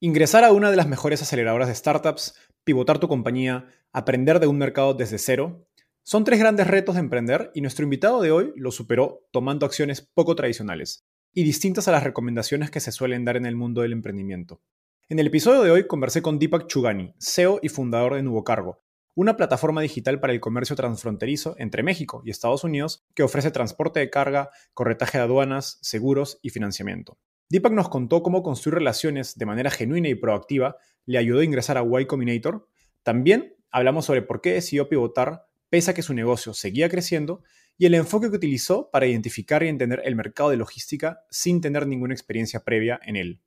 Ingresar 0.00 0.44
a 0.44 0.52
una 0.52 0.70
de 0.70 0.76
las 0.76 0.86
mejores 0.86 1.22
aceleradoras 1.22 1.66
de 1.66 1.74
startups, 1.74 2.36
pivotar 2.62 3.00
tu 3.00 3.08
compañía, 3.08 3.66
aprender 3.92 4.38
de 4.38 4.46
un 4.46 4.56
mercado 4.56 4.94
desde 4.94 5.18
cero, 5.18 5.66
son 6.04 6.22
tres 6.22 6.38
grandes 6.38 6.68
retos 6.68 6.94
de 6.94 7.00
emprender 7.00 7.50
y 7.52 7.62
nuestro 7.62 7.82
invitado 7.82 8.22
de 8.22 8.30
hoy 8.30 8.52
lo 8.54 8.70
superó 8.70 9.26
tomando 9.32 9.66
acciones 9.66 10.00
poco 10.00 10.36
tradicionales 10.36 11.04
y 11.34 11.42
distintas 11.42 11.88
a 11.88 11.90
las 11.90 12.04
recomendaciones 12.04 12.70
que 12.70 12.78
se 12.78 12.92
suelen 12.92 13.24
dar 13.24 13.36
en 13.36 13.44
el 13.44 13.56
mundo 13.56 13.82
del 13.82 13.92
emprendimiento. 13.92 14.62
En 15.08 15.18
el 15.18 15.26
episodio 15.26 15.62
de 15.62 15.72
hoy 15.72 15.88
conversé 15.88 16.22
con 16.22 16.38
Deepak 16.38 16.68
Chugani, 16.68 17.12
CEO 17.18 17.58
y 17.60 17.68
fundador 17.68 18.14
de 18.14 18.22
Nuevo 18.22 18.44
Cargo, 18.44 18.80
una 19.16 19.36
plataforma 19.36 19.82
digital 19.82 20.20
para 20.20 20.32
el 20.32 20.38
comercio 20.38 20.76
transfronterizo 20.76 21.56
entre 21.58 21.82
México 21.82 22.22
y 22.24 22.30
Estados 22.30 22.62
Unidos 22.62 23.04
que 23.16 23.24
ofrece 23.24 23.50
transporte 23.50 23.98
de 23.98 24.10
carga, 24.10 24.50
corretaje 24.74 25.18
de 25.18 25.24
aduanas, 25.24 25.80
seguros 25.82 26.38
y 26.40 26.50
financiamiento. 26.50 27.18
Deepak 27.50 27.72
nos 27.72 27.88
contó 27.88 28.22
cómo 28.22 28.42
construir 28.42 28.74
relaciones 28.74 29.38
de 29.38 29.46
manera 29.46 29.70
genuina 29.70 30.08
y 30.08 30.14
proactiva 30.14 30.76
le 31.06 31.16
ayudó 31.16 31.40
a 31.40 31.44
ingresar 31.44 31.78
a 31.78 32.00
Y 32.00 32.06
Combinator. 32.06 32.68
También 33.02 33.56
hablamos 33.70 34.04
sobre 34.04 34.20
por 34.20 34.42
qué 34.42 34.52
decidió 34.52 34.88
pivotar 34.88 35.46
pese 35.70 35.90
a 35.90 35.94
que 35.94 36.02
su 36.02 36.12
negocio 36.12 36.52
seguía 36.52 36.90
creciendo 36.90 37.42
y 37.78 37.86
el 37.86 37.94
enfoque 37.94 38.28
que 38.28 38.36
utilizó 38.36 38.90
para 38.90 39.06
identificar 39.06 39.62
y 39.62 39.68
entender 39.68 40.02
el 40.04 40.16
mercado 40.16 40.50
de 40.50 40.56
logística 40.58 41.20
sin 41.30 41.60
tener 41.60 41.86
ninguna 41.86 42.12
experiencia 42.12 42.64
previa 42.64 43.00
en 43.04 43.16
él. 43.16 43.40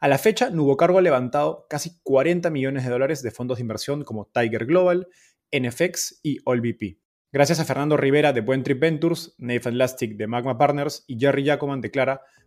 A 0.00 0.08
la 0.08 0.18
fecha, 0.18 0.50
Cargo 0.78 0.98
ha 0.98 1.02
levantado 1.02 1.66
casi 1.68 1.98
40 2.02 2.50
millones 2.50 2.84
de 2.84 2.90
dólares 2.90 3.22
de 3.22 3.30
fondos 3.30 3.58
de 3.58 3.62
inversión 3.62 4.04
como 4.04 4.26
Tiger 4.26 4.66
Global, 4.66 5.08
NFX 5.52 6.20
y 6.22 6.38
AllVP. 6.46 6.98
Gracias 7.32 7.58
a 7.58 7.64
Fernando 7.64 7.96
Rivera 7.96 8.32
de 8.32 8.40
Buen 8.40 8.62
Trip 8.62 8.80
Ventures, 8.80 9.34
Nathan 9.38 9.76
Lastic 9.76 10.16
de 10.16 10.26
Magma 10.26 10.56
Partners 10.56 11.04
y 11.06 11.18
Jerry 11.18 11.44
Jacoban 11.44 11.80
de 11.80 11.90
Clara 11.90 12.22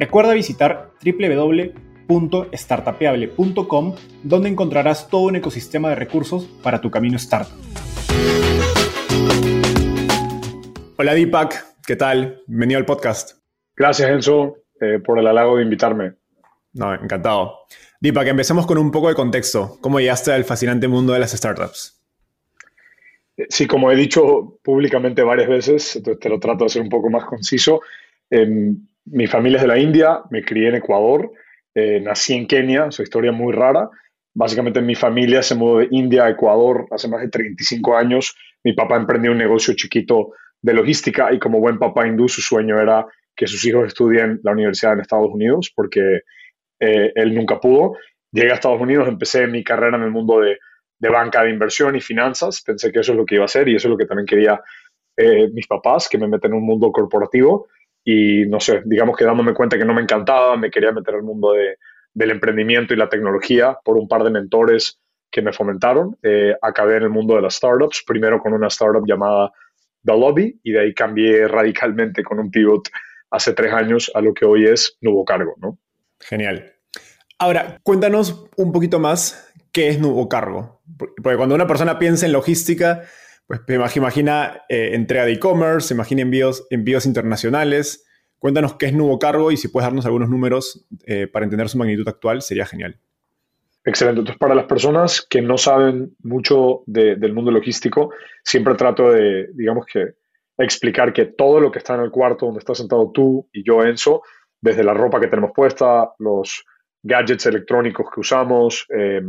Recuerda 0.00 0.32
visitar 0.32 0.92
www.startapeable.com 1.04 3.96
donde 4.22 4.48
encontrarás 4.48 5.10
todo 5.10 5.22
un 5.22 5.34
ecosistema 5.34 5.88
de 5.88 5.96
recursos 5.96 6.44
para 6.62 6.80
tu 6.80 6.88
camino 6.88 7.16
startup. 7.16 7.52
Hola 10.98 11.14
Deepak, 11.14 11.66
¿qué 11.84 11.96
tal? 11.96 12.44
Bienvenido 12.46 12.78
al 12.78 12.86
podcast. 12.86 13.40
Gracias 13.74 14.08
Enzo 14.08 14.58
eh, 14.80 15.00
por 15.04 15.18
el 15.18 15.26
halago 15.26 15.56
de 15.56 15.64
invitarme. 15.64 16.12
No, 16.74 16.94
encantado. 16.94 17.66
Deepak, 18.00 18.28
empecemos 18.28 18.68
con 18.68 18.78
un 18.78 18.92
poco 18.92 19.08
de 19.08 19.16
contexto. 19.16 19.78
¿Cómo 19.80 19.98
llegaste 19.98 20.30
al 20.30 20.44
fascinante 20.44 20.86
mundo 20.86 21.12
de 21.12 21.18
las 21.18 21.32
startups? 21.32 22.00
Eh, 23.36 23.46
sí, 23.48 23.66
como 23.66 23.90
he 23.90 23.96
dicho 23.96 24.60
públicamente 24.62 25.24
varias 25.24 25.48
veces, 25.48 25.96
entonces 25.96 26.20
te 26.20 26.28
lo 26.28 26.38
trato 26.38 26.58
de 26.60 26.66
hacer 26.66 26.82
un 26.82 26.88
poco 26.88 27.10
más 27.10 27.24
conciso. 27.24 27.80
Em, 28.30 28.87
mi 29.10 29.26
familia 29.26 29.56
es 29.56 29.62
de 29.62 29.68
la 29.68 29.78
India, 29.78 30.20
me 30.30 30.42
crié 30.42 30.68
en 30.68 30.76
Ecuador, 30.76 31.30
eh, 31.74 32.00
nací 32.00 32.34
en 32.34 32.46
Kenia, 32.46 32.84
una 32.84 33.02
historia 33.02 33.32
muy 33.32 33.52
rara. 33.52 33.88
Básicamente 34.34 34.80
mi 34.80 34.94
familia 34.94 35.42
se 35.42 35.54
mudó 35.54 35.78
de 35.78 35.88
India 35.90 36.24
a 36.24 36.30
Ecuador 36.30 36.86
hace 36.90 37.08
más 37.08 37.20
de 37.20 37.28
35 37.28 37.96
años. 37.96 38.34
Mi 38.64 38.72
papá 38.72 38.96
emprendió 38.96 39.32
un 39.32 39.38
negocio 39.38 39.74
chiquito 39.74 40.32
de 40.60 40.74
logística 40.74 41.32
y 41.32 41.38
como 41.38 41.60
buen 41.60 41.78
papá 41.78 42.06
hindú 42.06 42.28
su 42.28 42.40
sueño 42.40 42.80
era 42.80 43.06
que 43.36 43.46
sus 43.46 43.64
hijos 43.64 43.86
estudien 43.86 44.40
la 44.42 44.52
universidad 44.52 44.94
en 44.94 45.00
Estados 45.00 45.30
Unidos 45.30 45.72
porque 45.74 46.22
eh, 46.80 47.12
él 47.14 47.34
nunca 47.34 47.60
pudo. 47.60 47.96
Llegué 48.32 48.50
a 48.50 48.54
Estados 48.54 48.80
Unidos, 48.80 49.08
empecé 49.08 49.46
mi 49.46 49.62
carrera 49.62 49.96
en 49.96 50.02
el 50.02 50.10
mundo 50.10 50.40
de, 50.40 50.58
de, 50.98 51.08
banca 51.08 51.44
de 51.44 51.50
inversión 51.50 51.96
y 51.96 52.00
finanzas. 52.00 52.62
Pensé 52.62 52.90
que 52.90 53.00
eso 53.00 53.12
es 53.12 53.18
lo 53.18 53.24
que 53.24 53.36
iba 53.36 53.44
a 53.44 53.46
hacer 53.46 53.68
y 53.68 53.76
eso 53.76 53.88
es 53.88 53.90
lo 53.90 53.96
que 53.96 54.06
también 54.06 54.26
quería 54.26 54.60
eh, 55.16 55.48
mis 55.52 55.66
papás, 55.66 56.08
que 56.08 56.18
me 56.18 56.28
meten 56.28 56.52
en 56.52 56.58
un 56.58 56.66
mundo 56.66 56.90
corporativo 56.90 57.68
y 58.10 58.46
no 58.46 58.58
sé, 58.58 58.80
digamos 58.86 59.18
que 59.18 59.26
dándome 59.26 59.52
cuenta 59.52 59.76
que 59.76 59.84
no 59.84 59.92
me 59.92 60.00
encantaba, 60.00 60.56
me 60.56 60.70
quería 60.70 60.92
meter 60.92 61.14
al 61.16 61.22
mundo 61.22 61.52
de, 61.52 61.76
del 62.14 62.30
emprendimiento 62.30 62.94
y 62.94 62.96
la 62.96 63.10
tecnología 63.10 63.76
por 63.84 63.98
un 63.98 64.08
par 64.08 64.24
de 64.24 64.30
mentores 64.30 64.98
que 65.30 65.42
me 65.42 65.52
fomentaron. 65.52 66.16
Eh, 66.22 66.54
acabé 66.62 66.96
en 66.96 67.02
el 67.02 67.10
mundo 67.10 67.34
de 67.36 67.42
las 67.42 67.56
startups, 67.56 68.02
primero 68.06 68.40
con 68.40 68.54
una 68.54 68.68
startup 68.68 69.04
llamada 69.06 69.52
The 70.06 70.12
Lobby 70.12 70.58
y 70.62 70.72
de 70.72 70.80
ahí 70.80 70.94
cambié 70.94 71.48
radicalmente 71.48 72.22
con 72.22 72.38
un 72.38 72.50
pivot 72.50 72.88
hace 73.30 73.52
tres 73.52 73.74
años 73.74 74.10
a 74.14 74.22
lo 74.22 74.32
que 74.32 74.46
hoy 74.46 74.64
es 74.64 74.96
Nuevo 75.02 75.26
Cargo, 75.26 75.54
¿no? 75.58 75.76
Genial. 76.18 76.72
Ahora, 77.38 77.78
cuéntanos 77.82 78.48
un 78.56 78.72
poquito 78.72 78.98
más 78.98 79.52
qué 79.70 79.88
es 79.88 80.00
Nuevo 80.00 80.30
Cargo. 80.30 80.80
Porque 80.96 81.36
cuando 81.36 81.54
una 81.54 81.66
persona 81.66 81.98
piensa 81.98 82.24
en 82.24 82.32
logística, 82.32 83.02
pues 83.48 83.96
imagina 83.96 84.62
eh, 84.68 84.90
entrega 84.92 85.24
de 85.24 85.32
e-commerce, 85.32 85.94
imagina 85.94 86.20
envíos, 86.20 87.06
internacionales. 87.06 88.06
Cuéntanos 88.38 88.74
qué 88.74 88.86
es 88.86 88.92
Nuevo 88.92 89.18
Cargo 89.18 89.50
y 89.50 89.56
si 89.56 89.68
puedes 89.68 89.86
darnos 89.86 90.04
algunos 90.04 90.28
números 90.28 90.86
eh, 91.06 91.26
para 91.26 91.44
entender 91.44 91.68
su 91.70 91.78
magnitud 91.78 92.06
actual, 92.06 92.42
sería 92.42 92.66
genial. 92.66 92.98
Excelente. 93.84 94.20
Entonces, 94.20 94.38
para 94.38 94.54
las 94.54 94.66
personas 94.66 95.26
que 95.28 95.40
no 95.40 95.56
saben 95.56 96.14
mucho 96.22 96.82
del 96.84 97.32
mundo 97.32 97.50
logístico, 97.50 98.12
siempre 98.44 98.74
trato 98.74 99.10
de, 99.12 99.48
digamos 99.54 99.86
que, 99.86 100.12
explicar 100.58 101.12
que 101.12 101.24
todo 101.24 101.58
lo 101.58 101.70
que 101.70 101.78
está 101.78 101.94
en 101.94 102.02
el 102.02 102.10
cuarto 102.10 102.46
donde 102.46 102.58
estás 102.58 102.78
sentado 102.78 103.10
tú 103.12 103.48
y 103.52 103.64
yo, 103.64 103.82
Enzo, 103.82 104.22
desde 104.60 104.84
la 104.84 104.92
ropa 104.92 105.20
que 105.20 105.28
tenemos 105.28 105.52
puesta, 105.54 106.10
los 106.18 106.64
gadgets 107.02 107.46
electrónicos 107.46 108.08
que 108.12 108.20
usamos, 108.20 108.86
eh, 108.90 109.22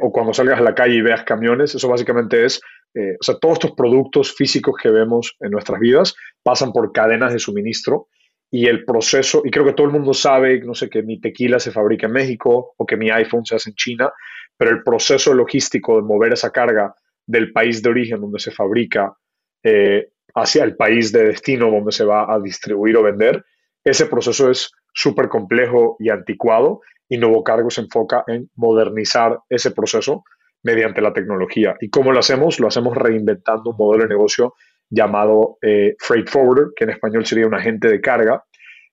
o 0.00 0.12
cuando 0.12 0.32
salgas 0.32 0.60
a 0.60 0.62
la 0.62 0.76
calle 0.76 0.94
y 0.94 1.02
veas 1.02 1.24
camiones, 1.24 1.74
eso 1.74 1.88
básicamente 1.88 2.44
es 2.44 2.60
eh, 2.94 3.16
o 3.20 3.22
sea, 3.22 3.36
todos 3.36 3.54
estos 3.54 3.72
productos 3.72 4.34
físicos 4.34 4.74
que 4.80 4.90
vemos 4.90 5.36
en 5.40 5.50
nuestras 5.50 5.80
vidas 5.80 6.14
pasan 6.42 6.72
por 6.72 6.92
cadenas 6.92 7.32
de 7.32 7.38
suministro 7.38 8.08
y 8.50 8.66
el 8.66 8.84
proceso, 8.84 9.42
y 9.44 9.50
creo 9.50 9.64
que 9.64 9.72
todo 9.72 9.86
el 9.86 9.92
mundo 9.94 10.12
sabe, 10.12 10.60
no 10.60 10.74
sé, 10.74 10.90
que 10.90 11.02
mi 11.02 11.18
tequila 11.18 11.58
se 11.58 11.70
fabrica 11.70 12.06
en 12.06 12.12
México 12.12 12.74
o 12.76 12.84
que 12.84 12.98
mi 12.98 13.10
iPhone 13.10 13.46
se 13.46 13.56
hace 13.56 13.70
en 13.70 13.76
China, 13.76 14.12
pero 14.58 14.70
el 14.70 14.82
proceso 14.82 15.32
logístico 15.32 15.96
de 15.96 16.02
mover 16.02 16.34
esa 16.34 16.50
carga 16.50 16.94
del 17.26 17.50
país 17.52 17.82
de 17.82 17.88
origen 17.88 18.20
donde 18.20 18.38
se 18.38 18.50
fabrica 18.50 19.16
eh, 19.62 20.08
hacia 20.34 20.64
el 20.64 20.76
país 20.76 21.12
de 21.12 21.24
destino 21.24 21.70
donde 21.70 21.92
se 21.92 22.04
va 22.04 22.32
a 22.32 22.38
distribuir 22.40 22.96
o 22.98 23.02
vender, 23.02 23.42
ese 23.84 24.06
proceso 24.06 24.50
es 24.50 24.70
súper 24.92 25.28
complejo 25.28 25.96
y 25.98 26.10
anticuado 26.10 26.80
y 27.08 27.16
Nuevo 27.16 27.42
Cargo 27.42 27.70
se 27.70 27.80
enfoca 27.80 28.24
en 28.26 28.50
modernizar 28.54 29.38
ese 29.48 29.70
proceso 29.70 30.24
mediante 30.62 31.00
la 31.00 31.12
tecnología. 31.12 31.76
¿Y 31.80 31.90
cómo 31.90 32.12
lo 32.12 32.20
hacemos? 32.20 32.60
Lo 32.60 32.68
hacemos 32.68 32.96
reinventando 32.96 33.70
un 33.70 33.76
modelo 33.76 34.04
de 34.04 34.10
negocio 34.10 34.54
llamado 34.88 35.58
eh, 35.62 35.96
Freight 35.98 36.28
Forwarder, 36.28 36.68
que 36.76 36.84
en 36.84 36.90
español 36.90 37.26
sería 37.26 37.46
un 37.46 37.54
agente 37.54 37.88
de 37.88 38.00
carga. 38.00 38.44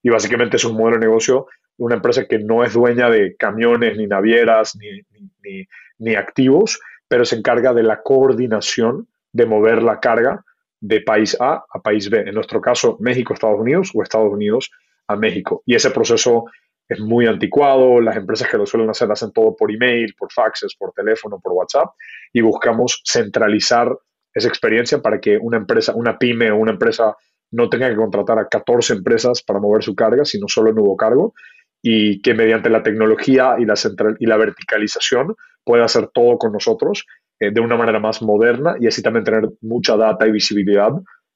Y 0.02 0.10
básicamente 0.10 0.58
es 0.58 0.66
un 0.66 0.78
modelo 0.78 0.98
de 0.98 1.06
negocio 1.06 1.48
de 1.78 1.84
una 1.86 1.96
empresa 1.96 2.26
que 2.26 2.40
no 2.40 2.64
es 2.64 2.74
dueña 2.74 3.10
de 3.10 3.36
camiones, 3.36 3.98
ni 3.98 4.08
navieras, 4.08 4.78
ni, 4.78 5.68
ni 5.98 6.16
activos, 6.16 6.80
pero 7.08 7.26
se 7.26 7.36
encarga 7.36 7.74
de 7.74 7.84
la 7.84 8.02
coordinación 8.02 9.08
de 9.32 9.46
mover 9.46 9.84
la 9.84 10.00
carga 10.00 10.44
de 10.80 11.02
país 11.02 11.38
A 11.40 11.66
a 11.70 11.82
país 11.82 12.10
B. 12.10 12.24
En 12.26 12.34
nuestro 12.34 12.62
caso, 12.62 12.98
México, 13.00 13.34
Estados 13.34 13.60
Unidos 13.60 13.92
o 13.94 14.02
Estados 14.02 14.32
Unidos 14.32 14.72
a 15.08 15.16
México. 15.16 15.64
Y 15.66 15.76
ese 15.76 15.92
proceso 15.92 16.46
es 16.90 17.00
muy 17.00 17.28
anticuado, 17.28 18.02
las 18.02 18.18
empresas 18.18 18.50
que 18.50 18.58
lo 18.58 18.66
suelen 18.66 18.90
hacer 18.90 19.12
hacen 19.12 19.32
todo 19.32 19.56
por 19.56 19.72
email, 19.72 20.16
por 20.18 20.32
faxes, 20.34 20.76
por 20.76 20.92
teléfono, 20.92 21.40
por 21.40 21.54
WhatsApp, 21.54 21.90
y 22.34 22.42
buscamos 22.42 23.04
centralizar 23.06 23.96
esa 24.34 24.48
experiencia 24.48 25.00
para 25.00 25.20
que 25.20 25.38
una 25.38 25.58
empresa, 25.58 25.94
una 25.96 26.18
pyme 26.18 26.50
o 26.50 26.58
una 26.58 26.72
empresa 26.72 27.16
no 27.52 27.70
tenga 27.70 27.90
que 27.90 27.96
contratar 27.96 28.40
a 28.40 28.48
14 28.48 28.94
empresas 28.94 29.44
para 29.44 29.60
mover 29.60 29.84
su 29.84 29.96
carga, 29.96 30.26
sino 30.26 30.48
solo 30.48 30.72
en 30.72 30.98
cargo. 30.98 31.34
y 31.82 32.22
que 32.22 32.34
mediante 32.34 32.70
la 32.70 32.84
tecnología 32.84 33.56
y 33.58 33.64
la, 33.64 33.78
central, 33.78 34.18
y 34.20 34.26
la 34.26 34.36
verticalización 34.36 35.36
pueda 35.64 35.86
hacer 35.86 36.10
todo 36.14 36.38
con 36.38 36.52
nosotros 36.52 37.06
eh, 37.40 37.52
de 37.52 37.62
una 37.62 37.78
manera 37.78 38.02
más 38.02 38.22
moderna 38.22 38.76
y 38.82 38.88
así 38.88 39.02
también 39.02 39.24
tener 39.24 39.48
mucha 39.62 39.96
data 39.96 40.28
y 40.28 40.32
visibilidad 40.32 40.92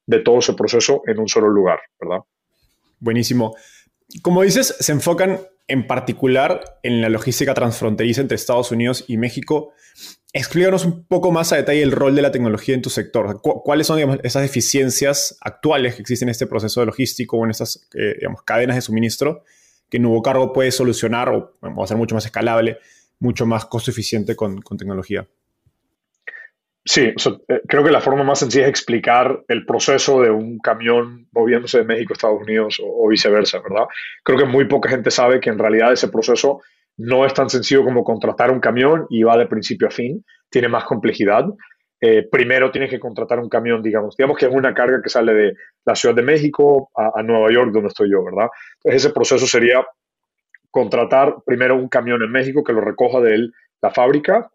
de 0.06 0.20
todo 0.20 0.40
ese 0.40 0.54
proceso 0.54 1.02
en 1.08 1.20
un 1.20 1.30
solo 1.30 1.48
lugar, 1.48 1.80
¿verdad? 1.98 2.24
Buenísimo. 3.00 3.56
Como 4.22 4.44
dices, 4.44 4.76
se 4.80 4.92
enfocan 4.92 5.42
en 5.68 5.88
particular 5.88 6.80
en 6.84 7.02
la 7.02 7.10
logística 7.10 7.54
transfronteriza 7.54 8.22
entre 8.22 8.36
Estados 8.36 8.72
Unidos 8.72 9.06
y 9.08 9.18
México. 9.18 9.74
Explícanos 10.34 10.86
un 10.86 11.06
poco 11.06 11.32
más 11.32 11.54
a 11.54 11.58
detalle 11.58 11.82
el 11.84 11.92
rol 11.92 12.16
de 12.16 12.22
la 12.22 12.32
tecnología 12.32 12.76
en 12.76 12.82
tu 12.82 12.90
sector. 12.90 13.42
¿Cuáles 13.42 13.88
son 13.88 14.20
esas 14.24 14.42
deficiencias 14.42 15.38
actuales 15.42 15.96
que 15.96 16.02
existen 16.02 16.28
en 16.28 16.32
este 16.32 16.48
proceso 16.48 16.80
de 16.80 16.88
logístico 16.88 17.38
o 17.38 17.46
en 17.46 17.52
estas 17.52 17.88
eh, 17.94 18.20
cadenas 18.46 18.76
de 18.76 18.82
suministro 18.82 19.44
que 19.90 20.00
Nuevo 20.00 20.22
Cargo 20.22 20.54
puede 20.54 20.72
solucionar 20.72 21.30
o, 21.30 21.56
o 21.62 21.84
hacer 21.84 21.98
mucho 21.98 22.16
más 22.16 22.26
escalable, 22.26 22.78
mucho 23.20 23.46
más 23.46 23.66
costo 23.66 23.92
eficiente 23.92 24.36
con 24.36 24.62
tecnología? 24.78 25.28
Sí, 26.86 27.14
eh, 27.48 27.62
creo 27.68 27.84
que 27.84 27.92
la 27.92 28.02
forma 28.02 28.24
más 28.24 28.40
sencilla 28.40 28.66
es 28.66 28.70
explicar 28.70 29.42
el 29.48 29.66
proceso 29.66 30.22
de 30.22 30.30
un 30.30 30.60
camión 30.60 31.28
moviéndose 31.32 31.78
de 31.78 31.86
México 31.86 32.12
a 32.12 32.16
Estados 32.16 32.42
Unidos 32.42 32.82
o, 32.84 33.08
viceversa, 33.08 33.60
¿verdad? 33.60 33.86
Creo 34.24 34.38
que 34.38 34.46
muy 34.46 34.66
poca 34.66 34.90
gente 34.90 35.10
sabe 35.10 35.40
que 35.40 35.50
en 35.50 35.60
realidad 35.60 35.94
ese 35.94 36.10
proceso 36.10 36.62
no 36.98 37.26
es 37.26 37.34
tan 37.34 37.50
sencillo 37.50 37.86
como 37.86 38.04
contratar 38.04 38.52
un 38.52 38.60
camión 38.60 39.06
y 39.10 39.24
va 39.24 39.38
de 39.38 39.48
principio 39.48 39.88
a 39.88 39.92
fin, 39.92 40.26
tiene 40.50 40.68
más 40.68 40.84
complejidad. 40.84 41.46
Eh, 42.02 42.28
primero 42.30 42.70
tienes 42.70 42.90
que 42.90 43.00
contratar 43.00 43.40
un 43.40 43.48
camión, 43.48 43.82
digamos, 43.82 44.18
digamos 44.18 44.38
que 44.38 44.46
es 44.46 44.52
una 44.52 44.74
carga 44.74 45.02
que 45.02 45.10
sale 45.10 45.34
de 45.34 45.54
la 45.86 45.96
Ciudad 45.96 46.16
de 46.16 46.22
México 46.22 46.92
a, 46.98 47.12
a 47.16 47.24
Nueva 47.24 47.50
York, 47.50 47.72
donde 47.72 47.88
estoy 47.88 48.12
yo, 48.12 48.26
¿verdad? 48.26 48.50
Entonces 48.84 49.06
ese 49.06 49.14
proceso 49.14 49.48
sería 49.48 49.86
contratar 50.70 51.36
primero 51.46 51.78
un 51.78 51.88
camión 51.88 52.22
en 52.22 52.32
México 52.32 52.62
que 52.62 52.74
lo 52.74 52.82
recoja 52.82 53.22
de 53.22 53.48
la 53.82 53.90
fábrica 53.90 54.52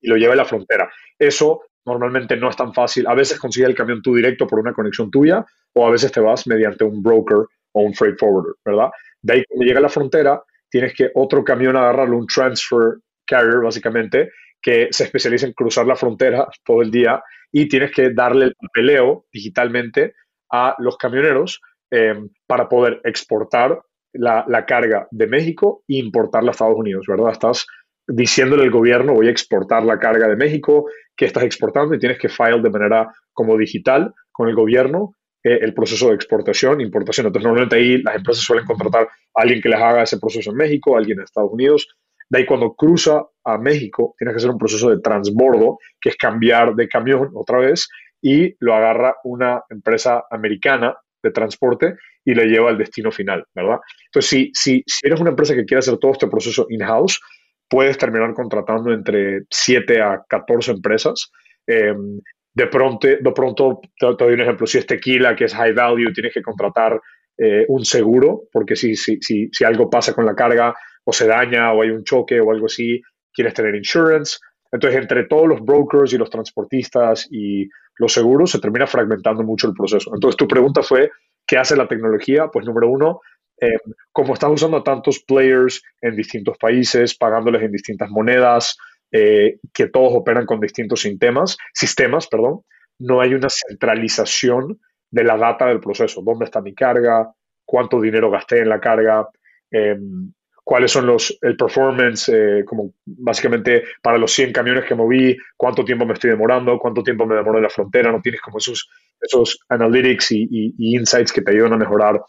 y 0.00 0.08
lo 0.08 0.16
lleve 0.16 0.32
a 0.32 0.36
la 0.36 0.44
frontera. 0.44 0.90
Eso 1.18 1.62
normalmente 1.84 2.36
no 2.36 2.50
es 2.50 2.56
tan 2.56 2.74
fácil. 2.74 3.06
A 3.06 3.14
veces 3.14 3.38
consigues 3.38 3.68
el 3.68 3.76
camión 3.76 4.02
tú 4.02 4.14
directo 4.14 4.46
por 4.46 4.58
una 4.58 4.72
conexión 4.72 5.10
tuya 5.10 5.44
o 5.72 5.86
a 5.86 5.90
veces 5.90 6.12
te 6.12 6.20
vas 6.20 6.46
mediante 6.46 6.84
un 6.84 7.02
broker 7.02 7.46
o 7.72 7.80
un 7.80 7.94
freight 7.94 8.18
forwarder, 8.18 8.54
¿verdad? 8.64 8.90
De 9.22 9.34
ahí 9.34 9.44
cuando 9.48 9.66
llega 9.66 9.78
a 9.78 9.82
la 9.82 9.88
frontera, 9.88 10.42
tienes 10.68 10.94
que 10.94 11.10
otro 11.14 11.44
camión 11.44 11.76
agarrarlo, 11.76 12.18
un 12.18 12.26
transfer 12.26 12.98
carrier 13.26 13.60
básicamente, 13.60 14.30
que 14.60 14.88
se 14.90 15.04
especializa 15.04 15.46
en 15.46 15.52
cruzar 15.52 15.86
la 15.86 15.96
frontera 15.96 16.48
todo 16.64 16.82
el 16.82 16.90
día 16.90 17.22
y 17.52 17.68
tienes 17.68 17.92
que 17.92 18.10
darle 18.10 18.46
el 18.46 18.54
papeleo 18.54 19.26
digitalmente 19.32 20.14
a 20.50 20.74
los 20.78 20.96
camioneros 20.96 21.60
em, 21.90 22.28
para 22.46 22.68
poder 22.68 23.00
exportar 23.04 23.80
la, 24.12 24.44
la, 24.48 24.64
carga 24.64 25.06
de 25.10 25.26
México 25.26 25.82
e 25.88 25.98
importarla 25.98 26.50
a 26.50 26.52
Estados 26.52 26.76
Unidos, 26.76 27.06
¿verdad? 27.06 27.32
Estás 27.32 27.66
diciéndole 28.06 28.62
al 28.62 28.70
gobierno 28.70 29.14
voy 29.14 29.28
a 29.28 29.30
exportar 29.30 29.84
la 29.84 29.98
carga 29.98 30.28
de 30.28 30.36
México 30.36 30.86
que 31.16 31.26
estás 31.26 31.44
exportando 31.44 31.94
y 31.94 31.98
tienes 31.98 32.18
que 32.18 32.28
file 32.28 32.60
de 32.60 32.70
manera 32.70 33.12
como 33.32 33.56
digital 33.56 34.14
con 34.30 34.48
el 34.48 34.54
gobierno 34.54 35.12
eh, 35.46 35.60
el 35.62 35.74
proceso 35.74 36.08
de 36.08 36.16
exportación, 36.16 36.80
importación. 36.80 37.28
Entonces, 37.28 37.44
normalmente 37.44 37.76
ahí 37.76 38.02
las 38.02 38.16
empresas 38.16 38.42
suelen 38.42 38.64
contratar 38.64 39.02
a 39.04 39.42
alguien 39.42 39.62
que 39.62 39.68
les 39.68 39.80
haga 39.80 40.02
ese 40.02 40.18
proceso 40.18 40.50
en 40.50 40.56
México, 40.56 40.96
alguien 40.96 41.18
en 41.18 41.24
Estados 41.24 41.52
Unidos. 41.52 41.86
De 42.28 42.38
ahí 42.38 42.46
cuando 42.46 42.74
cruza 42.74 43.22
a 43.44 43.56
México, 43.56 44.16
tienes 44.18 44.34
que 44.34 44.38
hacer 44.38 44.50
un 44.50 44.58
proceso 44.58 44.90
de 44.90 45.00
transbordo, 45.00 45.78
que 46.00 46.08
es 46.08 46.16
cambiar 46.16 46.74
de 46.74 46.88
camión 46.88 47.30
otra 47.32 47.58
vez, 47.58 47.88
y 48.20 48.56
lo 48.58 48.74
agarra 48.74 49.14
una 49.22 49.62
empresa 49.70 50.24
americana 50.32 50.96
de 51.22 51.30
transporte 51.30 51.94
y 52.24 52.34
le 52.34 52.46
lleva 52.46 52.70
al 52.70 52.78
destino 52.78 53.12
final, 53.12 53.44
¿verdad? 53.54 53.78
Entonces, 54.06 54.28
si, 54.28 54.50
si, 54.52 54.82
si 54.84 55.06
eres 55.06 55.20
una 55.20 55.30
empresa 55.30 55.54
que 55.54 55.64
quiere 55.64 55.78
hacer 55.78 55.96
todo 55.98 56.10
este 56.10 56.26
proceso 56.26 56.66
in-house, 56.70 57.20
puedes 57.68 57.98
terminar 57.98 58.32
contratando 58.34 58.92
entre 58.92 59.42
7 59.50 60.00
a 60.00 60.24
14 60.28 60.72
empresas. 60.72 61.30
Em, 61.66 62.20
de, 62.54 62.66
pronto, 62.68 63.06
de 63.06 63.32
pronto, 63.34 63.80
te, 63.98 64.06
doy 64.06 64.34
un 64.34 64.40
ejemplo, 64.40 64.66
si 64.66 64.78
es 64.78 64.86
tequila, 64.86 65.34
que 65.34 65.44
es 65.44 65.54
high 65.54 65.72
value, 65.72 66.12
tienes 66.12 66.32
que 66.32 66.42
contratar 66.42 67.00
eh, 67.38 67.64
un 67.68 67.84
seguro, 67.84 68.44
porque 68.52 68.76
si, 68.76 68.96
si, 68.96 69.18
si, 69.20 69.48
si, 69.52 69.64
algo 69.64 69.90
pasa 69.90 70.14
con 70.14 70.24
la 70.24 70.34
carga 70.34 70.74
o 71.04 71.12
se 71.12 71.26
daña 71.26 71.72
o 71.72 71.82
hay 71.82 71.90
un 71.90 72.04
choque 72.04 72.40
o 72.40 72.50
algo 72.50 72.66
así, 72.66 73.00
quieres 73.32 73.54
tener 73.54 73.74
insurance. 73.74 74.38
Entonces, 74.72 75.00
entre 75.00 75.24
todos 75.24 75.46
los 75.46 75.60
brokers 75.60 76.12
y 76.12 76.18
los 76.18 76.30
transportistas 76.30 77.28
y 77.30 77.68
los 77.98 78.12
seguros, 78.12 78.50
se 78.50 78.58
termina 78.58 78.86
fragmentando 78.86 79.42
mucho 79.42 79.68
el 79.68 79.74
proceso. 79.74 80.10
Entonces, 80.14 80.36
tu 80.36 80.48
pregunta 80.48 80.82
fue, 80.82 81.10
¿qué 81.46 81.58
hace 81.58 81.76
la 81.76 81.86
tecnología? 81.86 82.48
Pues 82.52 82.66
número 82.66 82.88
uno, 82.88 83.20
eh, 83.60 83.78
como 84.12 84.34
estás 84.34 84.50
usando 84.50 84.82
tantos 84.82 85.20
players 85.20 85.82
en 86.00 86.16
distintos 86.16 86.58
países, 86.58 87.16
pagándoles 87.16 87.62
en 87.62 87.72
distintas 87.72 88.10
monedas, 88.10 88.76
eh, 89.10 89.58
que 89.72 89.88
todos 89.88 90.12
operan 90.14 90.46
con 90.46 90.60
distintos 90.60 91.00
sistemas, 91.00 91.56
sistemas, 91.72 92.26
perdón, 92.26 92.62
no 92.98 93.20
hay 93.20 93.34
una 93.34 93.48
centralización 93.48 94.78
de 95.10 95.24
la 95.24 95.36
data 95.36 95.66
del 95.66 95.80
proceso. 95.80 96.22
¿Dónde 96.22 96.46
está 96.46 96.60
mi 96.60 96.74
carga? 96.74 97.32
¿Cuánto 97.64 98.00
dinero 98.00 98.30
gasté 98.30 98.60
en 98.60 98.68
la 98.68 98.80
carga? 98.80 99.28
Em, 99.70 100.32
¿Cuáles 100.64 100.90
son 100.90 101.06
los, 101.06 101.38
el 101.42 101.56
performance, 101.56 102.28
eh, 102.28 102.64
como 102.66 102.92
básicamente 103.04 103.84
para 104.02 104.18
los 104.18 104.32
100 104.32 104.52
camiones 104.52 104.84
que 104.84 104.96
moví, 104.96 105.36
cuánto 105.56 105.84
tiempo 105.84 106.04
me 106.04 106.14
estoy 106.14 106.30
demorando, 106.30 106.76
cuánto 106.78 107.04
tiempo 107.04 107.24
me 107.24 107.36
demoro 107.36 107.58
en 107.58 107.62
la 107.62 107.70
frontera? 107.70 108.10
No 108.10 108.20
tienes 108.20 108.40
como 108.40 108.58
esos, 108.58 108.90
esos 109.20 109.60
analytics 109.68 110.32
y, 110.32 110.74
y 110.76 110.96
insights 110.96 111.32
que 111.32 111.42
te 111.42 111.52
ayudan 111.52 111.74
a 111.74 111.76
mejorar 111.76 112.20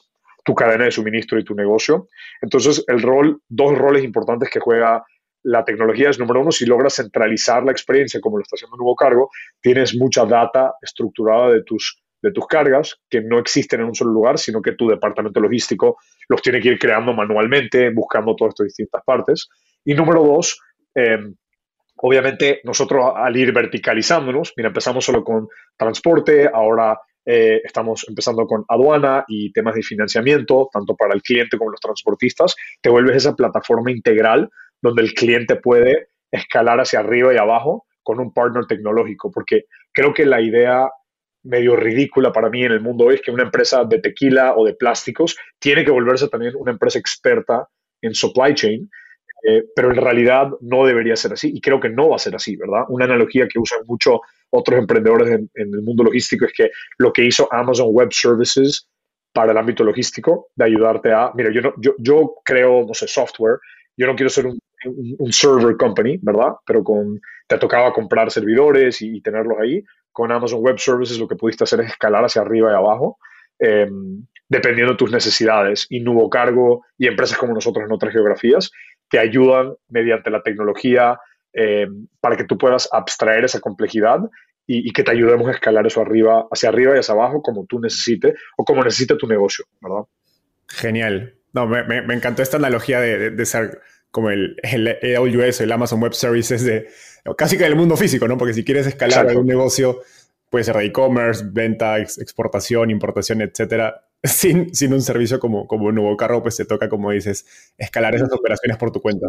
tu 0.48 0.56
cadena 0.56 0.86
de 0.86 0.92
suministro 0.92 1.38
y 1.38 1.44
tu 1.44 1.54
negocio. 1.54 2.08
Entonces, 2.42 2.82
el 2.88 3.02
rol, 3.02 3.42
dos 3.50 3.78
roles 3.78 4.06
importantes 4.06 4.50
que 4.50 4.62
juega 4.62 5.04
la 5.44 5.66
tecnología 5.66 6.10
es, 6.10 6.20
número 6.20 6.40
uno, 6.40 6.54
si 6.54 6.66
logras 6.66 6.96
centralizar 6.96 7.66
la 7.66 7.74
experiencia 7.74 8.22
como 8.22 8.38
lo 8.38 8.44
está 8.44 8.56
haciendo 8.56 8.76
un 8.76 8.80
nuevo 8.80 8.96
cargo, 8.96 9.30
tienes 9.60 9.94
mucha 9.94 10.26
data 10.26 10.76
estructurada 10.82 11.52
de 11.52 11.64
tus, 11.64 12.02
de 12.22 12.32
tus 12.32 12.48
cargas 12.48 12.96
que 13.10 13.20
no 13.20 13.40
existen 13.40 13.82
en 13.82 13.88
un 13.88 13.96
solo 13.96 14.12
lugar, 14.12 14.38
sino 14.38 14.62
que 14.62 14.72
tu 14.72 14.88
departamento 14.88 15.42
logístico 15.42 15.98
los 16.30 16.42
tiene 16.42 16.62
que 16.62 16.70
ir 16.70 16.80
creando 16.80 17.12
manualmente, 17.12 17.92
buscando 17.94 18.34
todas 18.34 18.54
estas 18.54 18.68
distintas 18.68 19.04
partes. 19.06 19.50
Y 19.84 19.96
número 19.96 20.24
dos, 20.24 20.62
em, 20.96 21.36
obviamente 21.98 22.62
nosotros 22.64 23.12
al 23.14 23.36
ir 23.36 23.52
verticalizándonos, 23.52 24.54
mira, 24.56 24.70
empezamos 24.70 25.04
solo 25.04 25.26
con 25.26 25.50
transporte, 25.76 26.50
ahora 26.52 26.98
eh, 27.30 27.60
estamos 27.62 28.06
empezando 28.08 28.48
con 28.48 28.64
aduana 28.70 29.26
y 29.28 29.52
temas 29.52 29.76
de 29.76 29.84
financiamiento, 29.84 30.70
tanto 30.72 30.96
para 30.96 31.14
el 31.14 31.22
cliente 31.22 31.58
como 31.58 31.72
los 31.72 31.82
transportistas. 31.82 32.56
Te 32.82 32.90
vuelves 32.90 33.18
esa 33.18 33.36
plataforma 33.36 33.92
integral 33.92 34.50
donde 34.82 35.02
el 35.02 35.14
cliente 35.14 35.58
puede 35.58 36.08
escalar 36.32 36.80
hacia 36.80 37.00
arriba 37.00 37.34
y 37.34 37.38
abajo 37.38 37.86
con 38.02 38.22
un 38.22 38.34
partner 38.34 38.66
tecnológico, 38.66 39.30
porque 39.30 39.66
creo 39.92 40.14
que 40.14 40.26
la 40.26 40.40
idea 40.40 40.90
medio 41.44 41.76
ridícula 41.76 42.32
para 42.32 42.50
mí 42.50 42.64
en 42.64 42.72
el 42.72 42.80
mundo 42.80 43.06
hoy 43.06 43.16
es 43.16 43.22
que 43.22 43.32
una 43.32 43.44
empresa 43.44 43.84
de 43.84 44.00
tequila 44.00 44.54
o 44.56 44.66
de 44.66 44.76
plásticos 44.76 45.36
tiene 45.60 45.84
que 45.84 45.92
volverse 45.92 46.30
también 46.30 46.54
una 46.56 46.72
empresa 46.72 46.98
experta 46.98 47.68
en 48.02 48.14
supply 48.14 48.54
chain, 48.54 48.90
eh, 49.44 49.66
pero 49.76 49.92
en 49.92 49.98
realidad 49.98 50.48
no 50.62 50.86
debería 50.86 51.18
ser 51.18 51.34
así 51.34 51.52
y 51.54 51.60
creo 51.60 51.82
que 51.82 51.90
no 51.90 52.08
va 52.10 52.16
a 52.16 52.20
ser 52.20 52.36
así, 52.36 52.56
¿verdad? 52.56 52.86
Una 52.88 53.04
analogía 53.04 53.50
que 53.50 53.60
usan 53.60 53.80
mucho 53.86 54.22
otros 54.50 54.80
emprendedores 54.80 55.30
en, 55.30 55.50
el 55.56 55.82
mundo 55.82 56.04
logístico 56.04 56.46
es 56.46 56.54
que 56.54 56.72
lo 56.98 57.12
que 57.12 57.26
hizo 57.26 57.48
Amazon 57.52 57.90
Web 57.92 58.10
Services 58.12 58.88
para 59.34 59.52
el 59.52 59.58
ámbito 59.58 59.84
logístico, 59.84 60.48
de 60.56 60.66
ayudarte 60.66 61.12
a, 61.12 61.32
mira, 61.36 61.52
yo, 61.52 61.62
no, 61.62 61.74
yo, 62.00 62.36
creo, 62.44 62.86
no 62.88 62.94
sé, 62.94 63.08
software, 63.08 63.60
yo 63.96 64.08
no 64.08 64.16
quiero 64.16 64.30
ser 64.30 64.48
un, 64.48 64.60
server 65.32 65.76
company, 65.78 66.18
¿verdad? 66.22 66.54
Pero 66.66 66.84
con, 66.84 67.20
te 67.48 67.58
tocaba 67.58 67.94
comprar 67.94 68.32
servidores 68.32 69.02
y, 69.02 69.22
tenerlos 69.22 69.58
ahí. 69.60 69.84
Con 70.12 70.32
Amazon 70.32 70.62
Web 70.62 70.80
Services 70.80 71.20
lo 71.20 71.28
que 71.28 71.36
pudiste 71.36 71.64
hacer 71.64 71.82
es 71.82 71.92
escalar 71.92 72.24
hacia 72.24 72.42
arriba 72.42 72.72
y 72.72 72.76
abajo, 72.76 73.20
em, 73.60 74.26
dependiendo 74.50 74.94
de 74.94 74.98
tus 74.98 75.12
necesidades. 75.12 75.86
Y 75.90 76.00
Nuevo 76.00 76.30
Cargo 76.30 76.86
y 76.98 77.08
empresas 77.08 77.38
como 77.38 77.54
nosotros 77.54 77.86
en 77.86 77.92
otras 77.92 78.14
geografías 78.14 78.72
te 79.10 79.20
ayudan 79.20 79.74
mediante 79.90 80.30
la 80.30 80.42
tecnología, 80.42 81.20
eh, 81.54 81.88
para 82.20 82.36
que 82.38 82.44
tú 82.44 82.58
puedas 82.58 82.90
abstraer 82.92 83.46
esa 83.46 83.60
complejidad 83.60 84.20
y, 84.70 84.92
que 84.92 85.04
te 85.04 85.12
ayudemos 85.12 85.48
a 85.48 85.52
escalar 85.52 85.88
eso 85.88 86.02
arriba, 86.02 86.46
hacia 86.52 86.70
arriba 86.70 86.96
y 86.96 87.00
hacia 87.00 87.14
abajo 87.14 87.42
como 87.42 87.66
tú 87.66 87.80
necesites 87.80 88.34
o 88.58 88.66
como 88.66 88.84
necesite 88.84 89.16
tu 89.16 89.26
negocio, 89.26 89.66
¿verdad? 89.80 90.04
Genial. 90.68 91.36
No, 91.54 91.66
me, 91.66 91.84
me, 91.84 92.14
encantó 92.14 92.44
esta 92.44 92.58
analogía 92.58 93.00
de, 93.00 93.32
de, 93.32 93.46
ser 93.46 93.80
como 94.12 94.30
el, 94.30 94.58
el, 94.64 95.16
AWS, 95.16 95.62
el 95.62 95.72
Amazon 95.72 96.02
Web 96.02 96.14
Services, 96.14 96.66
de 96.66 96.88
casi 97.38 97.58
que 97.58 97.64
del 97.64 97.78
mundo 97.78 97.96
físico, 97.96 98.28
¿no? 98.28 98.38
Porque 98.38 98.54
si 98.54 98.66
quieres 98.66 98.86
escalar 98.86 99.36
un 99.38 99.48
negocio, 99.48 100.02
puede 100.50 100.66
ser 100.66 100.76
de 100.76 100.86
e-commerce, 100.86 101.46
venta, 101.48 101.98
exportación, 101.98 102.90
importación, 102.90 103.42
etcétera. 103.42 104.04
Sin, 104.24 104.74
sin 104.74 104.94
un 104.94 105.02
servicio 105.02 105.40
como, 105.40 105.68
como 105.68 105.86
un 105.86 105.96
nuevo 105.96 106.18
carro, 106.18 106.42
pues 106.42 106.58
te 106.58 106.66
toca, 106.66 106.90
como 106.90 107.12
dices, 107.12 107.46
escalar 107.78 108.16
esas 108.16 108.34
operaciones 108.34 108.78
por 108.78 108.92
tu 108.92 109.00
cuenta. 109.00 109.28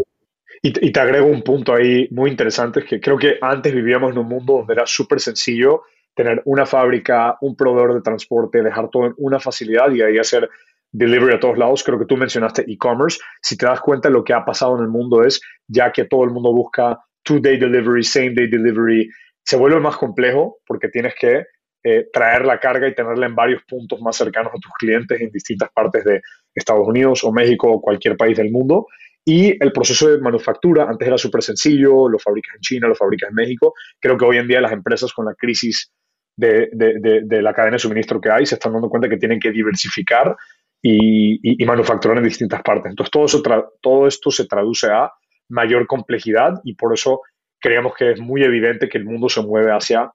Y, 0.63 0.93
te 0.93 1.01
agrego 1.01 1.27
un 1.27 1.43
punto 1.43 1.73
ahí 1.73 2.09
muy 2.11 2.31
interesante, 2.31 2.81
es 2.81 2.87
que 2.87 3.01
creo 3.01 3.17
que 3.17 3.39
antes 3.41 3.73
vivíamos 3.73 4.13
en 4.13 4.19
un 4.19 4.29
mundo 4.29 4.55
donde 4.55 4.75
era 4.75 4.87
súper 4.87 5.21
sencillo 5.21 5.83
tener 6.15 6.43
una 6.47 6.67
fábrica, 6.67 7.37
un 7.41 7.55
proveedor 7.55 7.95
de 7.95 8.01
transporte, 8.01 8.63
dejar 8.63 8.91
todo 8.91 9.07
en 9.07 9.15
una 9.19 9.39
facilidad 9.39 9.93
y 9.93 10.03
ahí 10.03 10.19
hacer 10.19 10.51
delivery 10.91 11.35
a 11.35 11.41
todos 11.41 11.57
lados. 11.57 11.85
Creo 11.85 11.99
que 11.99 12.07
tú 12.07 12.17
mencionaste 12.17 12.65
e-commerce. 12.67 13.21
Si 13.41 13.57
te 13.57 13.67
das 13.67 13.81
cuenta, 13.81 14.11
lo 14.11 14.25
que 14.25 14.33
ha 14.33 14.45
pasado 14.45 14.77
en 14.77 14.83
el 14.83 14.89
mundo 14.89 15.23
es, 15.23 15.41
ya 15.69 15.93
que 15.93 16.07
todo 16.07 16.25
el 16.25 16.31
mundo 16.31 16.53
busca 16.53 16.99
two-day 17.23 17.59
delivery, 17.59 18.03
same-day 18.03 18.49
delivery, 18.49 19.09
se 19.45 19.57
vuelve 19.57 19.79
más 19.79 19.97
complejo 19.97 20.59
porque 20.67 20.89
tienes 20.89 21.15
que 21.15 21.45
eh, 21.85 22.09
traer 22.13 22.45
la 22.45 22.59
carga 22.59 22.89
y 22.89 22.95
tenerla 22.95 23.27
en 23.27 23.37
varios 23.37 23.63
puntos 23.63 24.01
más 24.01 24.17
cercanos 24.17 24.53
a 24.53 24.59
tus 24.59 24.73
clientes 24.79 25.21
en 25.21 25.31
distintas 25.31 25.71
partes 25.71 26.05
de 26.05 26.21
Estados 26.53 26.87
Unidos 26.87 27.23
o 27.23 27.33
México 27.33 27.71
o 27.71 27.81
cualquier 27.81 28.17
país 28.17 28.37
del 28.37 28.51
mundo. 28.51 28.87
Y 29.29 29.63
el 29.63 29.73
proceso 29.73 30.09
de 30.09 30.17
manufactura, 30.23 30.89
antes 30.89 31.07
era 31.07 31.19
súper 31.19 31.43
sencillo, 31.43 32.09
lo 32.09 32.19
fabricas 32.19 32.55
en 32.55 32.63
China, 32.63 32.89
lo 32.89 32.95
fabricas 32.95 33.29
en 33.29 33.35
México. 33.35 33.75
Creo 34.01 34.17
que 34.17 34.25
hoy 34.25 34.39
en 34.39 34.49
día 34.49 34.59
las 34.59 34.73
empresas 34.73 35.13
con 35.13 35.27
la 35.27 35.35
crisis 35.35 35.93
de, 36.35 36.71
de, 36.73 37.43
la 37.43 37.53
cadena 37.53 37.75
de 37.75 37.81
suministro 37.81 38.23
que 38.23 38.31
hay 38.31 38.47
se 38.47 38.55
están 38.55 38.73
dando 38.73 38.89
cuenta 38.89 39.07
que 39.07 39.19
tienen 39.19 39.39
que 39.39 39.51
diversificar 39.51 40.35
y, 40.81 41.63
y, 41.63 41.67
manufacturar 41.67 42.17
en 42.17 42.25
distintas 42.25 42.63
partes. 42.63 42.89
Entonces, 42.89 43.11
todo, 43.11 43.27
eso 43.27 43.43
todo 43.83 44.07
esto 44.07 44.31
se 44.31 44.47
traduce 44.47 44.87
a 44.87 45.13
mayor 45.51 45.87
complejidad 45.87 46.55
y 46.65 46.73
por 46.75 46.95
eso 46.95 47.21
creemos 47.61 47.93
que 47.99 48.13
es 48.13 48.21
muy 48.21 48.43
evidente 48.43 48.89
que 48.89 48.97
el 48.97 49.05
mundo 49.05 49.29
se 49.29 49.43
mueve 49.43 49.73
hacia 49.73 50.11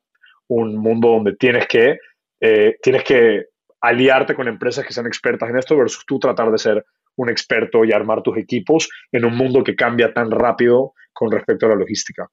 un 0.47 0.75
mundo 0.75 1.09
donde 1.09 1.35
tienes 1.35 1.67
que, 1.67 1.99
eh, 2.39 2.77
tienes 2.81 3.03
que 3.03 3.45
aliarte 3.79 4.33
con 4.33 4.47
empresas 4.47 4.83
que 4.83 4.93
sean 4.93 5.05
expertas 5.05 5.51
en 5.51 5.59
esto 5.59 5.77
versus 5.77 6.03
tú 6.03 6.17
tratar 6.17 6.49
de 6.49 6.57
ser 6.57 6.83
un 7.15 7.29
experto 7.29 7.85
y 7.85 7.91
armar 7.91 8.23
tus 8.23 8.37
equipos 8.37 8.89
en 9.11 9.25
un 9.25 9.35
mundo 9.35 9.63
que 9.63 9.75
cambia 9.75 10.13
tan 10.13 10.31
rápido 10.31 10.93
con 11.11 11.31
respecto 11.31 11.65
a 11.65 11.69
la 11.69 11.75
logística. 11.75 12.27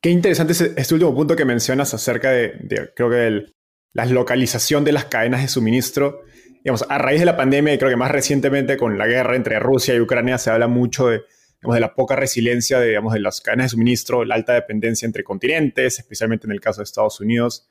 Qué 0.00 0.10
interesante 0.10 0.52
este 0.52 0.94
último 0.94 1.14
punto 1.14 1.34
que 1.34 1.44
mencionas 1.44 1.92
acerca 1.94 2.30
de, 2.30 2.92
creo 2.94 3.10
que 3.10 3.46
la 3.92 4.06
localización 4.06 4.84
de 4.84 4.92
las 4.92 5.06
cadenas 5.06 5.42
de 5.42 5.48
suministro. 5.48 6.22
Digamos, 6.62 6.84
a 6.88 6.98
raíz 6.98 7.20
de 7.20 7.26
la 7.26 7.36
pandemia 7.36 7.74
y 7.74 7.78
creo 7.78 7.90
que 7.90 7.96
más 7.96 8.10
recientemente 8.10 8.76
con 8.76 8.98
la 8.98 9.06
guerra 9.06 9.36
entre 9.36 9.58
Rusia 9.58 9.94
y 9.94 10.00
Ucrania 10.00 10.38
se 10.38 10.50
habla 10.50 10.68
mucho 10.68 11.08
de, 11.08 11.22
de 11.62 11.80
la 11.80 11.94
poca 11.94 12.14
resiliencia 12.14 12.78
de, 12.78 12.88
digamos, 12.88 13.12
de 13.12 13.20
las 13.20 13.40
cadenas 13.40 13.66
de 13.66 13.68
suministro, 13.70 14.24
la 14.24 14.34
alta 14.36 14.54
dependencia 14.54 15.06
entre 15.06 15.24
continentes, 15.24 15.98
especialmente 15.98 16.46
en 16.46 16.52
el 16.52 16.60
caso 16.60 16.80
de 16.80 16.84
Estados 16.84 17.20
Unidos. 17.20 17.68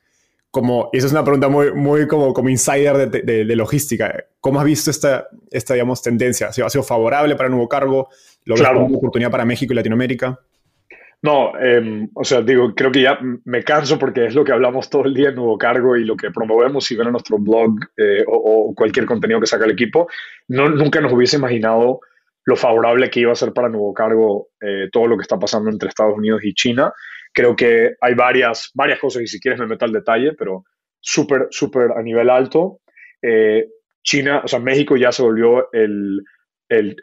Como, 0.50 0.88
y 0.92 0.98
esa 0.98 1.06
es 1.08 1.12
una 1.12 1.24
pregunta 1.24 1.48
muy, 1.48 1.72
muy 1.74 2.06
como, 2.06 2.32
como 2.32 2.48
insider 2.48 3.10
de, 3.10 3.44
de, 3.44 3.56
logística. 3.56 4.24
¿Cómo 4.40 4.58
has 4.58 4.64
visto 4.64 4.90
esta, 4.90 5.28
esta 5.50 5.74
digamos, 5.74 6.02
tendencia? 6.02 6.48
¿Ha 6.48 6.52
sido, 6.52 6.66
¿Ha 6.66 6.70
sido 6.70 6.82
favorable 6.82 7.36
para 7.36 7.48
el 7.48 7.52
nuevo 7.52 7.68
cargo? 7.68 8.08
¿Lo 8.44 8.54
ves 8.54 8.66
como 8.66 8.86
una 8.86 8.96
oportunidad 8.96 9.30
para 9.30 9.44
México 9.44 9.72
y 9.72 9.76
Latinoamérica? 9.76 10.40
No, 11.20 11.58
em, 11.58 12.08
o 12.14 12.24
sea, 12.24 12.42
digo, 12.42 12.74
creo 12.74 12.92
que 12.92 13.02
ya 13.02 13.18
me 13.44 13.64
canso 13.64 13.98
porque 13.98 14.26
es 14.26 14.34
lo 14.34 14.44
que 14.44 14.52
hablamos 14.52 14.88
todo 14.88 15.04
el 15.04 15.14
día 15.14 15.30
en 15.30 15.34
Nuevo 15.34 15.58
Cargo 15.58 15.96
y 15.96 16.04
lo 16.04 16.16
que 16.16 16.30
promovemos 16.30 16.84
si 16.84 16.94
ven 16.94 17.08
en 17.08 17.12
nuestro 17.12 17.38
blog 17.38 17.72
eh, 17.96 18.24
o, 18.26 18.72
cualquier 18.74 19.04
contenido 19.04 19.40
que 19.40 19.46
saca 19.46 19.64
el 19.64 19.72
equipo. 19.72 20.08
No, 20.46 20.68
nunca 20.68 21.00
nos 21.00 21.12
hubiese 21.12 21.36
imaginado 21.36 22.00
lo 22.44 22.56
favorable 22.56 23.10
que 23.10 23.20
iba 23.20 23.32
a 23.32 23.36
ser 23.36 23.52
para 23.52 23.68
Nuevo 23.68 23.92
Cargo 23.92 24.48
eh, 24.60 24.88
todo 24.92 25.08
lo 25.08 25.16
que 25.16 25.22
está 25.22 25.38
pasando 25.38 25.70
entre 25.70 25.88
Estados 25.88 26.16
Unidos 26.16 26.40
y 26.44 26.54
China. 26.54 26.92
Creo 27.32 27.56
que 27.56 27.94
hay 28.00 28.14
varias, 28.14 28.70
varias 28.74 28.98
cosas 28.98 29.22
y 29.22 29.26
si 29.26 29.40
quieres 29.40 29.60
me 29.60 29.66
meto 29.66 29.84
al 29.84 29.92
detalle, 29.92 30.32
pero 30.32 30.64
súper, 31.00 31.48
súper 31.50 31.92
a 31.92 32.02
nivel 32.02 32.30
alto. 32.30 32.80
Eh, 33.22 33.66
China, 34.02 34.42
o 34.44 34.48
sea, 34.48 34.58
México 34.58 34.96
ya 34.96 35.12
se 35.12 35.22
volvió 35.22 35.70
el, 35.72 36.22
el, 36.68 36.96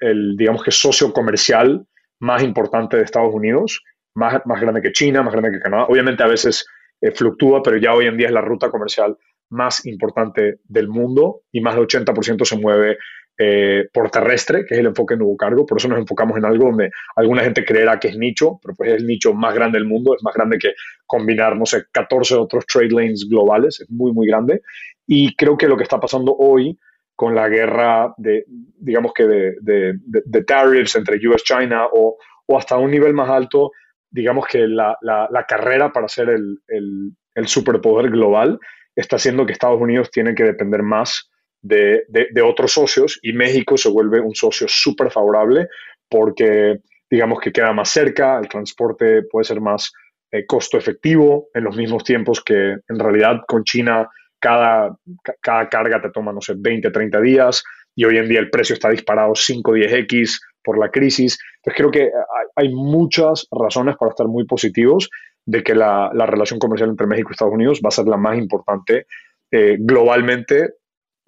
el, 0.00 0.36
digamos 0.36 0.62
que 0.62 0.70
socio 0.70 1.12
comercial 1.12 1.86
más 2.20 2.42
importante 2.42 2.96
de 2.96 3.04
Estados 3.04 3.34
Unidos, 3.34 3.82
más, 4.14 4.40
más 4.46 4.60
grande 4.60 4.82
que 4.82 4.92
China, 4.92 5.22
más 5.22 5.32
grande 5.32 5.50
que 5.50 5.60
Canadá. 5.60 5.86
Obviamente 5.88 6.22
a 6.22 6.28
veces 6.28 6.66
eh, 7.00 7.10
fluctúa, 7.10 7.62
pero 7.62 7.76
ya 7.76 7.94
hoy 7.94 8.06
en 8.06 8.16
día 8.16 8.28
es 8.28 8.32
la 8.32 8.40
ruta 8.40 8.70
comercial 8.70 9.16
más 9.50 9.86
importante 9.86 10.60
del 10.64 10.88
mundo 10.88 11.42
y 11.52 11.60
más 11.60 11.74
del 11.74 11.86
80% 11.86 12.44
se 12.44 12.58
mueve 12.58 12.98
eh, 13.40 13.88
por 13.92 14.10
terrestre, 14.10 14.64
que 14.66 14.74
es 14.74 14.80
el 14.80 14.86
enfoque 14.86 15.14
en 15.14 15.20
nuevo 15.20 15.36
cargo. 15.36 15.64
Por 15.64 15.78
eso 15.78 15.86
nos 15.86 16.00
enfocamos 16.00 16.36
en 16.36 16.44
algo 16.44 16.66
donde 16.66 16.90
alguna 17.14 17.42
gente 17.44 17.64
creerá 17.64 18.00
que 18.00 18.08
es 18.08 18.18
nicho, 18.18 18.58
pero 18.60 18.74
pues 18.74 18.90
es 18.90 18.96
el 18.96 19.06
nicho 19.06 19.32
más 19.32 19.54
grande 19.54 19.78
del 19.78 19.86
mundo, 19.86 20.12
es 20.16 20.24
más 20.24 20.34
grande 20.34 20.58
que 20.58 20.72
combinar, 21.06 21.56
no 21.56 21.64
sé, 21.64 21.84
14 21.92 22.34
otros 22.34 22.66
trade 22.66 22.90
lanes 22.90 23.28
globales, 23.30 23.80
es 23.80 23.90
muy, 23.90 24.12
muy 24.12 24.26
grande. 24.26 24.62
Y 25.06 25.36
creo 25.36 25.56
que 25.56 25.68
lo 25.68 25.76
que 25.76 25.84
está 25.84 26.00
pasando 26.00 26.34
hoy 26.36 26.76
con 27.14 27.34
la 27.34 27.48
guerra 27.48 28.12
de, 28.16 28.44
digamos 28.48 29.12
que 29.12 29.26
de, 29.26 29.54
de, 29.60 30.44
tariffs 30.44 30.96
entre 30.96 31.16
US-China 31.28 31.86
o, 31.92 32.16
o, 32.46 32.58
hasta 32.58 32.76
un 32.76 32.90
nivel 32.90 33.14
más 33.14 33.28
alto, 33.28 33.70
digamos 34.10 34.46
que 34.46 34.66
la, 34.66 34.96
la, 35.00 35.44
carrera 35.48 35.92
para 35.92 36.08
ser 36.08 36.28
el, 36.28 36.58
el, 36.68 37.12
el, 37.34 37.46
superpoder 37.48 38.10
global 38.10 38.58
está 38.94 39.16
haciendo 39.16 39.46
que 39.46 39.52
Estados 39.52 39.80
Unidos 39.80 40.10
tiene 40.10 40.34
que 40.34 40.44
depender 40.44 40.82
más 40.82 41.30
de, 41.62 42.42
otros 42.42 42.72
socios 42.72 43.18
y 43.22 43.32
México 43.32 43.76
se 43.76 43.88
vuelve 43.88 44.20
un 44.20 44.34
socio 44.34 44.66
súper 44.68 45.10
favorable 45.10 45.68
porque 46.08 46.78
digamos 47.10 47.40
que 47.40 47.52
queda 47.52 47.72
más 47.72 47.90
cerca, 47.90 48.38
el 48.38 48.48
transporte 48.48 49.22
puede 49.22 49.44
ser 49.44 49.60
más 49.60 49.92
eh, 50.30 50.44
costo 50.46 50.76
efectivo 50.76 51.48
en 51.54 51.64
los 51.64 51.76
mismos 51.76 52.04
tiempos 52.04 52.42
que 52.44 52.76
en 52.86 52.98
realidad 52.98 53.40
con 53.46 53.64
China 53.64 54.08
cada, 54.38 54.96
cada 55.40 55.68
carga 55.68 56.00
te 56.00 56.10
toma, 56.10 56.32
no 56.32 56.40
sé, 56.40 56.54
20, 56.56 56.90
30 56.90 57.20
días 57.20 57.64
y 57.96 58.04
hoy 58.04 58.18
en 58.18 58.28
día 58.28 58.38
el 58.38 58.50
precio 58.50 58.74
está 58.74 58.90
disparado 58.90 59.34
5, 59.34 59.72
10x 59.72 60.38
por 60.62 60.78
la 60.78 60.90
crisis. 60.90 61.38
Entonces 61.56 61.76
creo 61.76 61.90
que 61.90 62.10
hay, 62.54 62.68
muchas 62.68 63.48
razones 63.50 63.96
para 63.96 64.10
estar 64.10 64.28
muy 64.28 64.44
positivos 64.44 65.08
de 65.46 65.62
que 65.62 65.74
la, 65.74 66.10
la, 66.14 66.26
relación 66.26 66.60
comercial 66.60 66.90
entre 66.90 67.06
México 67.06 67.30
y 67.30 67.32
Estados 67.32 67.54
Unidos 67.54 67.80
va 67.84 67.88
a 67.88 67.92
ser 67.92 68.06
la 68.06 68.18
más 68.18 68.36
importante 68.36 69.06
eh, 69.50 69.78
globalmente 69.80 70.74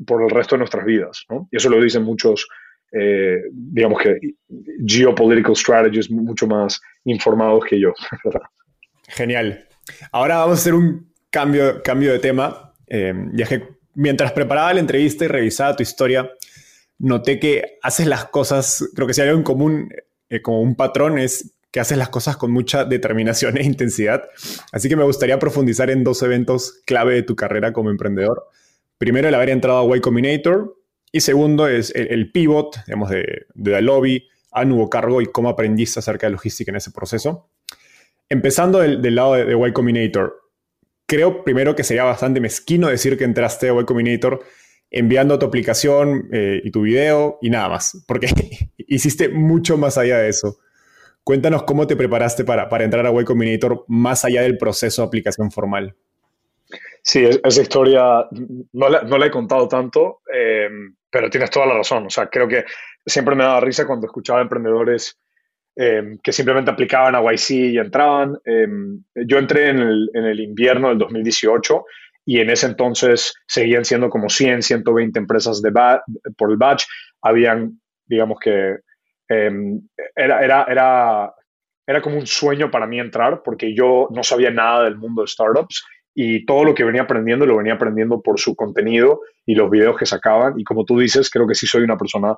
por 0.07 0.23
el 0.23 0.30
resto 0.30 0.54
de 0.54 0.61
nuestras 0.61 0.85
vidas. 0.85 1.25
¿no? 1.28 1.49
Y 1.50 1.57
eso 1.57 1.69
lo 1.69 1.80
dicen 1.80 2.02
muchos, 2.02 2.47
eh, 2.92 3.42
digamos 3.52 4.02
que, 4.02 4.19
geopolitical 4.87 5.57
strategists 5.57 6.12
mucho 6.12 6.47
más 6.47 6.80
informados 7.04 7.64
que 7.64 7.80
yo. 7.80 7.92
Genial. 9.09 9.66
Ahora 10.12 10.38
vamos 10.38 10.59
a 10.59 10.61
hacer 10.61 10.75
un 10.75 11.12
cambio, 11.30 11.83
cambio 11.83 12.12
de 12.12 12.19
tema 12.19 12.75
eh, 12.87 13.14
que 13.49 13.69
mientras 13.95 14.33
preparaba 14.33 14.75
la 14.75 14.80
entrevista 14.80 15.25
y 15.25 15.28
revisaba 15.28 15.76
tu 15.76 15.83
historia, 15.83 16.30
noté 16.99 17.38
que 17.38 17.78
haces 17.83 18.07
las 18.07 18.26
cosas, 18.26 18.90
creo 18.95 19.07
que 19.07 19.14
si 19.14 19.21
hay 19.21 19.28
algo 19.28 19.38
en 19.38 19.45
común, 19.45 19.88
eh, 20.28 20.42
como 20.42 20.61
un 20.61 20.76
patrón, 20.76 21.19
es 21.19 21.54
que 21.71 21.80
haces 21.80 21.99
las 21.99 22.09
cosas 22.09 22.37
con 22.37 22.50
mucha 22.50 22.85
determinación 22.85 23.57
e 23.57 23.62
intensidad. 23.64 24.25
Así 24.73 24.88
que 24.88 24.97
me 24.97 25.04
gustaría 25.04 25.38
profundizar 25.38 25.90
en 25.90 26.04
dos 26.04 26.23
eventos 26.23 26.83
clave 26.85 27.14
de 27.14 27.23
tu 27.23 27.37
carrera 27.37 27.73
como 27.73 27.90
emprendedor. 27.90 28.49
Primero, 29.00 29.28
el 29.28 29.35
haber 29.35 29.49
entrado 29.49 29.90
a 29.90 29.97
Y 29.97 30.00
Combinator 30.02 30.76
y 31.11 31.23
segundo 31.23 31.66
es 31.66 31.90
el, 31.97 32.30
pivot, 32.33 32.85
digamos, 32.85 33.09
de, 33.09 33.47
de 33.54 33.80
lobby 33.80 34.28
a 34.52 34.66
nuevo 34.66 34.90
cargo 34.90 35.23
y 35.23 35.26
cómo 35.26 35.49
aprendiste 35.49 36.00
acerca 36.00 36.26
de 36.26 36.33
logística 36.33 36.71
en 36.71 36.76
ese 36.76 36.90
proceso. 36.90 37.49
Empezando 38.28 38.80
del, 38.80 39.14
lado 39.14 39.37
de, 39.37 39.47
de 39.47 39.69
Y 39.69 39.73
Combinator, 39.73 40.35
creo 41.07 41.42
primero 41.45 41.75
que 41.75 41.83
sería 41.83 42.04
bastante 42.04 42.42
mezquino 42.42 42.88
decir 42.88 43.16
que 43.16 43.25
entraste 43.25 43.71
a 43.71 43.73
Web 43.73 43.87
Combinator 43.87 44.45
enviando 44.90 45.38
tu 45.38 45.47
aplicación 45.47 46.28
eh, 46.30 46.61
y 46.62 46.71
tu 46.71 46.83
video 46.83 47.38
y 47.40 47.49
nada 47.49 47.71
más, 47.71 48.04
porque 48.07 48.28
hiciste 48.76 49.30
mucho 49.30 49.78
más 49.78 49.97
allá 49.97 50.19
de 50.19 50.28
eso. 50.28 50.59
Cuéntanos 51.25 51.62
cómo 51.62 51.87
te 51.87 51.97
preparaste 51.97 52.45
para, 52.45 52.69
para 52.69 52.85
entrar 52.85 53.07
a 53.07 53.11
Web 53.11 53.25
Combinator 53.25 53.87
más 53.88 54.26
allá 54.26 54.42
del 54.42 54.59
proceso 54.59 55.00
de 55.00 55.09
aplicación 55.09 55.50
formal. 55.50 55.97
Sí, 57.02 57.25
esa 57.25 57.62
historia 57.62 58.26
no 58.73 58.88
la, 58.88 59.02
no 59.02 59.19
la 59.19 59.26
he 59.26 59.30
contado 59.30 59.66
tanto, 59.66 60.21
eh, 60.33 60.69
pero 61.11 61.30
tienes 61.30 61.50
toda 61.50 61.66
la 61.66 61.75
razón. 61.75 62.07
O 62.07 62.11
sea, 62.11 62.28
creo 62.28 62.47
que 62.47 62.64
siempre 63.04 63.35
me 63.35 63.45
daba 63.45 63.61
risa 63.61 63.87
cuando 63.87 64.07
escuchaba 64.07 64.42
emprendedores 64.42 65.19
Em, 65.76 66.19
que 66.19 66.33
simplemente 66.33 66.71
aplicaban 66.71 67.14
a 67.14 67.23
YC 67.23 67.50
y 67.50 67.78
entraban. 67.78 68.37
Em, 68.45 69.02
yo 69.14 69.38
entré 69.38 69.71
en 69.71 69.78
el, 69.78 70.11
en 70.14 70.25
el, 70.25 70.40
invierno 70.40 70.88
del 70.88 70.99
2018 70.99 71.85
y 72.26 72.40
en 72.40 72.50
ese 72.50 72.66
entonces 72.66 73.33
seguían 73.47 73.85
siendo 73.85 74.11
como 74.11 74.28
100, 74.28 74.62
120 74.62 75.19
empresas 75.19 75.62
de 75.62 75.73
por 76.37 76.50
el 76.50 76.57
batch. 76.57 76.85
Habían, 77.23 77.80
digamos 78.04 78.38
que, 78.40 78.78
em, 79.28 79.80
era, 80.14 80.45
era, 80.45 80.64
era, 80.64 81.35
era 81.87 82.02
como 82.02 82.19
un 82.19 82.26
sueño 82.26 82.71
para 82.71 82.87
mí 82.87 82.99
entrar 82.99 83.42
porque 83.42 83.75
yo 83.75 84.09
no 84.11 84.23
sabía 84.23 84.50
nada 84.50 84.85
del 84.85 84.97
mundo 84.97 85.23
de 85.23 85.28
startups 85.28 85.85
y 86.14 86.45
todo 86.45 86.64
lo 86.64 86.75
que 86.75 86.85
venía 86.85 87.02
aprendiendo 87.02 87.47
lo 87.47 87.57
venía 87.57 87.75
aprendiendo 87.75 88.21
por 88.21 88.40
su 88.40 88.57
contenido 88.57 89.21
y 89.47 89.55
los 89.55 89.71
videos 89.71 89.97
que 89.97 90.07
sacaban. 90.07 90.59
Y 90.59 90.64
como 90.64 90.85
tú 90.85 90.99
dices, 90.99 91.31
creo 91.31 91.47
que 91.47 91.55
sí 91.55 91.67
soy 91.67 91.83
una 91.83 91.97
persona 91.97 92.35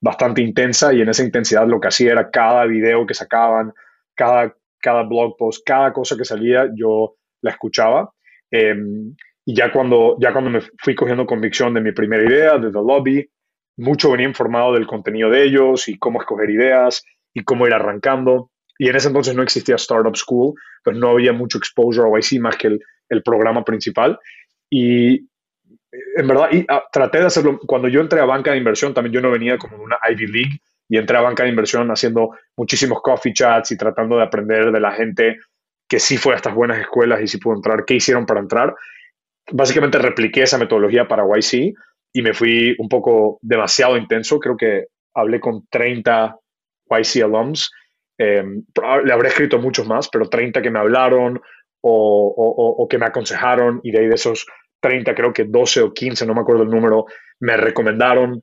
bastante 0.00 0.42
intensa 0.42 0.92
y 0.94 1.02
en 1.02 1.10
esa 1.10 1.22
intensidad 1.22 1.66
lo 1.66 1.80
que 1.80 1.88
hacía 1.88 2.12
era 2.12 2.30
cada 2.30 2.64
video 2.64 3.06
que 3.06 3.14
sacaban, 3.14 3.72
cada, 4.14 4.54
cada 4.80 5.02
blog 5.02 5.36
post, 5.36 5.62
cada 5.64 5.92
cosa 5.92 6.16
que 6.16 6.24
salía, 6.24 6.70
yo 6.74 7.16
la 7.42 7.50
escuchaba. 7.50 8.10
Em, 8.50 9.14
y 9.44 9.54
ya 9.54 9.70
cuando, 9.70 10.16
ya 10.20 10.32
cuando 10.32 10.50
me 10.50 10.60
fui 10.78 10.94
cogiendo 10.94 11.26
convicción 11.26 11.74
de 11.74 11.80
mi 11.80 11.92
primera 11.92 12.24
idea, 12.24 12.58
de 12.58 12.70
The 12.70 12.78
Lobby, 12.78 13.30
mucho 13.76 14.10
venía 14.10 14.26
informado 14.26 14.74
del 14.74 14.86
contenido 14.86 15.30
de 15.30 15.44
ellos 15.44 15.88
y 15.88 15.98
cómo 15.98 16.20
escoger 16.20 16.50
ideas 16.50 17.04
y 17.34 17.44
cómo 17.44 17.66
ir 17.66 17.74
arrancando. 17.74 18.50
Y 18.78 18.88
en 18.88 18.96
ese 18.96 19.08
entonces 19.08 19.34
no 19.34 19.42
existía 19.42 19.76
Startup 19.76 20.16
School, 20.16 20.54
pues 20.82 20.96
no 20.96 21.10
había 21.10 21.32
mucho 21.32 21.58
exposure 21.58 22.08
a 22.08 22.18
YC 22.18 22.40
más 22.40 22.56
que 22.56 22.68
el, 22.68 22.80
el 23.10 23.22
programa 23.22 23.64
principal. 23.64 24.18
Y 24.70 25.28
en 26.16 26.26
verdad, 26.26 26.48
ah, 26.68 26.84
traté 26.90 27.18
de 27.18 27.26
hacerlo. 27.26 27.58
Cuando 27.66 27.88
yo 27.88 28.00
entré 28.00 28.20
a 28.20 28.24
banca 28.24 28.52
de 28.52 28.58
inversión, 28.58 28.94
también 28.94 29.12
yo 29.12 29.20
no 29.20 29.30
venía 29.30 29.58
como 29.58 29.76
en 29.76 29.82
una 29.82 29.98
Ivy 30.08 30.26
League 30.26 30.60
y 30.88 30.96
entré 30.96 31.16
a 31.16 31.22
banca 31.22 31.42
de 31.42 31.50
inversión 31.50 31.88
haciendo 31.90 32.30
muchísimos 32.56 33.00
coffee 33.02 33.32
chats 33.32 33.72
y 33.72 33.76
tratando 33.76 34.16
de 34.16 34.24
aprender 34.24 34.72
de 34.72 34.80
la 34.80 34.92
gente 34.92 35.38
que 35.88 35.98
sí 35.98 36.16
fue 36.16 36.34
a 36.34 36.36
estas 36.36 36.54
buenas 36.54 36.78
escuelas 36.78 37.20
y 37.20 37.26
sí 37.26 37.38
pudo 37.38 37.56
entrar, 37.56 37.84
qué 37.84 37.94
hicieron 37.94 38.24
para 38.24 38.40
entrar. 38.40 38.74
Básicamente 39.52 39.98
repliqué 39.98 40.42
esa 40.42 40.58
metodología 40.58 41.08
para 41.08 41.24
YC 41.24 41.74
y 42.12 42.22
me 42.22 42.32
fui 42.32 42.76
un 42.78 42.88
poco 42.88 43.38
demasiado 43.42 43.96
intenso. 43.96 44.38
Creo 44.38 44.56
que 44.56 44.86
hablé 45.14 45.40
con 45.40 45.66
30 45.68 46.36
YC 46.88 47.22
alums. 47.24 47.70
Em, 48.18 48.64
le 49.04 49.12
habré 49.12 49.28
escrito 49.28 49.58
muchos 49.58 49.86
más, 49.86 50.08
pero 50.08 50.28
30 50.28 50.62
que 50.62 50.70
me 50.70 50.78
hablaron 50.78 51.40
o, 51.82 52.74
o, 52.78 52.88
que 52.88 52.98
me 52.98 53.06
aconsejaron 53.06 53.80
y 53.82 53.90
de 53.90 54.00
ahí 54.00 54.06
de 54.08 54.14
esos 54.14 54.46
30, 54.80 55.14
creo 55.14 55.32
que 55.32 55.44
12 55.44 55.82
o 55.82 55.92
15, 55.92 56.26
no 56.26 56.34
me 56.34 56.40
acuerdo 56.40 56.62
el 56.62 56.70
número, 56.70 57.06
me 57.40 57.56
recomendaron. 57.56 58.42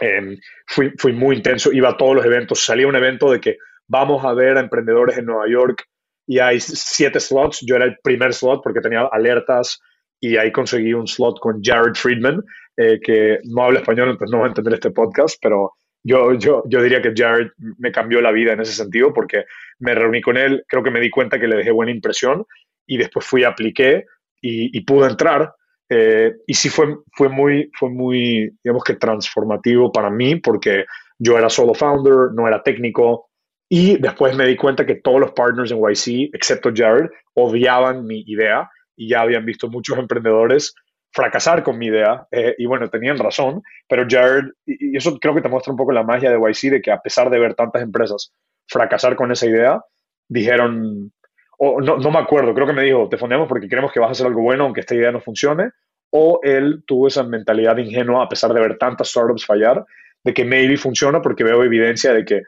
Em, 0.00 0.38
fui, 0.66 0.92
fui 0.96 1.12
muy 1.12 1.36
intenso, 1.36 1.72
iba 1.72 1.90
a 1.90 1.96
todos 1.96 2.16
los 2.16 2.24
eventos. 2.24 2.64
Salía 2.64 2.86
un 2.86 2.96
evento 2.96 3.30
de 3.30 3.40
que 3.40 3.56
vamos 3.88 4.24
a 4.24 4.32
ver 4.32 4.56
a 4.56 4.60
emprendedores 4.60 5.18
en 5.18 5.26
Nueva 5.26 5.48
York 5.48 5.84
y 6.26 6.38
hay 6.38 6.60
siete 6.60 7.20
slots. 7.20 7.60
Yo 7.66 7.76
era 7.76 7.84
el 7.84 7.96
primer 8.02 8.32
slot 8.32 8.62
porque 8.62 8.80
tenía 8.80 9.02
alertas 9.10 9.80
y 10.20 10.36
ahí 10.36 10.52
conseguí 10.52 10.94
un 10.94 11.06
slot 11.06 11.40
con 11.40 11.60
Jared 11.62 11.94
Friedman, 11.94 12.42
eh, 12.76 13.00
que 13.02 13.38
no 13.44 13.64
habla 13.64 13.80
español, 13.80 14.10
entonces 14.10 14.32
no 14.32 14.38
va 14.38 14.46
a 14.46 14.48
entender 14.48 14.74
este 14.74 14.90
podcast, 14.92 15.36
pero 15.42 15.72
yo, 16.04 16.34
yo, 16.34 16.62
yo 16.66 16.82
diría 16.82 17.00
que 17.00 17.12
Jared 17.16 17.50
me 17.78 17.92
cambió 17.92 18.20
la 18.20 18.32
vida 18.32 18.52
en 18.52 18.60
ese 18.60 18.72
sentido 18.72 19.12
porque 19.12 19.44
me 19.78 19.94
reuní 19.94 20.20
con 20.20 20.36
él, 20.36 20.64
creo 20.68 20.82
que 20.82 20.90
me 20.90 21.00
di 21.00 21.10
cuenta 21.10 21.38
que 21.38 21.46
le 21.46 21.56
dejé 21.56 21.70
buena 21.70 21.92
impresión 21.92 22.44
y 22.86 22.96
después 22.96 23.24
fui, 23.24 23.44
apliqué 23.44 24.06
y, 24.40 24.80
pude 24.80 25.08
entrar. 25.08 25.54
Eh, 25.88 26.32
y 26.46 26.54
sí 26.54 26.68
fue, 26.68 26.96
fue, 27.12 27.28
muy, 27.28 27.70
fue 27.78 27.90
muy, 27.90 28.50
digamos 28.64 28.82
que 28.82 28.94
transformativo 28.94 29.92
para 29.92 30.10
mí 30.10 30.36
porque 30.36 30.86
yo 31.18 31.38
era 31.38 31.48
solo 31.48 31.74
founder, 31.74 32.32
no 32.34 32.48
era 32.48 32.62
técnico, 32.62 33.30
y 33.74 33.96
después 33.96 34.36
me 34.36 34.46
di 34.46 34.54
cuenta 34.54 34.84
que 34.84 34.96
todos 34.96 35.18
los 35.18 35.32
partners 35.32 35.70
en 35.70 35.78
YC, 35.78 36.34
excepto 36.34 36.70
Jared, 36.74 37.08
odiaban 37.32 38.04
mi 38.04 38.22
idea 38.26 38.68
y 38.96 39.08
ya 39.08 39.22
habían 39.22 39.46
visto 39.46 39.70
muchos 39.70 39.96
emprendedores 39.98 40.74
fracasar 41.12 41.62
con 41.62 41.78
mi 41.78 41.86
idea. 41.86 42.26
Eh, 42.30 42.54
y 42.58 42.66
bueno, 42.66 42.88
tenían 42.88 43.18
razón, 43.18 43.62
pero 43.88 44.06
Jared, 44.08 44.44
y, 44.66 44.96
eso 44.96 45.18
creo 45.18 45.34
que 45.34 45.42
te 45.42 45.48
muestra 45.48 45.72
un 45.72 45.76
poco 45.76 45.92
la 45.92 46.02
magia 46.02 46.30
de 46.30 46.38
YC, 46.38 46.70
de 46.70 46.82
que 46.82 46.90
a 46.90 47.00
pesar 47.00 47.30
de 47.30 47.38
ver 47.38 47.54
tantas 47.54 47.82
empresas 47.82 48.32
fracasar 48.68 49.16
con 49.16 49.30
esa 49.30 49.46
idea, 49.46 49.82
dijeron, 50.28 51.12
o 51.58 51.80
no, 51.80 51.98
no 51.98 52.10
me 52.10 52.18
acuerdo, 52.18 52.54
creo 52.54 52.66
que 52.66 52.72
me 52.72 52.82
dijo, 52.82 53.08
te 53.08 53.18
fundemos 53.18 53.48
porque 53.48 53.68
queremos 53.68 53.92
que 53.92 54.00
vas 54.00 54.08
a 54.08 54.12
hacer 54.12 54.26
algo 54.26 54.42
bueno 54.42 54.64
aunque 54.64 54.80
esta 54.80 54.94
idea 54.94 55.12
no 55.12 55.20
funcione, 55.20 55.70
o 56.10 56.40
él 56.42 56.82
tuvo 56.86 57.08
esa 57.08 57.22
mentalidad 57.22 57.76
ingenua 57.76 58.24
a 58.24 58.28
pesar 58.28 58.52
de 58.52 58.60
ver 58.60 58.78
tantas 58.78 59.08
startups 59.08 59.44
fallar, 59.44 59.84
de 60.24 60.34
que 60.34 60.44
maybe 60.44 60.76
funciona 60.76 61.20
porque 61.20 61.44
veo 61.44 61.62
evidencia 61.62 62.12
de 62.12 62.24
que 62.24 62.42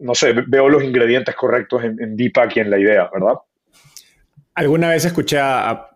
no 0.00 0.14
sé, 0.14 0.32
veo 0.32 0.68
los 0.68 0.82
ingredientes 0.82 1.34
correctos 1.34 1.84
en, 1.84 2.00
en 2.02 2.16
Deepak 2.16 2.56
y 2.56 2.60
en 2.60 2.70
la 2.70 2.78
idea, 2.78 3.10
¿verdad? 3.12 3.34
Alguna 4.60 4.90
vez 4.90 5.06
escuché 5.06 5.38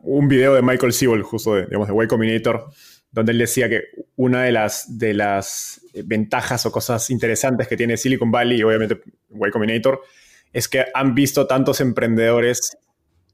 un 0.04 0.26
video 0.26 0.54
de 0.54 0.62
Michael 0.62 0.94
Siebel, 0.94 1.22
justo 1.22 1.54
de, 1.54 1.66
digamos, 1.66 1.86
de 1.86 2.08
Combinator, 2.08 2.70
donde 3.10 3.32
él 3.32 3.38
decía 3.38 3.68
que 3.68 3.82
una 4.16 4.44
de 4.44 4.52
las, 4.52 4.86
las 4.88 5.82
ventajas 6.06 6.64
o 6.64 6.72
cosas 6.72 7.10
interesantes 7.10 7.68
que 7.68 7.76
tiene 7.76 7.98
Silicon 7.98 8.30
Valley 8.30 8.60
y 8.60 8.62
obviamente 8.62 9.02
Y 9.28 9.50
Combinator 9.50 10.00
es 10.50 10.66
que 10.66 10.86
han 10.94 11.14
visto 11.14 11.46
tantos 11.46 11.82
emprendedores 11.82 12.78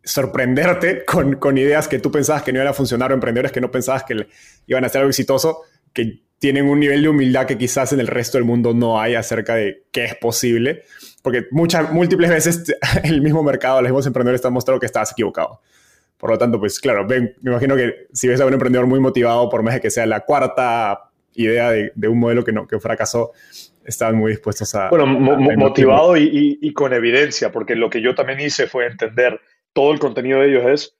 sorprenderte 0.02 1.04
con, 1.04 1.36
con, 1.36 1.56
ideas 1.58 1.86
que 1.86 2.00
tú 2.00 2.10
pensabas 2.10 2.42
que 2.42 2.52
no 2.52 2.58
iban 2.58 2.66
a 2.66 2.72
funcionar 2.72 3.12
o 3.12 3.14
emprendedores 3.14 3.52
que 3.52 3.60
no 3.60 3.70
pensabas 3.70 4.02
que 4.02 4.26
iban 4.66 4.84
a 4.84 4.88
ser 4.88 5.02
algo 5.02 5.10
exitoso, 5.10 5.60
que 5.92 6.24
tienen 6.40 6.66
un 6.66 6.80
nivel 6.80 7.02
de 7.02 7.08
humildad 7.08 7.46
que 7.46 7.56
quizás 7.56 7.92
en 7.92 8.00
el 8.00 8.08
resto 8.08 8.36
del 8.36 8.46
mundo 8.46 8.74
no 8.74 9.00
hay 9.00 9.14
acerca 9.14 9.54
de 9.54 9.84
qué 9.92 10.06
es 10.06 10.16
posible, 10.16 10.82
porque 11.22 11.46
muchas, 11.50 11.92
múltiples 11.92 12.30
veces 12.30 12.64
el 13.04 13.20
mismo 13.20 13.42
mercado, 13.42 13.80
los 13.80 13.90
mismos 13.90 14.06
emprendedores 14.06 14.40
te 14.40 14.48
han 14.48 14.54
mostrado 14.54 14.80
que 14.80 14.86
estás 14.86 15.12
equivocado. 15.12 15.60
Por 16.16 16.30
lo 16.30 16.38
tanto, 16.38 16.60
pues 16.60 16.78
claro, 16.80 17.06
ven, 17.06 17.34
me 17.40 17.50
imagino 17.50 17.76
que 17.76 18.06
si 18.12 18.28
ves 18.28 18.40
a 18.40 18.46
un 18.46 18.52
emprendedor 18.52 18.86
muy 18.86 19.00
motivado, 19.00 19.48
por 19.48 19.62
más 19.62 19.74
de 19.74 19.80
que 19.80 19.90
sea 19.90 20.04
la 20.06 20.20
cuarta 20.20 21.10
idea 21.34 21.70
de, 21.70 21.92
de 21.94 22.08
un 22.08 22.18
modelo 22.18 22.44
que, 22.44 22.52
no, 22.52 22.66
que 22.66 22.78
fracasó, 22.78 23.32
están 23.84 24.16
muy 24.16 24.32
dispuestos 24.32 24.74
a... 24.74 24.90
Bueno, 24.90 25.06
motivado 25.06 26.16
y, 26.16 26.58
y, 26.60 26.72
con 26.74 26.92
evidencia, 26.92 27.50
porque 27.50 27.74
lo 27.74 27.88
que 27.88 28.02
yo 28.02 28.14
también 28.14 28.40
hice 28.40 28.66
fue 28.66 28.86
entender 28.86 29.40
todo 29.72 29.92
el 29.92 29.98
contenido 29.98 30.40
de 30.40 30.48
ellos 30.48 30.64
es, 30.66 30.96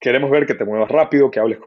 queremos 0.00 0.30
ver 0.30 0.46
que 0.46 0.54
te 0.54 0.64
muevas 0.64 0.90
rápido, 0.90 1.30
que 1.30 1.40
hables 1.40 1.58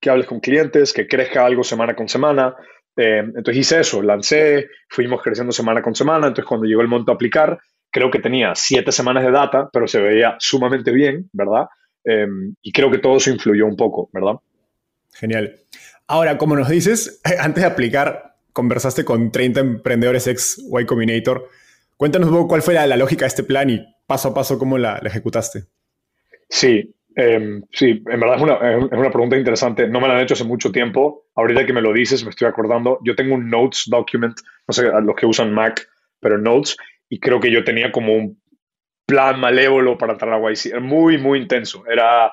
que 0.00 0.10
hables 0.10 0.26
con 0.26 0.40
clientes, 0.40 0.92
que 0.92 1.08
crezca 1.08 1.44
algo 1.44 1.64
semana 1.64 1.96
con 1.96 2.08
semana. 2.08 2.54
Eh, 2.96 3.18
entonces 3.18 3.56
hice 3.56 3.80
eso, 3.80 4.02
lancé, 4.02 4.68
fuimos 4.88 5.22
creciendo 5.22 5.52
semana 5.52 5.82
con 5.82 5.94
semana. 5.94 6.28
Entonces 6.28 6.48
cuando 6.48 6.66
llegó 6.66 6.80
el 6.80 6.88
momento 6.88 7.12
de 7.12 7.16
aplicar, 7.16 7.58
creo 7.90 8.10
que 8.10 8.18
tenía 8.18 8.54
siete 8.54 8.92
semanas 8.92 9.24
de 9.24 9.30
data, 9.30 9.68
pero 9.72 9.86
se 9.86 10.00
veía 10.00 10.36
sumamente 10.38 10.90
bien, 10.90 11.28
¿verdad? 11.32 11.66
Eh, 12.04 12.26
y 12.62 12.72
creo 12.72 12.90
que 12.90 12.98
todo 12.98 13.16
eso 13.16 13.30
influyó 13.30 13.66
un 13.66 13.76
poco, 13.76 14.08
¿verdad? 14.12 14.34
Genial. 15.12 15.56
Ahora, 16.06 16.38
como 16.38 16.56
nos 16.56 16.68
dices, 16.68 17.20
antes 17.38 17.62
de 17.62 17.70
aplicar, 17.70 18.36
conversaste 18.52 19.04
con 19.04 19.30
30 19.30 19.60
emprendedores 19.60 20.26
ex 20.26 20.58
Y 20.58 20.84
Combinator. 20.86 21.48
Cuéntanos 21.96 22.28
un 22.28 22.34
poco 22.36 22.48
cuál 22.48 22.62
fue 22.62 22.74
la, 22.74 22.96
lógica 22.96 23.24
de 23.24 23.28
este 23.28 23.42
plan 23.42 23.70
y 23.70 23.84
paso 24.06 24.28
a 24.28 24.34
paso 24.34 24.58
cómo 24.58 24.78
la, 24.78 24.98
la 25.02 25.08
ejecutaste. 25.08 25.64
Sí, 26.48 26.95
Em, 27.18 27.62
sí, 27.72 28.02
en 28.06 28.20
verdad 28.20 28.36
es 28.36 28.42
una, 28.42 28.54
es 28.78 28.92
una, 28.92 29.10
pregunta 29.10 29.38
interesante. 29.38 29.88
No 29.88 30.00
me 30.00 30.06
la 30.06 30.16
han 30.16 30.20
hecho 30.20 30.34
hace 30.34 30.44
mucho 30.44 30.70
tiempo. 30.70 31.24
Ahorita 31.34 31.64
que 31.64 31.72
me 31.72 31.80
lo 31.80 31.94
dices, 31.94 32.22
me 32.22 32.30
estoy 32.30 32.46
acordando. 32.46 33.00
Yo 33.02 33.16
tengo 33.16 33.34
un 33.34 33.48
Notes 33.48 33.84
document, 33.86 34.38
no 34.68 34.72
sé, 34.72 34.86
a 34.86 35.00
los 35.00 35.16
que 35.16 35.24
usan 35.24 35.54
Mac, 35.54 35.88
pero 36.20 36.36
Notes, 36.36 36.76
y 37.08 37.18
creo 37.18 37.40
que 37.40 37.50
yo 37.50 37.64
tenía 37.64 37.90
como 37.90 38.14
un 38.14 38.38
plan 39.06 39.40
malévolo 39.40 39.96
para 39.96 40.12
entrar 40.12 40.34
a 40.34 40.50
YC. 40.50 40.66
Era 40.66 40.80
muy, 40.80 41.16
muy 41.16 41.38
intenso. 41.38 41.84
Era, 41.86 42.32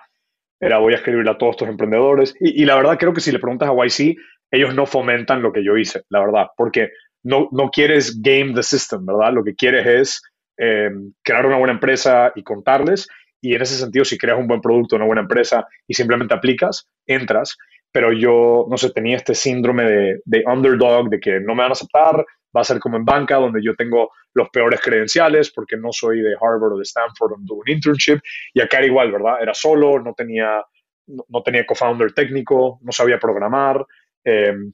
era 0.60 0.80
voy 0.80 0.94
a 0.94 0.98
escribirle 0.98 1.32
a 1.32 1.38
todos 1.38 1.52
estos 1.52 1.70
emprendedores. 1.70 2.36
Y, 2.42 2.62
y, 2.62 2.66
la 2.66 2.76
verdad, 2.76 2.98
creo 3.00 3.14
que 3.14 3.22
si 3.22 3.32
le 3.32 3.40
preguntas 3.40 3.70
a 3.70 3.86
YC, 3.86 4.18
ellos 4.52 4.76
no 4.76 4.86
fomentan 4.86 5.42
lo 5.42 5.54
que 5.54 5.64
yo 5.64 5.78
hice, 5.78 6.04
la 6.10 6.20
verdad, 6.20 6.48
porque 6.58 6.90
no, 7.24 7.48
no 7.54 7.70
quieres 7.70 8.22
game 8.22 8.54
the 8.54 8.64
system, 8.64 9.06
¿verdad? 9.06 9.32
Lo 9.34 9.44
que 9.46 9.56
quieres 9.56 9.88
es 9.88 10.22
eh, 10.58 10.92
crear 11.24 11.46
una 11.46 11.58
buena 11.58 11.74
empresa 11.74 12.34
y 12.36 12.44
contarles 12.44 13.08
y 13.44 13.56
en 13.56 13.62
ese 13.62 13.76
sentido, 13.76 14.06
si 14.06 14.18
creas 14.18 14.40
un 14.40 14.48
buen 14.48 14.62
producto, 14.62 14.96
una 14.96 15.06
buena 15.06 15.22
empresa 15.22 15.68
y 15.86 15.94
simplemente 15.94 16.34
aplicas, 16.34 16.90
entras. 17.06 17.58
Pero 17.92 18.14
yo, 18.14 18.66
no 18.70 18.78
sé, 18.78 18.92
tenía 18.92 19.18
este 19.18 19.36
síndrome 19.36 19.84
de, 19.84 20.22
de 20.24 20.44
underdog, 20.48 21.10
de 21.10 21.20
que 21.20 21.42
no 21.42 21.54
me 21.54 21.64
van 21.64 21.72
a 21.72 21.74
aceptar, 21.74 22.26
va 22.56 22.62
a 22.62 22.64
ser 22.64 22.80
como 22.80 22.96
en 22.96 23.04
banca, 23.04 23.36
donde 23.36 23.62
yo 23.62 23.76
tengo 23.76 24.12
los 24.34 24.48
peores 24.50 24.80
credenciales 24.80 25.52
porque 25.52 25.76
no 25.76 25.92
soy 25.92 26.22
de 26.22 26.36
Harvard 26.40 26.72
o 26.72 26.78
de 26.78 26.84
Stanford 26.84 27.32
donde 27.32 27.46
tuve 27.46 27.64
un 27.68 27.76
internship. 27.76 28.20
Y 28.54 28.62
acá 28.62 28.78
era 28.78 28.88
igual, 28.88 29.12
¿verdad? 29.12 29.42
Era 29.42 29.54
solo, 29.54 30.00
no 30.00 30.14
tenía, 30.14 30.64
no, 31.08 31.44
tenía 31.44 31.66
co-founder 31.66 32.14
técnico, 32.14 32.80
no 32.82 32.94
sabía 32.94 33.20
programar. 33.20 33.86
Em, 34.24 34.72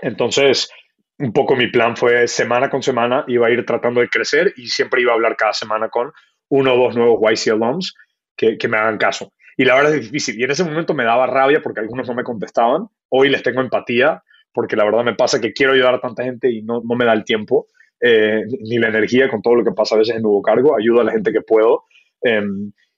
entonces, 0.00 0.70
un 1.18 1.34
poco 1.34 1.54
mi 1.54 1.66
plan 1.66 1.98
fue 1.98 2.26
semana 2.26 2.70
con 2.70 2.82
semana, 2.82 3.26
iba 3.28 3.46
a 3.46 3.50
ir 3.50 3.66
tratando 3.66 4.00
de 4.00 4.08
crecer 4.08 4.54
y 4.56 4.68
siempre 4.68 5.02
iba 5.02 5.12
a 5.12 5.16
hablar 5.16 5.36
cada 5.36 5.52
semana 5.52 5.90
con 5.90 6.10
uno 6.50 6.74
o 6.74 6.76
dos 6.76 6.96
nuevos 6.96 7.20
YC 7.20 7.52
alums 7.52 7.94
que, 8.36 8.68
me 8.68 8.76
hagan 8.76 8.98
caso. 8.98 9.32
Y 9.56 9.64
la 9.64 9.74
verdad 9.74 9.94
es 9.94 10.02
difícil. 10.02 10.38
Y 10.40 10.44
en 10.44 10.50
ese 10.50 10.64
momento 10.64 10.94
me 10.94 11.04
daba 11.04 11.26
rabia 11.26 11.60
porque 11.62 11.80
algunos 11.80 12.08
no 12.08 12.14
me 12.14 12.24
contestaban. 12.24 12.86
Hoy 13.10 13.28
les 13.28 13.42
tengo 13.42 13.60
empatía 13.60 14.22
porque 14.52 14.76
la 14.76 14.84
verdad 14.84 15.04
me 15.04 15.14
pasa 15.14 15.40
que 15.40 15.52
quiero 15.52 15.72
ayudar 15.72 15.94
a 15.94 16.00
tanta 16.00 16.24
gente 16.24 16.50
y 16.50 16.62
no, 16.62 16.80
no 16.82 16.96
me 16.96 17.04
da 17.04 17.12
el 17.12 17.24
tiempo 17.24 17.66
eh, 18.00 18.44
ni 18.62 18.78
la 18.78 18.88
energía 18.88 19.28
con 19.28 19.42
todo 19.42 19.56
lo 19.56 19.64
que 19.64 19.72
pasa 19.72 19.94
a 19.94 19.98
veces 19.98 20.16
en 20.16 20.22
nuevo 20.22 20.40
cargo. 20.40 20.76
Ayudo 20.76 21.02
a 21.02 21.04
la 21.04 21.12
gente 21.12 21.32
que 21.32 21.42
puedo. 21.42 21.84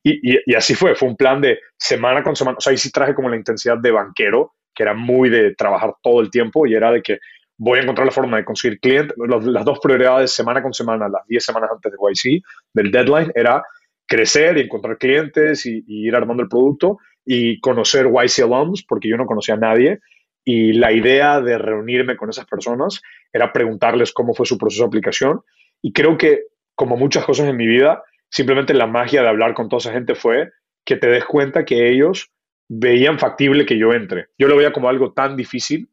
Y, 0.05 0.33
y, 0.33 0.39
y, 0.47 0.55
así 0.55 0.75
fue. 0.75 0.95
Fue 0.95 1.09
un 1.09 1.17
plan 1.17 1.41
de 1.41 1.59
semana 1.77 2.23
con 2.23 2.37
semana. 2.37 2.59
O 2.59 2.61
sea, 2.61 2.71
ahí 2.71 2.77
sí 2.77 2.93
traje 2.93 3.15
como 3.15 3.29
la 3.29 3.37
intensidad 3.37 3.79
de 3.79 3.91
banquero, 3.91 4.55
que 4.75 4.85
era 4.85 4.95
muy 4.95 5.29
de 5.29 5.55
trabajar 5.55 5.95
todo 6.03 6.21
el 6.21 6.31
tiempo 6.31 6.67
y 6.67 6.75
era 6.75 6.93
de 6.93 7.03
que 7.03 7.19
voy 7.59 7.79
a 7.79 7.83
encontrar 7.83 8.07
la 8.07 8.13
forma 8.13 8.37
de 8.39 8.45
conseguir 8.45 8.81
clientes. 8.81 9.17
Las 9.17 9.65
dos 9.65 9.79
prioridades 9.81 10.33
semana 10.33 10.63
con 10.63 10.73
semana, 10.73 11.09
las 11.09 11.27
10 11.27 11.45
semanas 11.45 11.71
antes 11.73 11.93
de 11.93 11.99
YC, 11.99 12.43
del 12.75 12.91
deadline, 12.91 13.33
era 13.35 13.63
crecer 14.07 14.59
y 14.59 14.63
encontrar 14.63 14.99
clientes 14.99 15.65
y, 15.67 15.85
ir 15.87 16.15
armando 16.15 16.43
el 16.43 16.49
producto 16.49 16.99
y 17.25 17.61
conocer 17.61 18.07
YC 18.07 18.45
alums, 18.45 18.85
porque 18.87 19.09
yo 19.09 19.17
no 19.17 19.27
conocía 19.27 19.55
a 19.55 19.59
nadie. 19.59 20.01
Y 20.45 20.73
la 20.73 20.93
idea 20.93 21.41
de 21.41 21.57
reunirme 21.57 22.17
con 22.17 22.29
esas 22.29 22.47
personas 22.47 23.01
era 23.33 23.53
preguntarles 23.53 24.13
cómo 24.13 24.35
fue 24.35 24.45
su 24.45 24.59
proceso 24.59 24.83
de 24.83 24.89
aplicación. 24.89 25.41
Y 25.81 25.93
creo 25.93 26.19
que, 26.19 26.47
como 26.75 26.97
muchas 26.97 27.25
cosas 27.25 27.47
en 27.47 27.57
mi 27.57 27.67
vida, 27.67 28.03
simplemente 28.29 28.75
la 28.75 28.87
magia 28.87 29.23
de 29.23 29.29
hablar 29.29 29.55
con 29.55 29.69
toda 29.69 29.79
esa 29.79 29.93
gente 29.93 30.15
fue 30.15 30.51
que 30.85 30.97
te 30.97 31.07
des 31.07 31.25
cuenta 31.25 31.65
que 31.65 31.91
ellos 31.91 32.33
veían 32.69 33.19
factible 33.19 33.67
que 33.67 33.79
yo 33.79 33.93
entre. 33.93 34.29
Yo 34.39 34.49
lo 34.49 34.57
veía 34.57 34.73
como 34.73 34.89
algo 34.89 35.13
tan 35.13 35.37
difícil 35.37 35.89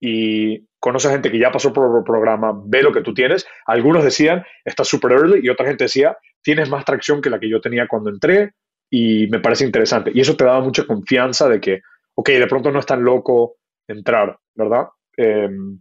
y 0.00 0.67
conoce 0.80 1.08
a 1.08 1.12
gente 1.12 1.30
que 1.30 1.38
ya 1.38 1.50
pasó 1.50 1.72
por 1.72 1.98
el 1.98 2.04
programa, 2.04 2.52
ve 2.64 2.82
lo 2.82 2.92
que 2.92 3.02
tú 3.02 3.12
tienes. 3.14 3.46
Algunos 3.66 4.04
decían, 4.04 4.44
estás 4.64 4.88
super 4.88 5.12
early, 5.12 5.40
y 5.42 5.48
otra 5.48 5.66
gente 5.66 5.84
decía, 5.84 6.16
tienes 6.42 6.68
más 6.68 6.84
tracción 6.84 7.20
que 7.20 7.30
la 7.30 7.38
que 7.38 7.48
yo 7.48 7.60
tenía 7.60 7.86
cuando 7.88 8.10
entré, 8.10 8.52
y 8.90 9.26
me 9.28 9.40
parece 9.40 9.64
interesante. 9.64 10.10
Y 10.14 10.20
eso 10.20 10.36
te 10.36 10.44
daba 10.44 10.60
mucha 10.60 10.84
confianza 10.84 11.48
de 11.48 11.60
que, 11.60 11.80
ok, 12.14 12.28
de 12.30 12.46
pronto 12.46 12.70
no 12.70 12.78
es 12.78 12.86
tan 12.86 13.02
loco 13.02 13.56
entrar, 13.86 14.38
¿verdad? 14.54 14.86
Em, 15.16 15.80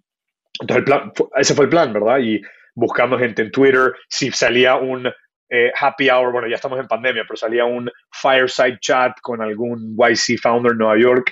entonces, 0.60 0.96
ese 1.36 1.54
fue 1.54 1.66
el 1.66 1.70
plan, 1.70 1.94
¿verdad? 1.94 2.20
Y 2.20 2.42
buscando 2.74 3.18
gente 3.18 3.42
en 3.42 3.52
Twitter, 3.52 3.94
si 4.10 4.32
salía 4.32 4.76
un 4.76 5.08
eh, 5.50 5.72
happy 5.80 6.10
hour, 6.10 6.32
bueno, 6.32 6.48
ya 6.48 6.56
estamos 6.56 6.80
en 6.80 6.88
pandemia, 6.88 7.24
pero 7.24 7.38
salía 7.38 7.66
un 7.66 7.90
fireside 8.12 8.80
chat 8.82 9.14
con 9.22 9.42
algún 9.42 9.96
YC 9.98 10.40
founder 10.42 10.74
en 10.74 10.78
Nueva 10.80 11.00
York, 11.00 11.32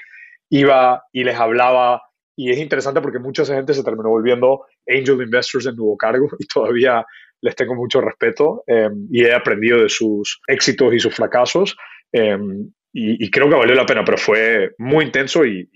iba 0.50 1.04
y 1.12 1.24
les 1.24 1.38
hablaba, 1.38 2.02
y 2.36 2.52
es 2.52 2.58
interesante 2.58 3.02
porque 3.02 3.20
mucha 3.20 3.46
gente 3.46 3.74
se 3.74 3.84
terminó 3.84 4.10
volviendo 4.10 4.66
angel 4.88 5.22
investors 5.22 5.66
en 5.68 5.76
nuevo 5.76 5.98
cargo 5.98 6.28
y 6.40 6.46
todavía 6.46 7.06
les 7.42 7.56
tengo 7.56 7.76
mucho 7.76 8.02
respeto 8.02 8.64
em, 8.68 9.08
y 9.12 9.24
he 9.24 9.34
aprendido 9.34 9.82
de 9.82 9.90
sus 9.90 10.42
éxitos 10.48 10.94
y 10.94 11.00
sus 11.00 11.14
fracasos 11.14 11.76
em, 12.12 12.72
y, 12.98 13.30
creo 13.30 13.50
que 13.50 13.56
valió 13.56 13.76
la 13.76 13.86
pena, 13.86 14.06
pero 14.06 14.18
fue 14.18 14.72
muy 14.78 15.04
intenso 15.04 15.46
y, 15.46 15.70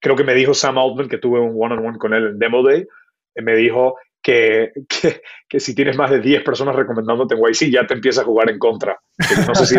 creo 0.00 0.16
que 0.16 0.24
me 0.24 0.34
dijo 0.34 0.54
Sam 0.54 0.78
Altman, 0.78 1.08
que 1.08 1.18
tuve 1.18 1.40
un 1.40 1.56
one-on-one 1.58 1.98
con 1.98 2.12
él 2.14 2.26
en 2.26 2.38
Demo 2.38 2.62
Day, 2.62 2.86
eh, 3.34 3.42
me 3.42 3.54
dijo 3.56 3.96
que, 4.22 4.72
que, 5.48 5.60
si 5.60 5.74
tienes 5.74 5.96
más 5.96 6.10
de 6.10 6.20
10 6.20 6.42
personas 6.42 6.74
recomendándote 6.76 7.34
en 7.34 7.40
YC, 7.40 7.70
ya 7.70 7.86
te 7.86 7.94
empieza 7.94 8.22
a 8.22 8.24
jugar 8.24 8.50
en 8.50 8.58
contra. 8.58 8.98
No 9.46 9.54
sé 9.54 9.66
si, 9.66 9.76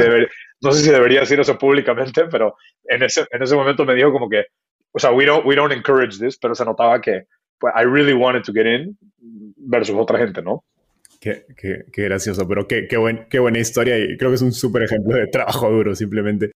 no 0.61 0.71
sé 0.71 0.83
si 0.83 0.91
debería 0.91 1.21
decir 1.21 1.39
eso 1.39 1.57
públicamente, 1.57 2.25
pero 2.25 2.55
en 2.83 3.03
ese, 3.03 3.25
en 3.31 3.41
ese 3.43 3.55
momento 3.55 3.85
me 3.85 3.95
dijo 3.95 4.11
como 4.11 4.29
que, 4.29 4.45
o 4.95 4.99
sea, 4.99 5.11
we 5.11 5.25
don't, 5.25 5.45
we 5.45 5.55
don't 5.55 5.73
encourage 5.73 6.17
this, 6.17 6.37
pero 6.37 6.55
se 6.55 6.63
notaba 6.63 7.01
que 7.01 7.27
pues, 7.59 7.73
I 7.75 7.83
really 7.83 8.13
wanted 8.13 8.43
to 8.43 8.53
get 8.53 8.65
in 8.65 8.97
versus 9.57 9.95
otra 9.95 10.17
gente, 10.19 10.41
¿no? 10.41 10.63
Qué, 11.19 11.45
qué, 11.57 11.83
qué 11.91 12.03
gracioso, 12.03 12.47
pero 12.47 12.65
qué, 12.65 12.87
qué, 12.87 12.95
buen, 12.95 13.27
qué 13.29 13.39
buena 13.39 13.59
historia 13.59 13.97
y 13.97 14.15
creo 14.17 14.31
que 14.31 14.35
es 14.35 14.41
un 14.41 14.53
súper 14.53 14.83
ejemplo 14.83 15.17
de 15.17 15.27
trabajo 15.27 15.69
duro, 15.69 15.95
simplemente. 15.95 16.51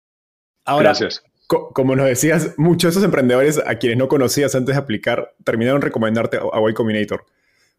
Ahora, 0.67 0.91
Gracias. 0.91 1.23
como 1.47 1.97
nos 1.97 2.07
decías, 2.07 2.55
muchos 2.59 2.89
de 2.89 2.99
esos 2.99 3.05
emprendedores 3.05 3.63
a 3.65 3.77
quienes 3.77 3.97
no 3.97 4.09
conocías 4.09 4.55
antes 4.55 4.75
de 4.75 4.81
aplicar 4.81 5.35
terminaron 5.45 5.81
recomendarte 5.81 6.37
a 6.37 6.71
Y 6.71 6.75
Combinator. 6.75 7.25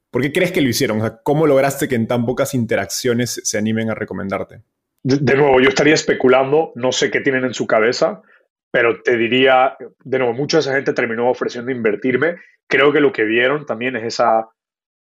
¿Por 0.10 0.24
qué 0.24 0.32
crees 0.32 0.52
que 0.52 0.62
lo 0.62 0.70
hicieron? 0.70 1.02
¿Cómo 1.24 1.46
lograste 1.46 1.88
que 1.88 1.96
en 1.96 2.08
tan 2.08 2.26
pocas 2.26 2.56
interacciones 2.56 3.42
se 3.44 3.58
animen 3.58 3.92
a 3.92 3.96
recomendarte? 3.96 4.62
De, 5.04 5.36
nuevo, 5.36 5.62
yo 5.62 5.70
estaría 5.70 5.94
especulando, 5.94 6.72
no 6.76 6.92
sé 6.92 7.12
qué 7.12 7.22
tienen 7.22 7.46
en 7.46 7.54
su 7.54 7.68
cabeza, 7.68 8.24
pero 8.72 9.02
te 9.02 9.18
diría, 9.18 9.76
de 10.04 10.20
nuevo, 10.20 10.34
mucha 10.34 10.58
de 10.58 10.62
esa 10.62 10.76
gente 10.76 10.94
terminó 10.94 11.30
ofreciendo 11.30 11.72
invertirme. 11.72 12.36
Creo 12.68 12.92
que 12.92 13.00
lo 13.00 13.12
que 13.12 13.24
vieron 13.24 13.66
también 13.66 13.96
es 13.96 14.04
esa... 14.04 14.48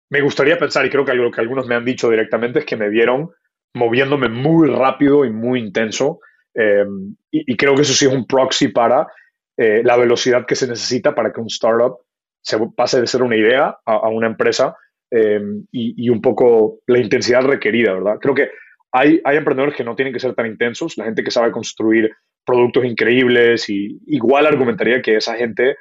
Me 0.10 0.22
gustaría 0.22 0.58
pensar, 0.58 0.86
y 0.86 0.90
creo 0.90 1.06
que 1.06 1.12
algo 1.12 1.32
que 1.32 1.42
algunos 1.42 1.68
me 1.68 1.76
han 1.76 1.86
dicho 1.86 2.10
directamente, 2.10 2.60
es 2.60 2.66
que 2.66 2.76
me 2.76 2.90
vieron 2.90 3.32
moviéndome 3.74 4.28
muy 4.28 4.68
rápido 4.68 5.24
y 5.24 5.30
muy 5.30 5.60
intenso. 5.60 6.20
Eh, 6.54 6.86
y, 7.32 7.56
creo 7.56 7.76
que 7.76 7.84
eso 7.84 7.94
sí 7.94 8.06
es 8.06 8.12
un 8.12 8.28
proxy 8.28 8.68
para 8.68 9.08
eh, 9.56 9.82
la 9.86 9.96
velocidad 9.96 10.46
que 10.46 10.56
se 10.56 10.68
necesita 10.68 11.16
para 11.16 11.32
que 11.32 11.40
un 11.40 11.48
startup 11.48 12.00
se 12.42 12.58
pase 12.76 13.00
de 13.00 13.08
ser 13.08 13.24
una 13.24 13.38
idea 13.38 13.78
a 13.86 14.10
una 14.10 14.28
empresa 14.28 14.76
Em, 15.14 15.66
y, 15.74 16.10
un 16.10 16.22
poco 16.22 16.80
la 16.88 17.00
intensidad 17.00 17.42
requerida, 17.42 17.94
¿verdad? 17.94 18.18
Creo 18.22 18.34
que 18.34 18.50
hay, 18.92 19.22
emprendedores 19.24 19.76
que 19.76 19.84
no 19.84 19.96
tienen 19.96 20.14
que 20.14 20.20
ser 20.20 20.34
tan 20.36 20.48
intensos, 20.48 20.98
la 20.98 21.06
gente 21.06 21.24
que 21.24 21.32
sabe 21.32 21.52
construir 21.52 22.12
productos 22.46 22.86
increíbles 22.86 23.70
y 23.70 24.00
igual 24.08 24.46
argumentaría 24.46 25.02
que 25.02 25.16
esa 25.16 25.36
gente, 25.36 25.78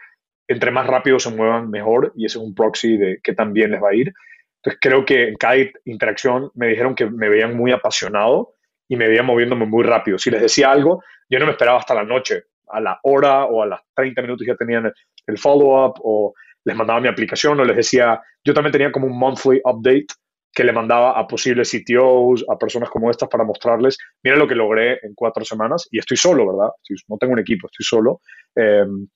entre 0.48 0.70
más 0.70 0.86
rápido 0.86 1.18
se 1.18 1.30
muevan, 1.30 1.70
mejor 1.70 2.12
y 2.16 2.26
ese 2.26 2.38
es 2.38 2.44
un 2.44 2.54
proxy 2.54 2.96
de 2.96 3.20
que 3.22 3.34
también 3.34 3.72
les 3.72 3.82
va 3.82 3.90
a 3.90 3.94
ir. 3.94 4.12
Entonces 4.56 4.78
creo 4.80 5.04
que 5.04 5.28
en 5.28 5.36
cada 5.36 5.56
interacción 5.84 6.50
me 6.54 6.68
dijeron 6.68 6.94
que 6.94 7.06
me 7.06 7.28
veían 7.28 7.56
muy 7.56 7.72
apasionado 7.72 8.54
y 8.88 8.96
me 8.96 9.08
veían 9.08 9.26
moviéndome 9.26 9.66
muy 9.66 9.84
rápido. 9.84 10.18
Si 10.18 10.30
les 10.30 10.42
decía 10.42 10.70
algo, 10.70 11.02
yo 11.28 11.38
no 11.38 11.46
me 11.46 11.52
esperaba 11.52 11.78
hasta 11.78 11.94
la 11.94 12.04
noche, 12.04 12.44
a 12.68 12.80
la 12.80 13.00
hora 13.02 13.46
o 13.46 13.62
a 13.62 13.66
las 13.66 13.80
30 13.94 14.22
minutos 14.22 14.46
ya 14.46 14.54
tenían 14.54 14.92
el 15.26 15.38
follow-up 15.38 15.94
o 16.02 16.34
les 16.64 16.76
mandaba 16.76 17.00
mi 17.00 17.08
aplicación 17.08 17.58
o 17.58 17.64
les 17.64 17.76
decía, 17.76 18.20
yo 18.44 18.54
también 18.54 18.72
tenía 18.72 18.92
como 18.92 19.06
un 19.06 19.18
monthly 19.18 19.60
update 19.64 20.06
que 20.52 20.64
le 20.64 20.72
mandaba 20.72 21.18
a 21.18 21.26
posibles 21.26 21.70
CTOs, 21.70 22.44
a 22.48 22.58
personas 22.58 22.90
como 22.90 23.10
estas 23.10 23.28
para 23.28 23.44
mostrarles, 23.44 23.98
mira 24.22 24.36
lo 24.36 24.48
que 24.48 24.54
logré 24.54 24.98
en 25.02 25.14
cuatro 25.14 25.44
semanas 25.44 25.88
y 25.90 25.98
estoy 25.98 26.16
solo, 26.16 26.46
¿verdad? 26.46 26.72
No 27.08 27.16
tengo 27.18 27.34
un 27.34 27.38
equipo, 27.38 27.68
estoy 27.68 27.84
solo. 27.84 28.20
Em, 28.54 29.06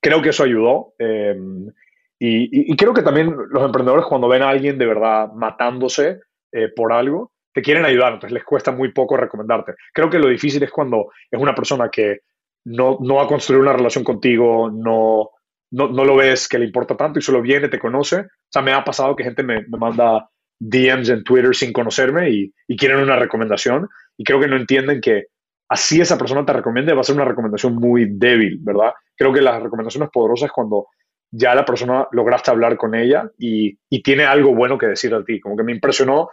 creo 0.00 0.20
que 0.20 0.30
eso 0.30 0.44
ayudó. 0.44 0.94
Em, 0.98 1.66
y, 2.18 2.74
creo 2.76 2.94
que 2.94 3.02
también 3.02 3.34
los 3.50 3.64
emprendedores 3.64 4.06
cuando 4.06 4.28
ven 4.28 4.42
a 4.42 4.48
alguien 4.48 4.78
de 4.78 4.86
verdad 4.86 5.30
matándose 5.34 6.20
eh, 6.52 6.68
por 6.74 6.92
algo, 6.92 7.32
te 7.52 7.62
quieren 7.62 7.84
ayudar, 7.84 8.14
entonces 8.14 8.32
les 8.32 8.44
cuesta 8.44 8.72
muy 8.72 8.92
poco 8.92 9.16
recomendarte. 9.16 9.74
Creo 9.92 10.10
que 10.10 10.18
lo 10.18 10.28
difícil 10.28 10.62
es 10.62 10.70
cuando 10.70 11.12
es 11.30 11.40
una 11.40 11.54
persona 11.54 11.88
que 11.88 12.20
no, 12.64 12.98
no 13.00 13.16
va 13.16 13.24
a 13.24 13.28
construir 13.28 13.60
una 13.60 13.72
relación 13.72 14.02
contigo, 14.02 14.70
no, 14.70 15.30
no, 15.74 15.88
no, 15.88 16.04
lo 16.04 16.16
ves 16.16 16.48
que 16.48 16.58
le 16.58 16.66
importa 16.66 16.96
tanto 16.96 17.18
y 17.18 17.22
solo 17.22 17.42
viene, 17.42 17.68
te 17.68 17.78
conoce. 17.78 18.20
O 18.20 18.48
sea, 18.48 18.62
me 18.62 18.72
ha 18.72 18.84
pasado 18.84 19.16
que 19.16 19.24
gente 19.24 19.42
me, 19.42 19.66
manda 19.68 20.28
DMs 20.60 21.08
en 21.08 21.24
Twitter 21.24 21.54
sin 21.54 21.72
conocerme 21.72 22.30
y, 22.30 22.54
y, 22.68 22.76
quieren 22.76 22.98
una 22.98 23.16
recomendación 23.16 23.88
y 24.16 24.24
creo 24.24 24.40
que 24.40 24.46
no 24.46 24.56
entienden 24.56 25.00
que 25.00 25.26
así 25.68 26.00
esa 26.00 26.16
persona 26.16 26.46
te 26.46 26.52
recomiende 26.52 26.94
va 26.94 27.00
a 27.00 27.04
ser 27.04 27.16
una 27.16 27.24
recomendación 27.24 27.74
muy 27.74 28.06
débil, 28.08 28.58
¿verdad? 28.60 28.92
Creo 29.16 29.32
que 29.32 29.42
las 29.42 29.60
recomendaciones 29.60 30.10
poderosas 30.10 30.46
es 30.46 30.52
cuando 30.52 30.86
ya 31.32 31.54
la 31.54 31.64
persona 31.64 32.06
lograste 32.12 32.52
hablar 32.52 32.76
con 32.76 32.94
ella 32.94 33.28
y, 33.36 33.76
y 33.90 34.02
tiene 34.02 34.24
algo 34.24 34.54
bueno 34.54 34.78
que 34.78 34.86
decir 34.86 35.12
a 35.12 35.24
ti, 35.24 35.40
como 35.40 35.56
que 35.56 35.64
me 35.64 35.72
impresionó 35.72 36.30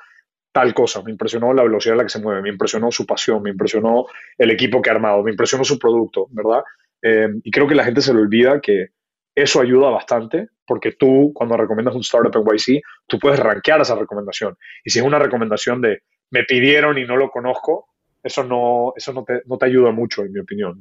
tal 0.52 0.74
cosa, 0.74 1.02
me 1.02 1.12
impresionó 1.12 1.54
la 1.54 1.64
velocidad 1.64 1.96
a 1.96 1.98
la 1.98 2.04
que 2.04 2.10
se 2.10 2.22
mueve, 2.22 2.42
me 2.42 2.50
impresionó 2.50 2.92
su 2.92 3.06
pasión, 3.06 3.42
me 3.42 3.50
impresionó 3.50 4.06
el 4.38 4.52
equipo 4.52 4.82
que 4.82 4.90
ha 4.90 4.94
armado, 4.94 5.24
me 5.24 5.32
impresionó 5.32 5.64
su 5.64 5.80
producto, 5.80 6.28
¿verdad? 6.30 6.64
Eh, 7.02 7.30
y 7.44 7.50
creo 7.50 7.68
que 7.68 7.76
la 7.76 7.86
gente 7.86 8.02
se 8.02 8.14
le 8.14 8.20
olvida 8.20 8.62
que 8.62 8.90
eso 9.36 9.62
ayuda 9.62 9.90
bastante 9.90 10.50
porque 10.66 10.94
tú, 10.94 11.32
cuando 11.34 11.58
recomiendas 11.58 11.96
un 11.96 12.02
startup 12.02 12.36
en 12.36 12.58
YC, 12.58 12.82
tú 13.08 13.20
puedes 13.20 13.40
rankear 13.40 13.82
esa 13.82 13.96
recomendación. 13.96 14.56
Y 14.84 14.90
si 14.90 15.00
es 15.00 15.06
una 15.06 15.20
recomendación 15.20 15.82
de 15.82 16.04
me 16.32 16.44
pidieron 16.46 16.98
y 16.98 17.06
no 17.06 17.18
lo 17.18 17.30
conozco, 17.30 17.90
eso 18.24 18.44
no, 18.44 18.94
eso 18.96 19.12
no, 19.14 19.24
te, 19.24 19.42
no 19.46 19.58
te 19.58 19.66
ayuda 19.66 19.92
mucho, 19.92 20.24
en 20.24 20.32
mi 20.32 20.40
opinión. 20.40 20.80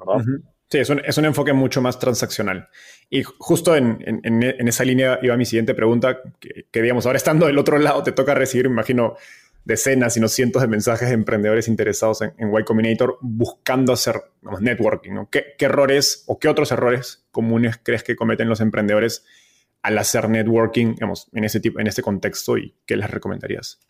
Sí, 0.68 0.78
es 0.78 0.88
un, 0.90 1.02
es 1.04 1.18
un, 1.18 1.24
enfoque 1.24 1.52
mucho 1.52 1.82
más 1.82 1.98
transaccional. 1.98 2.68
Y 3.08 3.24
justo 3.24 3.74
en, 3.74 3.98
en, 4.06 4.42
en, 4.42 4.68
esa 4.68 4.84
línea 4.84 5.18
iba 5.22 5.36
mi 5.36 5.44
siguiente 5.44 5.74
pregunta, 5.74 6.20
que, 6.38 6.66
que, 6.70 6.82
digamos, 6.82 7.06
ahora 7.06 7.16
estando 7.16 7.46
del 7.46 7.58
otro 7.58 7.78
lado, 7.78 8.02
te 8.04 8.12
toca 8.12 8.34
recibir, 8.34 8.68
me 8.68 8.74
imagino, 8.74 9.16
decenas, 9.64 10.14
sino 10.14 10.28
cientos 10.28 10.62
de 10.62 10.68
mensajes 10.68 11.08
de 11.08 11.14
emprendedores 11.14 11.68
interesados 11.68 12.22
en, 12.22 12.32
en 12.38 12.52
Y 12.58 12.64
Combinator 12.64 13.18
buscando 13.20 13.92
hacer 13.92 14.22
networking. 14.60 15.26
¿Qué, 15.30 15.54
errores 15.58 16.24
o 16.26 16.38
qué 16.38 16.48
otros 16.48 16.72
errores 16.72 17.26
comunes 17.30 17.78
crees 17.82 18.02
que 18.02 18.16
cometen 18.16 18.48
los 18.48 18.60
emprendedores 18.60 19.26
al 19.82 19.98
hacer 19.98 20.28
networking 20.28 20.94
en, 21.32 21.44
ese 21.44 21.60
tipo, 21.60 21.80
en 21.80 21.86
este 21.86 22.02
contexto 22.02 22.58
y 22.58 22.74
qué 22.86 22.96
les 22.96 23.10
recomendarías? 23.10 23.80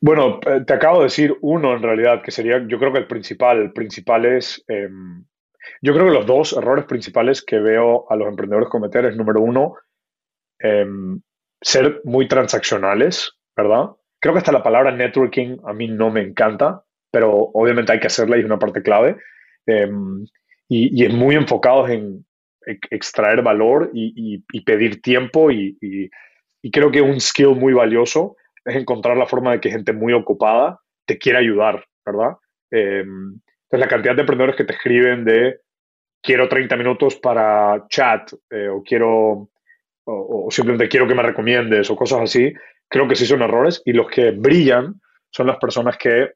Bueno, 0.00 0.38
eh, 0.46 0.62
te 0.66 0.74
acabo 0.74 0.98
de 0.98 1.04
decir 1.04 1.36
uno 1.40 1.74
en 1.74 1.82
realidad, 1.82 2.22
que 2.22 2.30
sería, 2.30 2.64
yo 2.68 2.78
creo 2.78 2.92
que 2.92 2.98
el 2.98 3.06
principal, 3.06 3.72
el 3.74 4.26
es, 4.36 4.62
em, 4.68 5.24
yo 5.80 5.94
creo 5.94 6.06
que 6.06 6.12
los 6.12 6.26
dos 6.26 6.52
errores 6.52 6.84
principales 6.84 7.42
que 7.42 7.58
veo 7.58 8.04
a 8.10 8.16
los 8.16 8.28
emprendedores 8.28 8.68
cometer 8.68 9.06
es, 9.06 9.16
número 9.16 9.40
uno, 9.40 9.76
em, 10.58 11.20
ser 11.60 12.02
muy 12.04 12.28
transaccionales, 12.28 13.32
¿verdad? 13.56 13.92
Creo 14.24 14.32
que 14.32 14.38
hasta 14.38 14.52
la 14.52 14.62
palabra 14.62 14.90
networking 14.90 15.58
a 15.66 15.74
mí 15.74 15.86
no 15.86 16.10
me 16.10 16.22
encanta, 16.22 16.82
pero 17.10 17.30
obviamente 17.30 17.92
hay 17.92 18.00
que 18.00 18.06
hacerla 18.06 18.38
y 18.38 18.40
es 18.40 18.46
una 18.46 18.58
parte 18.58 18.82
clave. 18.82 19.18
Em, 19.66 20.24
y, 20.66 21.04
es 21.04 21.12
muy 21.12 21.34
enfocado 21.34 21.86
en 21.86 22.24
extraer 22.64 23.42
valor 23.42 23.90
y, 23.92 24.38
pedir 24.62 25.02
tiempo 25.02 25.50
y, 25.50 25.76
creo 26.72 26.90
que 26.90 27.02
un 27.02 27.20
skill 27.20 27.54
muy 27.54 27.74
valioso 27.74 28.36
es 28.64 28.76
encontrar 28.76 29.18
la 29.18 29.26
forma 29.26 29.52
de 29.52 29.60
que 29.60 29.70
gente 29.70 29.92
muy 29.92 30.14
ocupada 30.14 30.80
te 31.06 31.18
quiera 31.18 31.40
ayudar, 31.40 31.84
¿verdad? 32.06 32.38
Em, 32.70 33.34
entonces 33.64 33.78
la 33.78 33.88
cantidad 33.88 34.14
de 34.14 34.22
emprendedores 34.22 34.56
que 34.56 34.64
te 34.64 34.72
escriben 34.72 35.26
de 35.26 35.60
quiero 36.22 36.48
30 36.48 36.78
minutos 36.78 37.16
para 37.16 37.84
chat 37.90 38.32
eh, 38.48 38.68
o 38.68 38.82
quiero 38.82 39.50
o, 40.06 40.48
simplemente 40.50 40.88
quiero 40.88 41.06
que 41.06 41.14
me 41.14 41.22
recomiendes 41.22 41.90
o 41.90 41.96
cosas 41.96 42.20
así, 42.20 42.52
creo 42.94 43.08
que 43.08 43.16
sí 43.16 43.26
son 43.26 43.42
errores 43.42 43.82
y 43.84 43.92
los 43.92 44.06
que 44.06 44.30
brillan 44.30 45.00
son 45.28 45.48
las 45.48 45.56
personas 45.56 45.98
que 45.98 46.34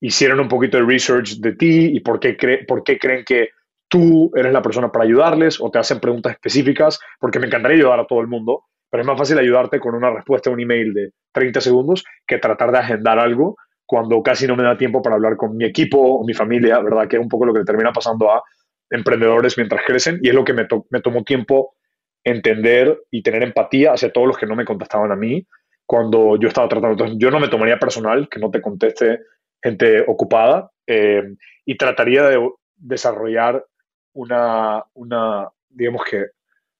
hicieron 0.00 0.38
un 0.38 0.46
poquito 0.46 0.76
de 0.76 0.84
research 0.84 1.40
de 1.40 1.56
ti 1.56 1.90
y 1.92 1.98
por 1.98 2.20
qué, 2.20 2.36
por 2.68 2.84
qué 2.84 2.96
creen 2.96 3.24
que 3.24 3.48
tú 3.88 4.30
eres 4.36 4.52
la 4.52 4.62
persona 4.62 4.92
para 4.92 5.04
ayudarles 5.04 5.60
o 5.60 5.68
te 5.68 5.80
hacen 5.80 5.98
preguntas 5.98 6.34
específicas, 6.34 7.00
porque 7.18 7.40
me 7.40 7.48
encantaría 7.48 7.78
ayudar 7.78 7.98
a 7.98 8.06
todo 8.06 8.20
el 8.20 8.28
mundo, 8.28 8.66
pero 8.88 9.00
es 9.00 9.06
más 9.08 9.18
fácil 9.18 9.36
ayudarte 9.40 9.80
con 9.80 9.96
una 9.96 10.10
respuesta 10.12 10.48
a 10.48 10.52
un 10.52 10.60
email 10.60 10.94
de 10.94 11.10
30 11.32 11.60
segundos 11.60 12.04
que 12.24 12.38
tratar 12.38 12.70
de 12.70 12.78
agendar 12.78 13.18
algo 13.18 13.56
cuando 13.84 14.22
casi 14.22 14.46
no 14.46 14.54
me 14.54 14.62
da 14.62 14.78
tiempo 14.78 15.02
para 15.02 15.16
hablar 15.16 15.36
con 15.36 15.56
mi 15.56 15.64
equipo 15.64 15.98
o 15.98 16.24
mi 16.24 16.34
familia, 16.34 16.78
¿verdad? 16.78 17.08
Que 17.08 17.16
es 17.16 17.22
un 17.22 17.28
poco 17.28 17.46
lo 17.46 17.52
que 17.52 17.64
termina 17.64 17.92
pasando 17.92 18.30
a 18.30 18.44
emprendedores 18.90 19.56
mientras 19.56 19.82
crecen 19.84 20.20
y 20.22 20.28
es 20.28 20.34
lo 20.36 20.44
que 20.44 20.52
me, 20.52 20.68
me 20.90 21.00
tomó 21.00 21.24
tiempo 21.24 21.74
entender 22.22 22.96
y 23.10 23.24
tener 23.24 23.42
empatía 23.42 23.92
hacia 23.92 24.12
todos 24.12 24.28
los 24.28 24.38
que 24.38 24.46
no 24.46 24.54
me 24.54 24.64
contestaban 24.64 25.10
a 25.10 25.16
mí 25.16 25.44
cuando 25.90 26.36
yo 26.36 26.46
estaba 26.46 26.68
tratando. 26.68 26.92
Entonces, 26.92 27.16
yo 27.18 27.32
no 27.32 27.40
me 27.40 27.48
tomaría 27.48 27.76
personal 27.80 28.28
que 28.28 28.38
no 28.38 28.48
te 28.52 28.62
conteste 28.62 29.22
gente 29.60 30.04
ocupada 30.06 30.70
eh, 30.86 31.34
y 31.64 31.76
trataría 31.76 32.28
de 32.28 32.48
desarrollar 32.76 33.66
una, 34.12 34.84
una 34.94 35.48
digamos 35.68 36.02
que, 36.08 36.26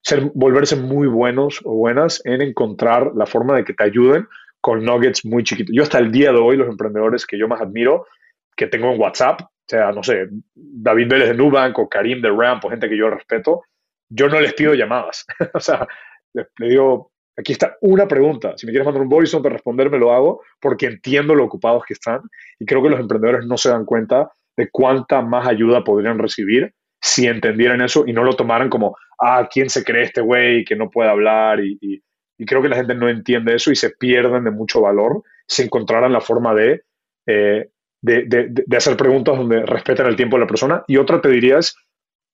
ser, 0.00 0.30
volverse 0.32 0.76
muy 0.76 1.08
buenos 1.08 1.60
o 1.64 1.74
buenas 1.74 2.22
en 2.24 2.40
encontrar 2.40 3.10
la 3.16 3.26
forma 3.26 3.56
de 3.56 3.64
que 3.64 3.74
te 3.74 3.82
ayuden 3.82 4.28
con 4.60 4.84
nuggets 4.84 5.24
muy 5.24 5.42
chiquitos. 5.42 5.74
Yo 5.74 5.82
hasta 5.82 5.98
el 5.98 6.12
día 6.12 6.30
de 6.30 6.38
hoy, 6.38 6.56
los 6.56 6.68
emprendedores 6.68 7.26
que 7.26 7.36
yo 7.36 7.48
más 7.48 7.60
admiro, 7.60 8.06
que 8.54 8.68
tengo 8.68 8.92
en 8.92 9.00
WhatsApp, 9.00 9.40
o 9.40 9.66
sea, 9.66 9.90
no 9.90 10.04
sé, 10.04 10.28
David 10.54 11.08
Vélez 11.08 11.28
de 11.30 11.34
Nubank 11.34 11.76
o 11.80 11.88
Karim 11.88 12.22
de 12.22 12.30
Ramp 12.30 12.64
o 12.64 12.70
gente 12.70 12.88
que 12.88 12.96
yo 12.96 13.10
respeto, 13.10 13.62
yo 14.08 14.28
no 14.28 14.40
les 14.40 14.54
pido 14.54 14.74
llamadas. 14.74 15.26
o 15.52 15.58
sea, 15.58 15.84
le, 16.32 16.46
digo, 16.60 17.10
aquí 17.40 17.52
está 17.52 17.76
una 17.80 18.06
pregunta. 18.06 18.54
Si 18.56 18.66
me 18.66 18.72
quieres 18.72 18.86
mandar 18.86 19.02
un 19.02 19.08
note 19.08 19.40
para 19.42 19.54
responderme, 19.54 19.98
lo 19.98 20.12
hago 20.12 20.42
porque 20.60 20.86
entiendo 20.86 21.34
lo 21.34 21.44
ocupados 21.44 21.84
que 21.86 21.94
están 21.94 22.20
y 22.58 22.66
creo 22.66 22.82
que 22.82 22.90
los 22.90 23.00
emprendedores 23.00 23.46
no 23.46 23.56
se 23.56 23.70
dan 23.70 23.84
cuenta 23.84 24.30
de 24.56 24.68
cuánta 24.70 25.22
más 25.22 25.46
ayuda 25.46 25.84
podrían 25.84 26.18
recibir 26.18 26.74
si 27.00 27.26
entendieran 27.26 27.80
eso 27.80 28.04
y 28.06 28.12
no 28.12 28.24
lo 28.24 28.34
tomaran 28.34 28.68
como, 28.68 28.96
ah, 29.18 29.48
¿quién 29.50 29.70
se 29.70 29.84
cree 29.84 30.04
este 30.04 30.20
güey 30.20 30.64
que 30.64 30.76
no 30.76 30.90
puede 30.90 31.08
hablar? 31.08 31.60
Y, 31.60 32.02
creo 32.46 32.62
que 32.62 32.70
la 32.70 32.76
gente 32.76 32.94
no 32.94 33.08
entiende 33.08 33.54
eso 33.54 33.70
y 33.70 33.76
se 33.76 33.90
pierden 33.90 34.44
de 34.44 34.50
mucho 34.50 34.80
valor 34.80 35.22
si 35.46 35.62
encontraran 35.62 36.10
la 36.10 36.22
forma 36.22 36.54
de, 36.54 36.84
eh, 37.26 37.68
de, 38.00 38.24
de, 38.24 38.46
de, 38.48 38.76
hacer 38.76 38.96
preguntas 38.96 39.36
donde 39.36 39.66
respeten 39.66 40.06
el 40.06 40.16
tiempo 40.16 40.36
de 40.36 40.40
la 40.40 40.46
persona. 40.46 40.82
Y 40.86 40.96
otra 40.96 41.20
te 41.20 41.28
diría 41.28 41.58
es, 41.58 41.76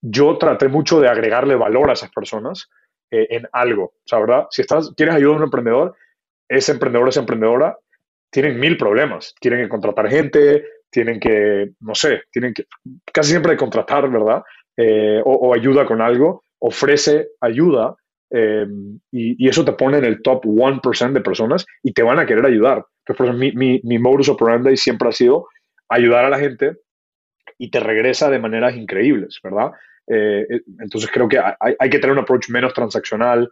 yo 0.01 0.39
traté 0.39 0.69
mucho 0.69 1.01
de 1.01 1.09
agregarle 1.09 1.57
valor 1.57 1.91
a 1.91 1.95
esas 1.95 2.11
personas 2.13 2.69
eh, 3.11 3.27
en 3.31 3.49
algo. 3.53 3.85
O 3.85 4.03
sea, 4.05 4.19
¿verdad? 4.19 4.47
Si 4.51 4.63
estás, 4.63 4.93
quieres 4.97 5.15
ayuda 5.15 5.35
a 5.35 5.37
un 5.37 5.43
emprendedor, 5.45 5.97
ese 6.49 6.73
emprendedor, 6.73 7.09
esa 7.09 7.21
emprendedora, 7.21 7.77
tienen 8.31 8.59
mil 8.59 8.77
problemas. 8.77 9.35
Tienen 9.41 9.63
que 9.63 9.69
contratar 9.69 10.09
gente, 10.09 10.65
tienen 10.91 11.21
que, 11.21 11.73
no 11.81 11.95
sé, 11.95 12.23
tienen 12.31 12.55
que, 12.55 12.65
casi 13.13 13.31
siempre 13.31 13.57
contratar, 13.57 14.11
¿verdad? 14.11 14.43
Eh, 14.77 15.21
o, 15.25 15.55
ayuda 15.55 15.87
con 15.87 16.01
algo, 16.01 16.43
ofrece 16.59 17.29
ayuda 17.41 17.97
eh, 18.31 18.67
y, 19.11 19.49
eso 19.49 19.65
te 19.65 19.73
pone 19.73 19.99
en 19.99 20.05
el 20.05 20.21
top 20.21 20.45
1% 20.45 21.13
de 21.13 21.21
personas 21.21 21.65
y 21.83 21.93
te 21.93 22.03
van 22.03 22.19
a 22.19 22.27
querer 22.27 22.45
ayudar. 22.45 22.85
Entonces, 23.07 23.37
mi, 23.37 23.53
mi, 23.53 23.81
mi 23.85 23.99
modus 23.99 24.29
operandi 24.29 24.77
siempre 24.77 25.09
ha 25.09 25.13
sido 25.13 25.47
ayudar 25.89 26.25
a 26.25 26.31
la 26.31 26.39
gente 26.39 26.77
y 27.59 27.71
te 27.71 27.81
regresa 27.81 28.29
de 28.31 28.39
maneras 28.39 28.77
increíbles, 28.77 29.41
¿verdad? 29.43 29.73
Eh, 30.07 30.47
entonces 30.79 31.11
creo 31.13 31.29
que 31.29 31.39
hay, 31.39 31.91
que 31.91 31.99
tener 31.99 32.13
un 32.13 32.23
approach 32.23 32.49
menos 32.51 32.73
transaccional, 32.75 33.51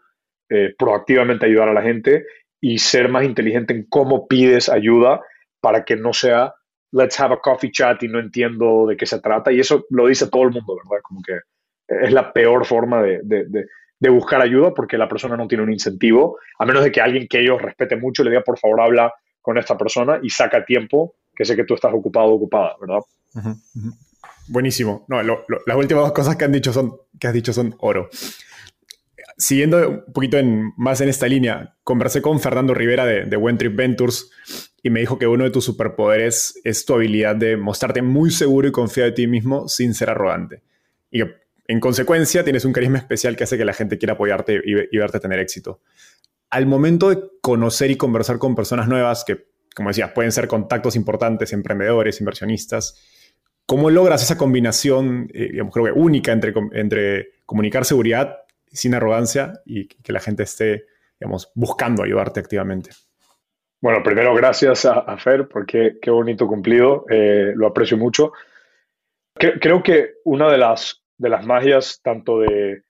proactivamente 0.78 1.46
ayudar 1.46 1.70
a 1.70 1.72
la 1.72 1.82
gente 1.82 2.26
y 2.60 2.78
ser 2.78 3.08
más 3.08 3.24
inteligente 3.24 3.74
en 3.74 3.86
cómo 3.88 4.28
pides 4.28 4.68
ayuda 4.68 5.20
para 5.60 5.84
que 5.84 5.96
no 5.96 6.12
sea 6.12 6.54
let's 6.94 7.18
have 7.18 7.34
a 7.34 7.38
coffee 7.38 7.72
chat 7.72 8.02
y 8.02 8.08
no 8.08 8.20
entiendo 8.20 8.86
de 8.86 8.96
qué 8.96 9.04
se 9.04 9.20
trata. 9.20 9.52
Y 9.52 9.60
eso 9.60 9.84
lo 9.90 10.06
dice 10.06 10.28
todo 10.28 10.44
el 10.44 10.50
mundo, 10.50 10.76
¿verdad? 10.76 11.02
Como 11.02 11.20
que 11.22 11.40
es 11.88 12.12
la 12.12 12.32
peor 12.32 12.64
forma 12.64 13.02
de, 13.02 13.20
de, 13.24 14.08
buscar 14.08 14.40
ayuda 14.40 14.72
porque 14.74 14.98
la 14.98 15.08
persona 15.08 15.36
no 15.36 15.48
tiene 15.48 15.64
un 15.64 15.72
incentivo, 15.72 16.38
a 16.58 16.66
menos 16.66 16.84
de 16.84 16.92
que 16.92 17.00
alguien 17.00 17.26
que 17.26 17.40
ellos 17.40 17.60
respete 17.60 17.96
mucho 17.96 18.22
le 18.22 18.30
diga, 18.30 18.42
por 18.42 18.58
favor, 18.58 18.82
habla 18.82 19.12
con 19.40 19.56
esta 19.56 19.78
persona 19.78 20.20
y 20.22 20.28
saca 20.28 20.64
tiempo, 20.64 21.14
que 21.34 21.44
sé 21.44 21.56
que 21.56 21.64
tú 21.64 21.74
estás 21.74 21.92
ocupado 21.92 22.28
ocupada, 22.28 22.76
¿verdad? 22.80 23.00
Buenísimo. 24.48 25.04
No, 25.09 25.22
las 25.22 25.76
últimas 25.76 26.04
dos 26.04 26.12
cosas 26.12 26.37
que, 26.37 26.44
han 26.44 26.52
dicho 26.52 26.72
son, 26.72 26.96
que 27.18 27.26
has 27.26 27.35
dicho 27.35 27.52
son 27.52 27.74
oro. 27.78 28.09
Siguiendo 29.37 29.88
un 29.88 30.12
poquito 30.12 30.38
en, 30.38 30.72
más 30.76 31.00
en 31.00 31.09
esta 31.09 31.26
línea, 31.26 31.76
conversé 31.83 32.22
con 32.22 32.38
Fernando 32.40 32.74
Rivera 32.74 33.04
de, 33.04 33.24
de 33.24 33.37
One 33.37 33.59
Trip 33.59 33.74
Ventures 33.74 34.30
y 34.83 34.90
me 34.90 35.00
dijo 35.00 35.18
que 35.18 35.26
uno 35.26 35.44
de 35.44 35.50
tus 35.50 35.64
superpoderes 35.64 36.61
es 36.62 36.85
tu 36.85 36.94
habilidad 36.94 37.35
de 37.35 37.57
mostrarte 37.57 38.02
muy 38.02 38.30
seguro 38.30 38.68
y 38.68 38.72
confiado 38.72 39.11
de 39.11 39.16
ti 39.16 39.26
mismo 39.26 39.66
sin 39.66 39.94
ser 39.94 40.11
arrogante. 40.11 40.62
Y 41.11 41.20
que, 41.20 41.44
en 41.66 41.80
consecuencia, 41.80 42.44
tienes 42.44 42.64
un 42.64 42.72
carisma 42.72 42.98
especial 42.98 43.37
que 43.37 43.44
hace 43.44 43.57
que 43.57 43.64
la 43.64 43.72
gente 43.72 43.96
quiera 43.96 44.12
apoyarte 44.12 44.61
y, 44.62 44.96
verte 44.98 45.20
tener 45.20 45.38
éxito. 45.38 45.80
Al 46.50 46.66
momento 46.66 47.09
de 47.09 47.22
conocer 47.40 47.90
y 47.90 47.96
conversar 47.96 48.38
con 48.38 48.54
personas 48.54 48.87
nuevas, 48.87 49.24
que, 49.24 49.46
como 49.74 49.88
decías, 49.88 50.11
pueden 50.12 50.33
ser 50.33 50.46
contactos 50.46 50.96
importantes, 50.96 51.52
emprendedores, 51.54 52.20
inversionistas, 52.20 53.00
¿cómo 53.66 53.90
logras 53.90 54.22
esa 54.22 54.37
combinación, 54.37 55.29
eh, 55.33 55.48
digamos, 55.53 55.72
creo 55.72 55.87
que 55.87 55.92
única 55.92 56.33
entre, 56.33 56.53
entre 56.72 57.29
comunicar 57.46 57.85
seguridad 57.85 58.38
sin 58.66 58.94
arrogancia 58.94 59.53
y 59.64 59.87
que 59.88 60.12
la 60.12 60.20
gente 60.20 60.42
esté, 60.42 60.87
digamos, 61.18 61.50
buscando 61.55 62.03
ayudarte 62.03 62.40
activamente? 62.40 62.90
Bueno, 63.81 64.03
primero 64.03 64.35
gracias 64.35 64.87
a, 64.87 65.16
Fer, 65.18 65.46
porque 65.46 65.98
qué 66.00 66.11
bonito 66.11 66.46
cumplido, 66.46 67.05
eh, 67.11 67.53
lo 67.55 67.66
aprecio 67.66 67.98
mucho. 67.98 68.33
creo 69.35 69.83
que 69.83 70.14
una 70.24 70.50
de 70.50 70.57
las, 70.57 71.03
de 71.18 71.29
las 71.29 71.44
magias, 71.44 72.00
tanto 72.03 72.40
de, 72.40 72.83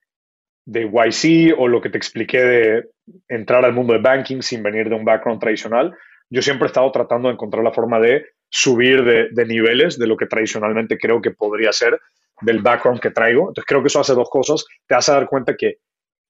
de 0.65 0.85
YC 0.85 1.53
o 1.57 1.67
lo 1.67 1.81
que 1.81 1.89
te 1.89 1.97
expliqué 1.97 2.41
de 2.41 2.89
entrar 3.27 3.65
al 3.65 3.73
mundo 3.73 3.93
de 3.93 3.99
banking 3.99 4.41
sin 4.41 4.63
venir 4.63 4.89
de 4.89 4.95
un 4.95 5.05
background 5.05 5.39
tradicional, 5.41 5.93
yo 6.29 6.41
siempre 6.41 6.65
he 6.65 6.67
estado 6.67 6.91
tratando 6.91 7.27
de 7.27 7.33
encontrar 7.33 7.63
la 7.63 7.73
forma 7.73 7.99
de 7.99 8.25
subir 8.55 9.03
de, 9.03 9.45
niveles 9.45 9.99
de 9.99 10.07
lo 10.07 10.15
que 10.15 10.27
tradicionalmente 10.27 10.97
creo 10.97 11.21
que 11.21 11.31
podría 11.31 11.73
ser 11.73 11.99
del 12.39 12.61
background 12.61 13.01
que 13.01 13.11
traigo. 13.11 13.49
Entonces 13.49 13.65
creo 13.65 13.81
que 13.81 13.87
eso 13.87 13.99
hace 13.99 14.13
dos 14.13 14.29
cosas. 14.29 14.65
Te 14.87 14.95
hace 14.95 15.11
dar 15.11 15.27
cuenta 15.27 15.57
que, 15.57 15.79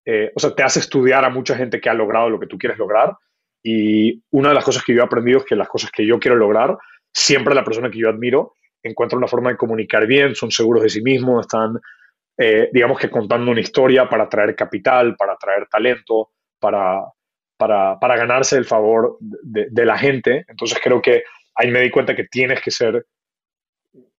eh, 0.05 0.31
o 0.35 0.39
sea, 0.39 0.55
te 0.55 0.63
hace 0.63 0.79
estudiar 0.79 1.23
a 1.23 1.29
mucha 1.29 1.55
gente 1.55 1.79
que 1.79 1.87
ha 1.87 1.93
logrado 1.93 2.31
lo 2.31 2.39
que 2.39 2.47
tú 2.47 2.57
quieres 2.57 2.79
lograr 2.79 3.15
y 3.63 4.23
una 4.31 4.49
de 4.49 4.55
las 4.55 4.63
cosas 4.63 4.83
que 4.83 4.95
yo 4.95 5.01
he 5.01 5.05
aprendido 5.05 5.37
es 5.37 5.45
que 5.45 5.55
las 5.55 5.67
cosas 5.67 5.91
que 5.91 6.03
yo 6.03 6.17
quiero 6.19 6.35
lograr, 6.35 6.75
siempre 7.13 7.53
la 7.53 7.63
persona 7.63 7.91
que 7.91 7.99
yo 7.99 8.09
admiro 8.09 8.53
encuentra 8.81 9.19
una 9.19 9.27
forma 9.27 9.51
de 9.51 9.57
comunicar 9.57 10.07
bien, 10.07 10.33
son 10.33 10.49
seguros 10.49 10.81
de 10.81 10.89
sí 10.89 11.03
mismos, 11.03 11.45
están, 11.45 11.79
eh, 12.39 12.69
digamos 12.73 12.97
que 12.97 13.11
contando 13.11 13.51
una 13.51 13.61
historia 13.61 14.09
para 14.09 14.23
atraer 14.23 14.55
capital, 14.55 15.15
para 15.15 15.33
atraer 15.33 15.67
talento, 15.67 16.29
para, 16.59 17.03
para, 17.55 17.99
para 17.99 18.17
ganarse 18.17 18.57
el 18.57 18.65
favor 18.65 19.17
de, 19.19 19.67
de, 19.69 19.85
la 19.85 19.97
gente. 19.97 20.43
Entonces 20.47 20.79
creo 20.83 21.01
que 21.01 21.23
ahí 21.55 21.71
me 21.71 21.81
di 21.81 21.89
cuenta 21.89 22.15
que 22.15 22.25
tienes 22.25 22.61
que 22.61 22.71
ser, 22.71 23.05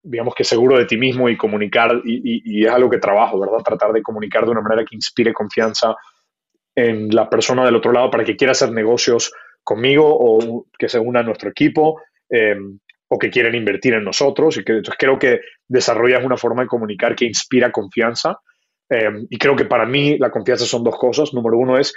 digamos 0.02 0.34
que 0.34 0.44
seguro 0.44 0.78
de 0.78 0.86
ti 0.86 0.96
mismo 0.96 1.28
y 1.28 1.36
comunicar, 1.36 2.00
y, 2.04 2.16
y, 2.16 2.60
y 2.60 2.66
es 2.66 2.70
algo 2.70 2.90
que 2.90 2.98
trabajo, 2.98 3.38
¿verdad? 3.38 3.58
Tratar 3.64 3.92
de 3.92 4.02
comunicar 4.02 4.44
de 4.44 4.50
una 4.50 4.62
manera 4.62 4.84
que 4.84 4.94
inspire 4.94 5.32
confianza, 5.32 5.96
en 6.76 7.08
la 7.08 7.28
persona 7.28 7.64
del 7.64 7.74
otro 7.74 7.90
lado 7.90 8.10
para 8.10 8.22
que 8.22 8.36
quiera 8.36 8.52
hacer 8.52 8.70
negocios 8.70 9.32
conmigo 9.64 10.06
o 10.06 10.66
que 10.78 10.88
se 10.88 10.98
una 10.98 11.20
a 11.20 11.22
nuestro 11.22 11.50
equipo 11.50 12.00
em, 12.28 12.78
o 13.08 13.18
que 13.18 13.30
quieren 13.30 13.54
invertir 13.54 13.94
en 13.94 14.04
nosotros. 14.04 14.58
Y 14.58 14.64
que, 14.64 14.72
entonces 14.72 14.96
creo 14.98 15.18
que 15.18 15.40
desarrollas 15.66 16.24
una 16.24 16.36
forma 16.36 16.62
de 16.62 16.68
comunicar 16.68 17.16
que 17.16 17.24
inspira 17.24 17.72
confianza. 17.72 18.38
Em, 18.88 19.26
y 19.30 19.38
creo 19.38 19.56
que 19.56 19.64
para 19.64 19.86
mí 19.86 20.18
la 20.18 20.30
confianza 20.30 20.66
son 20.66 20.84
dos 20.84 20.96
cosas. 20.96 21.32
Número 21.32 21.58
uno 21.58 21.78
es, 21.78 21.94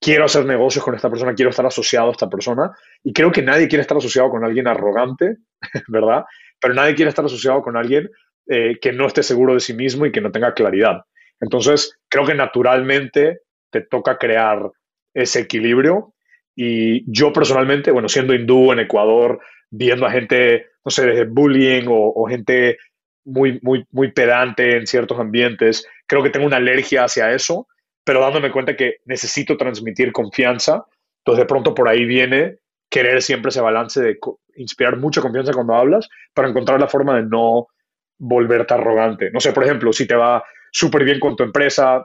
quiero 0.00 0.24
hacer 0.24 0.46
negocios 0.46 0.84
con 0.84 0.94
esta 0.94 1.10
persona, 1.10 1.34
quiero 1.34 1.50
estar 1.50 1.66
asociado 1.66 2.08
a 2.08 2.12
esta 2.12 2.28
persona. 2.28 2.72
Y 3.04 3.12
creo 3.12 3.30
que 3.30 3.42
nadie 3.42 3.68
quiere 3.68 3.82
estar 3.82 3.96
asociado 3.96 4.30
con 4.30 4.44
alguien 4.44 4.66
arrogante, 4.66 5.36
¿verdad? 5.88 6.24
Pero 6.60 6.74
nadie 6.74 6.94
quiere 6.94 7.10
estar 7.10 7.24
asociado 7.24 7.62
con 7.62 7.76
alguien 7.76 8.10
eh, 8.48 8.78
que 8.80 8.92
no 8.92 9.06
esté 9.06 9.22
seguro 9.22 9.54
de 9.54 9.60
sí 9.60 9.74
mismo 9.74 10.06
y 10.06 10.12
que 10.12 10.20
no 10.20 10.32
tenga 10.32 10.54
claridad. 10.54 11.02
Entonces, 11.40 11.98
creo 12.08 12.26
que 12.26 12.34
naturalmente 12.34 13.40
te 13.70 13.82
toca 13.82 14.18
crear 14.18 14.70
ese 15.14 15.40
equilibrio. 15.40 16.14
Y 16.56 17.10
yo 17.10 17.32
personalmente, 17.32 17.90
bueno, 17.90 18.08
siendo 18.08 18.34
hindú 18.34 18.72
en 18.72 18.80
Ecuador, 18.80 19.40
viendo 19.70 20.06
a 20.06 20.10
gente, 20.10 20.66
no 20.84 20.90
sé, 20.90 21.06
desde 21.06 21.24
bullying 21.24 21.84
o, 21.88 22.26
gente 22.28 22.78
muy, 23.24 23.58
muy, 23.62 23.84
muy 23.90 24.12
pedante 24.12 24.76
en 24.76 24.86
ciertos 24.86 25.18
ambientes, 25.18 25.86
creo 26.06 26.22
que 26.22 26.30
tengo 26.30 26.46
una 26.46 26.56
alergia 26.56 27.04
hacia 27.04 27.32
eso, 27.32 27.68
pero 28.10 28.22
dándome 28.22 28.50
cuenta 28.50 28.74
que 28.74 28.96
necesito 29.04 29.56
transmitir 29.56 30.10
confianza. 30.10 30.84
Entonces, 31.18 31.44
de 31.44 31.46
pronto 31.46 31.76
por 31.76 31.88
ahí 31.88 32.04
viene 32.04 32.56
querer 32.90 33.22
siempre 33.22 33.50
ese 33.50 33.60
balance 33.60 34.02
de 34.02 34.18
inspirar 34.56 34.96
mucha 34.96 35.20
confianza 35.20 35.52
cuando 35.52 35.76
hablas, 35.76 36.08
para 36.34 36.48
encontrar 36.48 36.80
la 36.80 36.88
forma 36.88 37.14
de 37.14 37.22
no 37.22 37.68
volverte 38.18 38.74
arrogante. 38.74 39.30
No 39.30 39.38
sé, 39.38 39.52
por 39.52 39.62
ejemplo, 39.62 39.92
si 39.92 40.08
te 40.08 40.16
va 40.16 40.42
súper 40.72 41.04
bien 41.04 41.20
con 41.20 41.36
tu 41.36 41.44
empresa, 41.44 42.04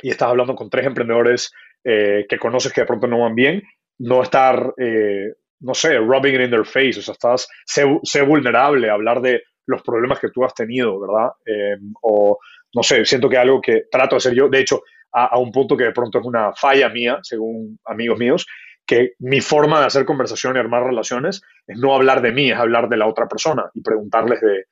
y 0.00 0.08
estás 0.08 0.30
hablando 0.30 0.54
con 0.54 0.70
tres 0.70 0.86
emprendedores 0.86 1.52
eh, 1.84 2.24
que 2.26 2.38
conoces 2.38 2.72
que 2.72 2.80
de 2.80 2.86
pronto 2.86 3.06
no 3.06 3.20
van 3.20 3.34
bien, 3.34 3.62
no 3.98 4.22
estar, 4.22 4.72
eh, 4.78 5.34
no 5.60 5.74
sé, 5.74 5.98
rubbing 5.98 6.36
it 6.36 6.40
in 6.46 6.50
their 6.50 6.64
face, 6.64 6.98
o 6.98 7.02
sea, 7.02 7.12
estás, 7.12 7.46
sé, 7.66 8.22
vulnerable, 8.22 8.88
hablar 8.88 9.20
de 9.20 9.42
los 9.66 9.82
problemas 9.82 10.18
que 10.18 10.30
tú 10.30 10.46
has 10.46 10.54
tenido, 10.54 10.98
¿verdad? 10.98 11.28
Em, 11.44 11.92
o, 12.00 12.38
no 12.74 12.82
sé, 12.82 13.04
siento 13.04 13.28
que 13.28 13.36
algo 13.36 13.60
que 13.60 13.82
trato 13.90 14.14
de 14.14 14.18
hacer 14.18 14.34
yo, 14.34 14.48
de 14.48 14.60
hecho, 14.60 14.80
a, 15.12 15.38
un 15.38 15.50
punto 15.50 15.76
que 15.76 15.84
de 15.84 15.92
pronto 15.92 16.18
es 16.18 16.24
una 16.24 16.52
falla 16.52 16.88
mía, 16.88 17.18
según 17.22 17.78
amigos 17.84 18.18
míos, 18.18 18.46
que 18.86 19.12
mi 19.18 19.40
forma 19.40 19.80
de 19.80 19.86
hacer 19.86 20.04
conversación 20.04 20.56
y 20.56 20.58
armar 20.58 20.84
relaciones 20.84 21.42
es 21.66 21.78
no 21.78 21.94
hablar 21.94 22.22
de 22.22 22.32
mí, 22.32 22.50
es 22.50 22.58
hablar 22.58 22.88
de 22.88 22.96
la 22.96 23.06
otra 23.06 23.26
persona 23.26 23.64
y 23.74 23.82
preguntarles 23.82 24.40
de 24.40 24.64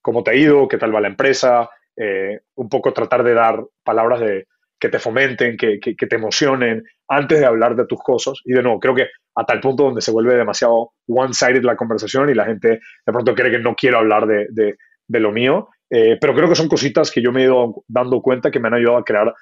cómo 0.00 0.22
te 0.22 0.30
ha 0.30 0.34
ido, 0.34 0.68
qué 0.68 0.78
tal 0.78 0.94
va 0.94 1.00
la 1.00 1.08
empresa, 1.08 1.68
eh, 1.96 2.40
un 2.54 2.68
poco 2.68 2.92
tratar 2.92 3.22
de 3.22 3.34
dar 3.34 3.62
palabras 3.84 4.20
de, 4.20 4.46
que 4.80 4.88
te 4.88 4.98
fomenten, 4.98 5.56
que, 5.58 5.78
te 5.78 6.16
emocionen 6.16 6.82
antes 7.06 7.38
de 7.38 7.44
hablar 7.44 7.76
de 7.76 7.86
tus 7.86 8.02
cosas. 8.02 8.40
Y 8.44 8.54
de 8.54 8.62
nuevo, 8.62 8.80
creo 8.80 8.94
que 8.94 9.08
a 9.36 9.44
tal 9.44 9.60
punto 9.60 9.84
donde 9.84 10.00
se 10.00 10.10
vuelve 10.10 10.34
demasiado 10.34 10.92
one-sided 11.06 11.62
la 11.62 11.76
conversación 11.76 12.30
y 12.30 12.34
la 12.34 12.46
gente 12.46 12.68
de 12.68 13.12
pronto 13.12 13.34
cree 13.34 13.50
que 13.52 13.58
no 13.58 13.74
quiero 13.74 13.98
hablar 13.98 14.26
de, 14.26 14.76
lo 15.08 15.32
mío. 15.32 15.68
Eh, 15.90 16.16
pero 16.20 16.34
creo 16.34 16.48
que 16.48 16.54
son 16.54 16.68
cositas 16.68 17.10
que 17.10 17.20
yo 17.20 17.30
me 17.30 17.42
he 17.42 17.44
ido 17.44 17.84
dando 17.86 18.22
cuenta 18.22 18.50
que 18.50 18.60
me 18.60 18.68
han 18.68 18.74
ayudado 18.74 18.98
a 18.98 19.04
crear 19.04 19.34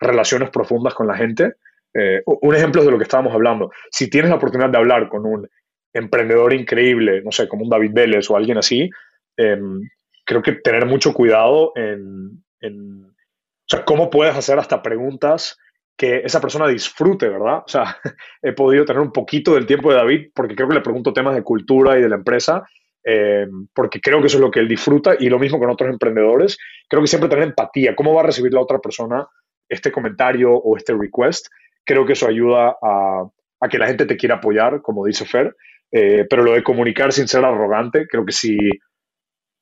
relaciones 0.00 0.50
profundas 0.50 0.94
con 0.94 1.06
la 1.06 1.16
gente. 1.16 1.54
Eh, 1.94 2.22
un 2.26 2.54
ejemplo 2.54 2.84
de 2.84 2.90
lo 2.90 2.98
que 2.98 3.04
estábamos 3.04 3.32
hablando. 3.32 3.70
Si 3.90 4.10
tienes 4.10 4.30
la 4.30 4.36
oportunidad 4.36 4.70
de 4.70 4.78
hablar 4.78 5.08
con 5.08 5.24
un 5.24 5.48
emprendedor 5.94 6.52
increíble, 6.52 7.22
no 7.22 7.32
sé, 7.32 7.48
como 7.48 7.64
un 7.64 7.70
David 7.70 7.92
Vélez 7.94 8.30
o 8.30 8.36
alguien 8.36 8.58
así, 8.58 8.90
em, 9.36 9.80
creo 10.24 10.42
que 10.42 10.52
tener 10.52 10.84
mucho 10.84 11.14
cuidado 11.14 11.72
en, 11.74 12.42
o 12.62 13.68
sea, 13.68 13.84
cómo 13.84 14.10
puedes 14.10 14.36
hacer 14.36 14.58
hasta 14.58 14.82
preguntas 14.82 15.58
que 15.96 16.18
esa 16.18 16.40
persona 16.40 16.68
disfrute, 16.68 17.28
¿verdad? 17.28 17.62
O 17.64 17.68
sea, 17.68 17.96
he 18.42 18.52
podido 18.52 18.84
tener 18.84 19.00
un 19.00 19.12
poquito 19.12 19.54
del 19.54 19.66
tiempo 19.66 19.90
de 19.90 19.96
David 19.96 20.30
porque 20.34 20.54
creo 20.54 20.68
que 20.68 20.74
le 20.74 20.82
pregunto 20.82 21.12
temas 21.12 21.34
de 21.34 21.42
cultura 21.42 21.98
y 21.98 22.02
de 22.02 22.08
la 22.08 22.16
empresa, 22.16 22.64
eh, 23.02 23.46
porque 23.74 24.00
creo 24.00 24.20
que 24.20 24.26
eso 24.26 24.36
es 24.36 24.42
lo 24.42 24.50
que 24.50 24.60
él 24.60 24.68
disfruta 24.68 25.14
y 25.18 25.28
lo 25.28 25.38
mismo 25.38 25.58
con 25.58 25.70
otros 25.70 25.90
emprendedores. 25.90 26.58
Creo 26.88 27.02
que 27.02 27.08
siempre 27.08 27.30
tener 27.30 27.44
empatía, 27.44 27.96
cómo 27.96 28.12
va 28.12 28.20
a 28.20 28.26
recibir 28.26 28.52
la 28.52 28.60
otra 28.60 28.78
persona 28.78 29.26
este 29.68 29.92
comentario 29.92 30.52
o 30.52 30.76
este 30.76 30.94
request. 30.94 31.46
Creo 31.84 32.04
que 32.04 32.14
eso 32.14 32.28
ayuda 32.28 32.76
a, 32.82 33.24
a 33.60 33.68
que 33.68 33.78
la 33.78 33.86
gente 33.86 34.06
te 34.06 34.16
quiera 34.16 34.36
apoyar, 34.36 34.82
como 34.82 35.06
dice 35.06 35.24
Fer, 35.24 35.54
eh, 35.92 36.26
pero 36.28 36.42
lo 36.42 36.52
de 36.52 36.62
comunicar 36.62 37.12
sin 37.12 37.28
ser 37.28 37.44
arrogante, 37.44 38.06
creo 38.08 38.24
que 38.24 38.32
sí, 38.32 38.56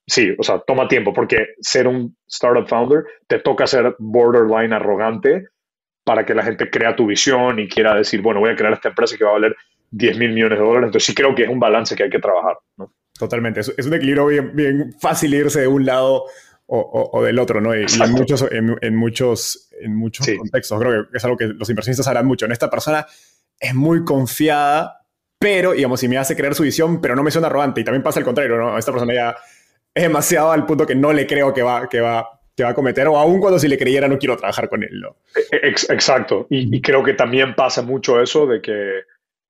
sí, 0.07 0.35
o 0.39 0.43
sea, 0.43 0.61
toma 0.67 0.89
tiempo, 0.89 1.13
porque 1.13 1.55
ser 1.61 1.87
un 1.87 2.17
startup 2.27 2.67
founder 2.67 3.05
te 3.27 3.39
toca 3.39 3.67
ser 3.67 3.95
borderline 3.99 4.73
arrogante 4.73 5.49
para 6.05 6.25
que 6.25 6.35
la 6.35 6.43
gente 6.43 6.71
crea 6.71 6.97
tu 6.97 7.07
visión 7.07 7.59
y 7.59 7.69
quiera 7.69 7.95
decir, 7.95 8.21
bueno, 8.21 8.41
voy 8.41 8.51
a 8.51 8.57
crear 8.57 8.73
esta 8.73 8.89
empresa 8.89 9.17
que 9.17 9.25
va 9.25 9.31
a 9.31 9.35
valer 9.35 9.57
10 9.91 10.19
mil 10.19 10.33
millones 10.33 10.59
de 10.59 10.65
dólares. 10.65 10.89
Entonces 10.89 11.07
sí 11.07 11.15
creo 11.15 11.35
que 11.35 11.45
es 11.45 11.49
un 11.49 11.61
balance 11.61 11.97
que 11.97 12.03
hay 12.03 12.11
que 12.11 12.19
trabajar. 12.19 12.57
¿no? 12.77 12.93
Totalmente. 13.19 13.61
Es, 13.61 13.73
es 13.77 13.87
un 13.87 13.95
equilibrio 13.95 14.27
bien, 14.27 14.55
bien, 14.55 14.93
fácil 15.01 15.35
irse 15.35 15.63
de 15.63 15.69
un 15.69 15.87
lado 15.87 16.25
o, 16.67 17.11
o, 17.13 17.23
del 17.23 17.39
otro, 17.39 17.61
¿no? 17.61 17.75
Y, 17.75 17.81
y 17.81 18.03
en 18.03 18.13
muchos, 18.13 18.43
en, 18.51 18.77
en, 18.81 18.97
muchos, 18.97 19.69
en 19.81 19.95
muchos 19.95 20.27
sí. 20.27 20.37
contextos 20.37 20.81
creo 20.81 21.11
que 21.11 21.17
es 21.17 21.25
algo 21.25 21.37
que 21.37 21.47
los 21.47 21.69
inversionistas 21.69 22.09
harán 22.09 22.27
mucho. 22.27 22.47
En 22.47 22.53
esta 22.53 22.71
persona 22.71 23.07
es 23.59 23.75
muy 23.75 24.05
confiada, 24.05 25.07
pero, 25.39 25.73
digamos, 25.73 26.01
si 26.01 26.09
me 26.09 26.17
hace 26.17 26.35
creer 26.35 26.55
su 26.55 26.63
visión, 26.63 27.01
pero 27.01 27.15
no 27.15 27.23
me 27.23 27.31
suena 27.31 27.49
arrogante. 27.49 27.81
Y 27.81 27.85
también 27.85 28.03
pasa 28.03 28.19
el 28.19 28.25
contrario, 28.25 28.57
¿no? 28.57 28.79
Esta 28.79 28.93
persona 28.93 29.13
ya 29.13 29.37
es 29.95 30.03
demasiado 30.03 30.53
al 30.53 30.67
punto 30.67 30.87
que 30.87 30.95
no 30.95 31.13
le 31.13 31.27
creo 31.27 31.53
que 31.53 31.63
va, 31.63 31.89
que 31.89 32.01
va, 32.01 32.41
que 32.57 32.65
va 32.65 32.71
a 32.71 32.75
cometer, 32.75 33.07
o 33.09 33.19
aún 33.19 33.41
cuando 33.41 33.59
si 33.59 33.69
le 33.69 33.79
creyera 33.79 34.09
no 34.09 34.19
quiero 34.19 34.37
trabajar 34.37 34.69
con 34.69 34.83
él. 34.83 35.01
¿no? 35.01 35.17
Exacto, 35.51 36.47
y, 36.51 36.75
y, 36.77 36.81
creo 36.81 37.03
que 37.03 37.15
también 37.15 37.55
pasa 37.55 37.83
mucho 37.83 38.21
eso 38.21 38.47
de 38.47 38.61
que, 38.61 38.99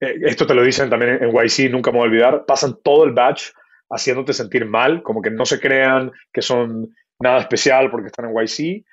eh, 0.00 0.18
esto 0.22 0.46
te 0.46 0.55
lo 0.55 0.62
dicen 0.62 0.90
también 0.90 1.22
en 1.22 1.31
YC, 1.31 1.70
nunca 1.70 1.90
me 1.90 1.98
voy 1.98 2.07
a 2.07 2.11
olvidar, 2.11 2.44
pasan 2.46 2.77
todo 2.83 3.05
el 3.05 3.12
batch 3.12 3.50
haciéndote 3.90 4.33
sentir 4.33 4.64
mal, 4.66 5.03
como 5.03 5.22
que 5.22 5.31
no 5.31 5.46
se 5.46 5.61
crean 5.61 6.12
que 6.33 6.42
son 6.42 6.94
nada 7.20 7.40
especial 7.40 7.90
porque 7.90 8.09
están 8.09 8.27
en 8.27 8.35
YC, 8.35 8.85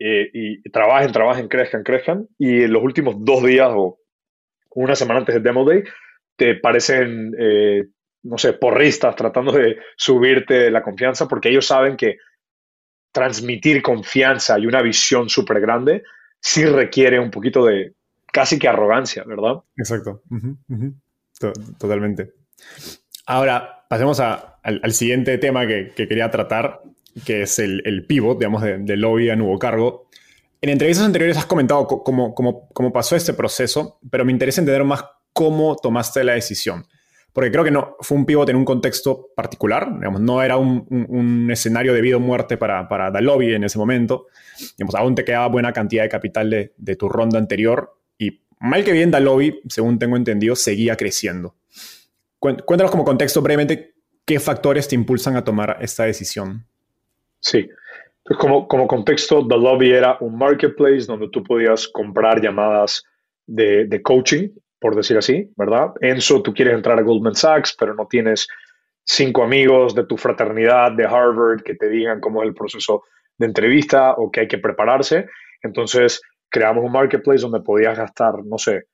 eh, 0.00 0.30
y 0.32 0.62
trabajen, 0.70 1.10
trabajen, 1.10 1.48
crezcan, 1.48 1.82
crezcan, 1.82 2.28
y 2.38 2.62
en 2.62 2.72
los 2.72 2.82
últimos 2.82 3.16
dos 3.18 3.42
días 3.42 3.68
o 3.72 3.98
una 4.70 4.94
semana 4.94 5.20
antes 5.20 5.34
del 5.34 5.42
Demo 5.42 5.64
Day, 5.64 5.82
te 6.36 6.54
parecen, 6.54 7.34
eh, 7.38 7.84
no 8.22 8.38
sé, 8.38 8.52
porristas 8.52 9.16
tratando 9.16 9.52
de 9.52 9.78
subirte 9.96 10.70
la 10.70 10.82
confianza 10.82 11.26
porque 11.26 11.48
ellos 11.48 11.66
saben 11.66 11.96
que 11.96 12.18
transmitir 13.12 13.82
confianza 13.82 14.58
y 14.58 14.66
una 14.66 14.82
visión 14.82 15.28
súper 15.28 15.60
grande 15.60 16.04
sí 16.40 16.64
requiere 16.64 17.18
un 17.18 17.32
poquito 17.32 17.64
de 17.64 17.94
casi 18.32 18.58
que 18.58 18.68
arrogancia, 18.68 19.24
¿verdad? 19.24 19.62
Exacto. 19.76 20.22
Totalmente. 21.78 22.32
Ahora, 23.26 23.84
pasemos 23.88 24.20
a, 24.20 24.58
al, 24.62 24.92
siguiente 24.92 25.38
tema 25.38 25.66
que, 25.66 25.92
quería 25.96 26.30
tratar, 26.30 26.82
que 27.24 27.42
es 27.42 27.58
el, 27.58 27.82
el 27.84 28.06
pivot, 28.06 28.38
digamos, 28.38 28.62
de, 28.62 28.78
de, 28.78 28.96
lobby 28.96 29.30
a 29.30 29.36
nuevo 29.36 29.58
cargo. 29.58 30.08
En 30.60 30.70
entrevistas 30.70 31.06
anteriores 31.06 31.36
has 31.36 31.46
comentado 31.46 31.86
cómo, 31.86 32.34
cómo, 32.34 32.68
cómo 32.70 32.92
pasó 32.92 33.16
este 33.16 33.32
proceso, 33.32 33.98
pero 34.10 34.24
me 34.24 34.32
interesa 34.32 34.60
entender 34.60 34.84
más 34.84 35.04
cómo 35.32 35.76
tomaste 35.76 36.24
la 36.24 36.34
decisión 36.34 36.86
porque 37.38 37.52
creo 37.52 37.62
que 37.62 37.70
no 37.70 37.96
fue 38.00 38.18
un 38.18 38.26
pivot 38.26 38.48
en 38.48 38.56
un 38.56 38.64
contexto 38.64 39.28
particular, 39.36 39.94
digamos, 39.94 40.20
no 40.20 40.42
era 40.42 40.56
un, 40.56 40.86
un, 40.90 41.48
escenario 41.52 41.94
de 41.94 42.00
vida 42.00 42.16
o 42.16 42.20
muerte 42.20 42.56
para, 42.56 42.88
para 42.88 43.12
The 43.12 43.20
Lobby 43.20 43.54
en 43.54 43.62
ese 43.62 43.78
momento, 43.78 44.26
digamos, 44.76 44.96
aún 44.96 45.14
te 45.14 45.24
quedaba 45.24 45.46
buena 45.46 45.72
cantidad 45.72 46.02
de 46.02 46.08
capital 46.08 46.50
de, 46.50 46.72
de 46.76 46.96
tu 46.96 47.08
ronda 47.08 47.38
anterior 47.38 47.96
y 48.18 48.40
mal 48.58 48.82
que 48.82 48.90
bien 48.90 49.12
Lobby, 49.12 49.60
según 49.68 50.00
tengo 50.00 50.16
entendido, 50.16 50.56
seguía 50.56 50.96
creciendo. 50.96 51.54
Cuéntanos 52.40 52.90
como 52.90 53.04
contexto 53.04 53.40
brevemente 53.40 53.94
qué 54.24 54.40
factores 54.40 54.88
te 54.88 54.96
impulsan 54.96 55.36
a 55.36 55.44
tomar 55.44 55.78
esta 55.80 56.06
decisión. 56.06 56.66
Sí, 57.40 57.68
como, 58.38 58.68
como 58.68 58.86
contexto, 58.86 59.46
The 59.46 59.56
Lobby 59.56 59.92
era 59.92 60.18
un 60.20 60.36
marketplace 60.36 61.06
donde 61.06 61.28
tú 61.30 61.42
podías 61.42 61.88
comprar 61.88 62.40
llamadas 62.40 63.02
de, 63.46 63.86
de 63.86 64.02
coaching 64.02 64.50
por 64.80 64.94
decir 64.94 65.16
así, 65.18 65.50
¿verdad? 65.56 65.92
Enzo, 66.00 66.42
tú 66.42 66.54
quieres 66.54 66.74
entrar 66.74 66.98
a 66.98 67.02
Goldman 67.02 67.34
Sachs, 67.34 67.74
pero 67.78 67.94
no 67.94 68.06
tienes 68.06 68.46
cinco 69.04 69.42
amigos 69.42 69.94
de 69.94 70.04
tu 70.04 70.16
fraternidad 70.16 70.92
de 70.92 71.04
Harvard 71.04 71.62
que 71.62 71.74
te 71.74 71.88
digan 71.88 72.20
cómo 72.20 72.42
es 72.42 72.48
el 72.48 72.54
proceso 72.54 73.02
de 73.36 73.46
entrevista 73.46 74.12
o 74.12 74.30
que 74.30 74.40
hay 74.40 74.48
que 74.48 74.58
prepararse. 74.58 75.26
Entonces, 75.62 76.20
creamos 76.48 76.84
un 76.84 76.92
marketplace 76.92 77.42
donde 77.42 77.60
podías 77.60 77.96
gastar, 77.96 78.44
no 78.44 78.58
sé, 78.58 78.84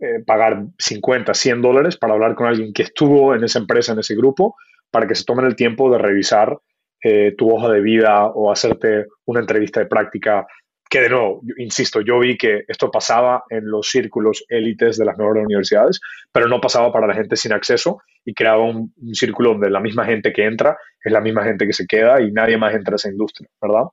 eh, 0.00 0.22
pagar 0.26 0.64
50, 0.78 1.34
100 1.34 1.62
dólares 1.62 1.96
para 1.96 2.14
hablar 2.14 2.34
con 2.34 2.46
alguien 2.46 2.72
que 2.72 2.84
estuvo 2.84 3.34
en 3.34 3.44
esa 3.44 3.58
empresa, 3.58 3.92
en 3.92 3.98
ese 3.98 4.14
grupo, 4.14 4.56
para 4.90 5.06
que 5.06 5.14
se 5.14 5.24
tomen 5.24 5.46
el 5.46 5.56
tiempo 5.56 5.90
de 5.90 5.98
revisar 5.98 6.58
eh, 7.04 7.34
tu 7.36 7.54
hoja 7.54 7.68
de 7.68 7.80
vida 7.80 8.26
o 8.26 8.50
hacerte 8.50 9.06
una 9.26 9.40
entrevista 9.40 9.80
de 9.80 9.86
práctica 9.86 10.46
que 10.88 11.00
de 11.00 11.08
nuevo, 11.08 11.42
insisto, 11.58 12.00
yo 12.00 12.18
vi 12.20 12.36
que 12.36 12.64
esto 12.68 12.90
pasaba 12.90 13.42
en 13.50 13.68
los 13.68 13.90
círculos 13.90 14.44
élites 14.48 14.96
de 14.96 15.04
las 15.04 15.18
mejores 15.18 15.44
universidades, 15.44 16.00
pero 16.30 16.46
no 16.46 16.60
pasaba 16.60 16.92
para 16.92 17.06
la 17.06 17.14
gente 17.14 17.36
sin 17.36 17.52
acceso 17.52 18.00
y 18.24 18.32
creaba 18.32 18.62
un, 18.62 18.92
un, 18.96 19.14
círculo 19.14 19.50
donde 19.50 19.70
la 19.70 19.80
misma 19.80 20.04
gente 20.04 20.32
que 20.32 20.44
entra 20.44 20.76
es 21.02 21.12
la 21.12 21.20
misma 21.20 21.44
gente 21.44 21.66
que 21.66 21.72
se 21.72 21.86
queda 21.86 22.20
y 22.22 22.30
nadie 22.32 22.56
más 22.56 22.74
entra 22.74 22.94
a 22.94 22.96
esa 22.96 23.10
industria, 23.10 23.48
¿verdad? 23.60 23.84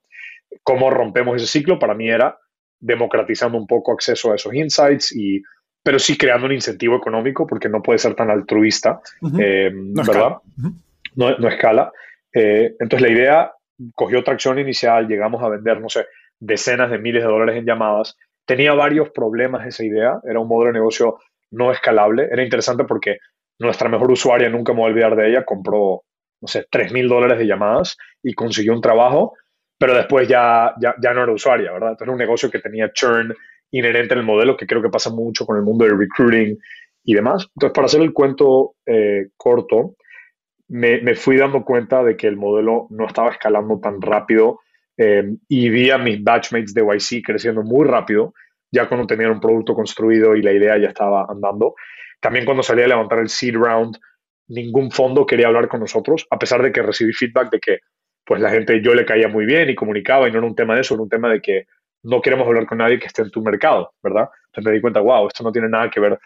¿Cómo 0.64 0.90
rompemos 0.90 1.38
ese 1.38 1.48
ciclo? 1.48 1.80
Para 1.80 1.96
mí 1.96 2.10
era 2.10 2.38
democratizando 2.80 3.58
un 3.58 3.68
poco 3.68 3.94
acceso 3.94 4.32
a 4.32 4.36
esos 4.36 4.54
insights 4.54 5.16
y 5.16 5.42
pero 5.84 5.98
sí 5.98 6.18
creando 6.18 6.46
un 6.46 6.54
incentivo 6.54 6.96
económico 6.96 7.48
porque 7.48 7.70
no 7.70 7.82
puede 7.82 8.00
ser 8.00 8.14
tan 8.14 8.30
altruista, 8.30 9.02
uh 9.22 9.30
-huh. 9.30 9.40
eh, 9.42 9.72
no 9.74 10.04
¿verdad? 10.04 10.38
Uh 10.58 10.62
-huh. 10.62 10.74
no, 11.16 11.38
no, 11.38 11.48
escala. 11.48 11.92
Eh, 12.34 12.76
entonces 12.80 13.02
la 13.02 13.14
idea 13.14 13.52
cogió 13.96 14.24
tracción 14.24 14.60
inicial, 14.60 15.08
llegamos 15.08 15.42
a 15.44 15.50
vender, 15.50 15.82
no 15.82 15.90
sé, 15.90 16.06
decenas 16.40 16.92
de 16.92 17.00
miles 17.00 17.24
de 17.24 17.30
dólares 17.30 17.58
en 17.58 17.66
llamadas. 17.66 18.16
Tenía 18.46 18.74
varios 18.74 19.10
problemas 19.12 19.66
esa 19.68 19.84
idea, 19.84 20.20
era 20.28 20.40
un 20.40 20.48
modelo 20.48 20.74
de 20.74 20.80
negocio 20.80 21.20
no 21.52 21.72
escalable. 21.72 22.28
Era 22.32 22.44
interesante 22.44 22.84
porque 22.86 23.18
nuestra 23.60 23.90
mejor 23.90 24.12
usuaria, 24.12 24.50
nunca 24.50 24.74
me 24.74 24.80
voy 24.80 24.90
a 24.90 24.92
olvidar 24.94 25.16
de 25.16 25.30
ella, 25.30 25.46
compró, 25.46 26.04
no 26.42 26.48
sé, 26.48 26.66
3 26.70 26.92
mil 26.92 27.08
dólares 27.08 27.38
de 27.38 27.46
llamadas 27.46 27.98
y 28.24 28.34
consiguió 28.34 28.74
un 28.74 28.82
trabajo, 28.82 29.34
pero 29.78 29.94
después 29.94 30.28
ya, 30.28 30.74
ya, 30.82 30.96
ya 31.02 31.14
no 31.14 31.24
era 31.24 31.32
usuaria, 31.32 31.72
¿verdad? 31.72 31.90
Entonces 31.90 32.08
era 32.08 32.12
un 32.14 32.20
negocio 32.20 32.50
que 32.50 32.60
tenía 32.60 32.92
churn 32.92 33.34
inherente 33.72 34.14
en 34.14 34.20
el 34.20 34.26
modelo, 34.26 34.58
que 34.58 34.68
creo 34.68 34.82
que 34.82 34.90
pasa 34.90 35.10
mucho 35.10 35.46
con 35.46 35.58
el 35.58 35.64
mundo 35.64 35.86
del 35.86 35.98
recruiting 35.98 36.58
y 37.04 37.14
demás. 37.14 37.48
Entonces, 37.56 37.74
para 37.74 37.86
hacer 37.86 38.02
el 38.02 38.14
cuento 38.14 38.76
eh, 38.86 39.30
corto, 39.38 39.96
me, 40.72 41.16
fui 41.16 41.36
dando 41.36 41.66
cuenta 41.66 42.02
de 42.02 42.16
que 42.16 42.28
el 42.28 42.38
modelo 42.38 42.88
no 42.92 43.06
estaba 43.06 43.32
escalando 43.32 43.80
tan 43.82 44.02
rápido 44.02 44.62
eh, 44.98 45.24
y 45.50 45.70
vi 45.70 45.90
a 45.90 45.98
mis 45.98 46.24
batchmates 46.24 46.74
de 46.74 46.82
YC 46.82 47.26
creciendo 47.26 47.62
muy 47.62 47.86
rápido, 47.86 48.34
ya 48.72 48.88
cuando 48.88 49.06
tenían 49.06 49.32
un 49.32 49.42
producto 49.42 49.74
construido 49.74 50.34
y 50.34 50.42
la 50.42 50.54
idea 50.54 50.78
ya 50.78 50.88
estaba 50.88 51.26
andando. 51.28 51.76
También 52.22 52.46
cuando 52.46 52.64
salí 52.64 52.84
a 52.84 52.88
levantar 52.88 53.20
el 53.20 53.28
seed 53.28 53.56
round, 53.56 53.98
ningún 54.48 54.92
fondo 54.92 55.26
quería 55.26 55.48
hablar 55.48 55.68
con 55.68 55.82
nosotros, 55.82 56.26
a 56.30 56.40
pesar 56.40 56.62
de 56.62 56.72
que 56.72 56.82
recibí 56.82 57.12
feedback 57.12 57.52
de 57.52 57.60
que 57.60 57.80
pues 58.24 58.40
la 58.40 58.50
gente 58.50 58.82
yo 58.82 58.94
le 58.94 59.06
caía 59.06 59.28
muy 59.28 59.46
bien 59.46 59.70
y 59.70 59.76
comunicaba 59.76 60.30
y 60.30 60.32
no 60.32 60.38
era 60.38 60.48
un 60.48 60.56
tema 60.56 60.76
de 60.76 60.82
eso, 60.82 60.94
era 60.94 61.04
un 61.04 61.10
tema 61.10 61.30
de 61.30 61.42
que 61.42 61.66
no 62.04 62.22
queremos 62.22 62.48
hablar 62.48 62.66
con 62.66 62.78
nadie 62.78 62.98
que 62.98 63.08
esté 63.08 63.24
en 63.24 63.32
tu 63.32 63.42
mercado, 63.42 63.94
¿verdad? 64.02 64.30
Entonces 64.46 64.70
me 64.70 64.72
di 64.72 64.80
cuenta, 64.80 65.02
wow, 65.02 65.28
esto 65.28 65.44
no 65.44 65.52
tiene 65.52 65.68
nada 65.68 65.90
que 65.90 66.00
ver 66.00 66.18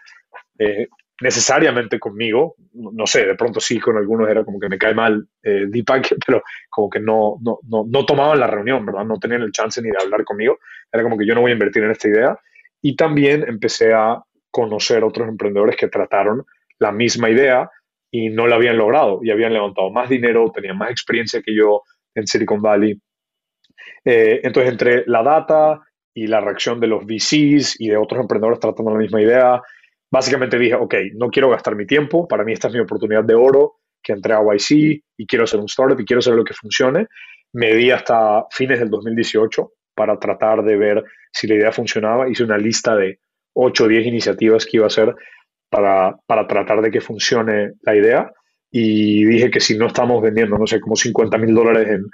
eh, 0.60 0.86
necesariamente 1.20 1.98
conmigo, 1.98 2.56
no 2.74 3.06
sé, 3.06 3.26
de 3.26 3.34
pronto 3.34 3.58
sí 3.58 3.80
con 3.80 3.96
algunos 3.96 4.28
era 4.28 4.44
como 4.44 4.60
que 4.60 4.68
me 4.68 4.78
cae 4.78 4.94
mal 4.94 5.26
eh, 5.42 5.64
Deepak, 5.68 6.14
pero 6.26 6.42
como 6.68 6.90
que 6.90 7.00
no, 7.00 7.36
no, 7.42 7.58
no, 7.68 7.84
no 7.88 8.04
tomaban 8.04 8.38
la 8.38 8.46
reunión, 8.46 8.84
¿verdad? 8.84 9.04
No 9.04 9.18
tenían 9.18 9.42
el 9.42 9.52
chance 9.52 9.80
ni 9.80 9.90
de 9.90 9.96
hablar 10.02 10.24
conmigo, 10.24 10.58
era 10.92 11.02
como 11.02 11.16
que 11.16 11.26
yo 11.26 11.34
no 11.34 11.40
voy 11.40 11.50
a 11.50 11.54
invertir 11.54 11.82
en 11.84 11.90
esta 11.90 12.08
idea. 12.08 12.38
Y 12.82 12.94
también 12.94 13.44
empecé 13.48 13.94
a 13.94 14.22
conocer 14.50 15.04
otros 15.04 15.28
emprendedores 15.28 15.76
que 15.76 15.88
trataron 15.88 16.44
la 16.78 16.92
misma 16.92 17.30
idea 17.30 17.70
y 18.10 18.28
no 18.30 18.46
la 18.46 18.56
habían 18.56 18.76
logrado 18.76 19.20
y 19.22 19.30
habían 19.30 19.52
levantado 19.52 19.90
más 19.90 20.08
dinero, 20.08 20.52
tenían 20.54 20.78
más 20.78 20.90
experiencia 20.90 21.42
que 21.42 21.54
yo 21.54 21.82
en 22.14 22.26
Silicon 22.26 22.60
Valley. 22.62 23.00
Eh, 24.04 24.40
entonces, 24.42 24.72
entre 24.72 25.04
la 25.06 25.22
data 25.22 25.80
y 26.14 26.26
la 26.26 26.40
reacción 26.40 26.80
de 26.80 26.86
los 26.86 27.04
VCs 27.04 27.80
y 27.80 27.88
de 27.88 27.96
otros 27.96 28.20
emprendedores 28.20 28.60
tratando 28.60 28.92
la 28.92 28.98
misma 28.98 29.20
idea, 29.20 29.60
básicamente 30.10 30.58
dije, 30.58 30.74
ok, 30.74 30.94
no 31.14 31.28
quiero 31.28 31.50
gastar 31.50 31.76
mi 31.76 31.86
tiempo, 31.86 32.26
para 32.26 32.44
mí 32.44 32.52
esta 32.52 32.68
es 32.68 32.74
mi 32.74 32.80
oportunidad 32.80 33.24
de 33.24 33.34
oro, 33.34 33.76
que 34.02 34.12
entré 34.12 34.34
a 34.34 34.40
YC 34.40 35.02
y 35.16 35.26
quiero 35.26 35.44
hacer 35.44 35.58
un 35.58 35.66
startup 35.66 36.00
y 36.00 36.04
quiero 36.04 36.20
hacer 36.20 36.34
lo 36.34 36.44
que 36.44 36.54
funcione. 36.54 37.06
medí 37.52 37.90
hasta 37.90 38.44
fines 38.50 38.78
del 38.78 38.90
2018 38.90 39.72
para 39.94 40.18
tratar 40.18 40.62
de 40.62 40.76
ver 40.76 41.04
si 41.32 41.46
la 41.48 41.54
idea 41.54 41.72
funcionaba. 41.72 42.28
Hice 42.28 42.44
una 42.44 42.58
lista 42.58 42.94
de 42.94 43.18
8 43.54 43.84
o 43.84 43.88
10 43.88 44.06
iniciativas 44.06 44.64
que 44.64 44.76
iba 44.76 44.84
a 44.84 44.88
hacer 44.88 45.14
para, 45.68 46.16
para 46.26 46.46
tratar 46.46 46.82
de 46.82 46.90
que 46.90 47.00
funcione 47.00 47.72
la 47.82 47.96
idea. 47.96 48.32
Y 48.70 49.24
dije 49.24 49.50
que 49.50 49.60
si 49.60 49.76
no 49.76 49.86
estamos 49.86 50.22
vendiendo, 50.22 50.58
no 50.58 50.66
sé, 50.66 50.80
como 50.80 50.96
50 50.96 51.38
mil 51.38 51.54
dólares 51.54 51.88
en, 51.88 52.04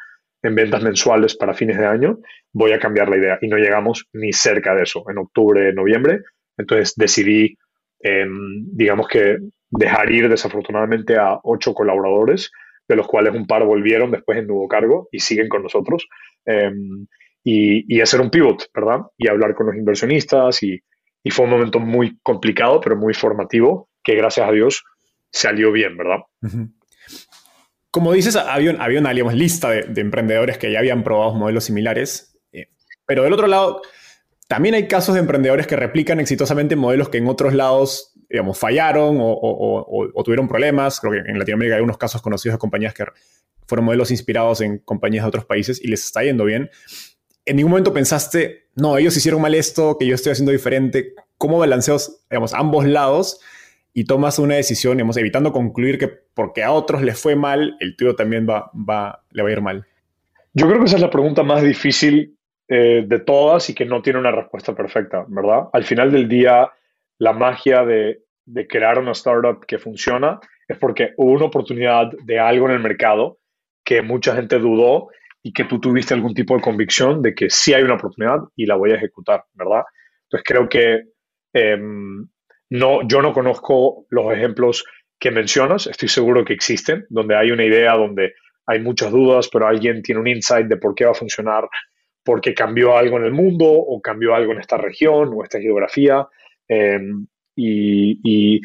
en 0.43 0.55
ventas 0.55 0.83
mensuales 0.83 1.37
para 1.37 1.55
fines 1.55 1.79
de 1.79 1.87
año, 1.87 2.19
voy 2.53 2.73
a 2.73 2.79
cambiar 2.79 3.09
la 3.09 3.17
idea. 3.17 3.39
Y 3.41 3.49
no 3.49 3.57
llegamos 3.57 4.07
ni 4.13 4.33
cerca 4.33 4.75
de 4.75 4.83
eso 4.83 5.05
en 5.09 5.19
octubre, 5.19 5.73
noviembre. 5.73 6.21
Entonces 6.57 6.95
decidí, 6.97 7.57
em, 8.03 8.67
digamos 8.73 9.09
que, 9.09 9.39
dejar 9.73 10.13
ir 10.13 10.29
desafortunadamente 10.29 11.17
a 11.17 11.39
ocho 11.43 11.73
colaboradores, 11.73 12.51
de 12.87 12.97
los 12.97 13.09
cuales 13.09 13.35
un 13.35 13.47
par 13.47 13.65
volvieron 13.65 14.11
después 14.11 14.39
en 14.39 14.47
nuevo 14.47 14.69
cargo 14.69 15.09
y 15.11 15.21
siguen 15.21 15.49
con 15.49 15.63
nosotros. 15.63 16.07
Em, 16.45 17.07
y, 17.45 18.01
hacer 18.01 18.21
un 18.21 18.31
pivot, 18.31 18.71
¿verdad? 18.75 19.01
Y 19.17 19.29
hablar 19.29 19.55
con 19.55 19.67
los 19.67 19.77
inversionistas. 19.77 20.63
Y, 20.63 20.81
fue 21.31 21.45
un 21.45 21.53
momento 21.53 21.79
muy 21.79 22.19
complicado, 22.23 22.81
pero 22.81 22.97
muy 22.97 23.15
formativo, 23.15 23.89
que 24.03 24.17
gracias 24.17 24.49
a 24.49 24.53
Dios 24.53 24.85
salió 25.31 25.71
bien, 25.71 25.97
¿verdad? 25.97 26.19
Como 27.91 28.13
dices, 28.13 28.35
había, 28.37 28.73
había 28.83 29.01
una 29.01 29.13
lista 29.13 29.71
de, 29.71 30.01
emprendedores 30.01 30.59
que 30.59 30.73
ya 30.73 30.81
habían 30.81 31.05
probado 31.05 31.35
modelos 31.35 31.65
similares, 31.65 32.37
eh, 32.53 32.69
pero 33.07 33.23
del 33.23 33.33
otro 33.33 33.47
lado, 33.47 33.83
también 34.53 34.75
hay 34.75 34.87
casos 34.87 35.15
de 35.15 35.21
emprendedores 35.23 35.67
que 35.67 35.77
replican 35.77 36.21
exitosamente 36.21 36.77
modelos 36.77 37.09
que 37.09 37.17
en 37.17 37.27
otros 37.27 37.55
lados, 37.55 38.13
digamos, 38.29 38.59
fallaron 38.59 39.17
o, 39.19 40.23
tuvieron 40.23 40.47
problemas. 40.47 41.01
Creo 41.01 41.15
que 41.15 41.31
en 41.31 41.39
Latinoamérica 41.39 41.77
hay 41.77 41.83
unos 41.83 41.97
casos 41.97 42.21
conocidos 42.21 42.57
de 42.57 42.59
compañías 42.59 42.93
que 42.93 43.07
fueron 43.67 43.87
modelos 43.87 44.11
inspirados 44.11 44.61
en 44.61 44.77
compañías 44.81 45.25
de 45.25 45.29
otros 45.29 45.47
países 45.47 45.83
y 45.83 45.89
les 45.89 46.05
está 46.05 46.23
yendo 46.23 46.45
bien. 46.45 46.69
¿En 47.47 47.57
ningún 47.57 47.71
momento 47.71 47.95
pensaste, 47.95 48.69
no, 48.75 48.99
ellos 48.99 49.17
hicieron 49.17 49.41
mal 49.41 49.55
esto, 49.55 49.97
que 49.99 50.05
yo 50.05 50.15
estoy 50.15 50.33
haciendo 50.33 50.53
diferente? 50.53 51.15
¿Cómo 51.39 51.59
balanceas, 51.59 52.23
digamos, 52.29 52.53
ambos 52.53 52.85
lados 52.85 53.41
y 53.95 54.05
tomas 54.05 54.39
una 54.39 54.57
decisión, 54.57 54.99
digamos, 54.99 55.17
evitando 55.17 55.55
concluir 55.55 55.97
que 55.97 56.09
porque 56.09 56.63
a 56.63 56.73
otros 56.73 57.01
les 57.01 57.19
fue 57.19 57.37
mal, 57.37 57.79
el 57.81 57.97
tuyo 57.97 58.17
también 58.17 58.47
va, 58.47 58.71
va, 58.75 59.25
le 59.31 59.43
va 59.43 59.49
a 59.49 59.53
ir 59.53 59.63
mal? 59.63 59.87
Yo 60.53 60.67
creo 60.67 60.79
que 60.79 60.85
esa 60.85 60.97
es 60.97 61.03
la 61.03 61.09
pregunta 61.09 61.43
más 61.43 61.63
difícil 61.63 62.37
eh, 62.75 63.05
de 63.07 63.19
todas 63.19 63.69
y 63.69 63.75
que 63.75 63.85
no 63.85 64.01
tiene 64.01 64.19
una 64.19 64.31
respuesta 64.31 64.75
perfecta, 64.75 65.27
¿verdad? 65.29 65.65
Al 65.75 65.85
final 65.85 66.11
del 66.11 66.27
día, 66.27 66.71
la 67.19 67.35
magia 67.35 67.85
de, 67.85 68.23
crear 68.67 68.99
una 68.99 69.13
startup 69.13 69.67
que 69.67 69.79
funciona 69.79 70.41
es 70.67 70.79
porque 70.79 71.13
hubo 71.19 71.33
una 71.33 71.45
oportunidad 71.45 72.11
de 72.25 72.39
algo 72.39 72.71
en 72.71 72.77
el 72.77 72.81
mercado 72.81 73.41
que 73.85 74.01
mucha 74.01 74.35
gente 74.35 74.59
dudó 74.59 75.09
y 75.43 75.53
que 75.53 75.65
tú 75.65 75.81
tuviste 75.81 76.15
algún 76.15 76.33
tipo 76.33 76.57
de 76.57 76.63
convicción 76.63 77.21
de 77.21 77.35
que 77.35 77.51
sí 77.51 77.75
hay 77.75 77.83
una 77.83 77.97
oportunidad 77.97 78.39
y 78.57 78.65
la 78.65 78.77
voy 78.77 78.93
a 78.93 78.97
ejecutar, 78.97 79.45
¿verdad? 79.53 79.83
Entonces 80.23 80.45
creo 80.47 80.67
que 80.67 81.03
em, 81.53 82.27
no, 82.71 83.07
yo 83.07 83.21
no 83.21 83.35
conozco 83.35 84.07
los 84.09 84.33
ejemplos 84.33 84.83
que 85.21 85.31
mencionas, 85.31 85.89
estoy 85.89 86.09
seguro 86.09 86.43
que 86.43 86.55
existen, 86.55 87.05
donde 87.11 87.37
hay 87.37 87.51
una 87.51 87.67
idea, 87.67 87.93
donde 87.99 88.33
hay 88.65 88.81
muchas 88.81 89.13
dudas, 89.13 89.51
pero 89.53 89.67
alguien 89.67 90.03
tiene 90.03 90.23
un 90.23 90.27
insight 90.27 90.69
de 90.69 90.79
por 90.79 90.95
qué 90.95 91.05
va 91.05 91.11
a 91.11 91.15
funcionar, 91.15 91.69
porque 92.25 92.55
cambió 92.55 92.97
algo 92.97 93.19
en 93.19 93.25
el 93.25 93.33
mundo 93.33 93.67
o 93.67 94.01
cambió 94.01 94.35
algo 94.35 94.53
en 94.53 94.61
esta 94.61 94.77
región 94.77 95.33
o 95.35 95.43
esta 95.43 95.61
geografía. 95.61 96.27
Em, 96.69 97.27
y, 97.55 98.61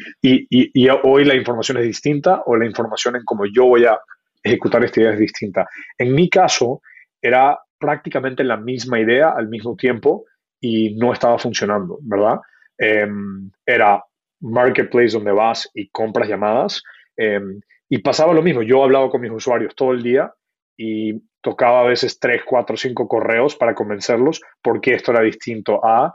hoy 1.02 1.24
la 1.24 1.34
información 1.34 1.78
es 1.78 1.84
distinta 1.84 2.42
o 2.46 2.56
la 2.56 2.66
información 2.66 3.16
en 3.16 3.24
cómo 3.24 3.44
yo 3.44 3.66
voy 3.66 3.84
a 3.84 3.98
ejecutar 4.42 4.84
esta 4.84 5.00
idea 5.00 5.12
es 5.12 5.18
distinta. 5.18 5.66
En 5.98 6.14
mi 6.14 6.28
caso, 6.30 6.80
era 7.20 7.58
prácticamente 7.78 8.44
la 8.44 8.56
misma 8.56 9.00
idea 9.00 9.30
al 9.30 9.48
mismo 9.48 9.76
tiempo 9.76 10.24
y 10.60 10.94
no 10.96 11.12
estaba 11.12 11.38
funcionando, 11.38 11.98
¿verdad? 12.02 12.40
Em, 12.78 13.50
era 13.66 14.02
marketplace 14.40 15.12
donde 15.12 15.32
vas 15.32 15.68
y 15.74 15.88
compras 15.90 16.28
llamadas. 16.28 16.82
Em, 17.16 17.60
y 17.88 17.98
pasaba 17.98 18.32
lo 18.32 18.42
mismo, 18.42 18.62
yo 18.62 18.84
hablaba 18.84 19.10
con 19.10 19.20
mis 19.20 19.30
usuarios 19.30 19.74
todo 19.74 19.92
el 19.92 20.02
día 20.02 20.32
y 20.76 21.20
tocaba 21.40 21.80
a 21.80 21.88
veces 21.88 22.18
tres, 22.18 22.42
cuatro, 22.44 22.76
cinco 22.76 23.06
correos 23.08 23.56
para 23.56 23.74
convencerlos 23.74 24.40
porque 24.62 24.94
esto 24.94 25.12
era 25.12 25.22
distinto 25.22 25.84
a 25.84 26.14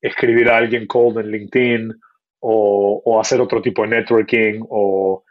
escribir 0.00 0.48
a 0.48 0.58
alguien 0.58 0.86
cold 0.86 1.18
en 1.18 1.30
LinkedIn 1.30 1.94
o, 2.40 3.20
hacer 3.20 3.40
otro 3.40 3.60
tipo 3.60 3.82
de 3.82 3.88
networking 3.88 4.64
o, 4.68 5.24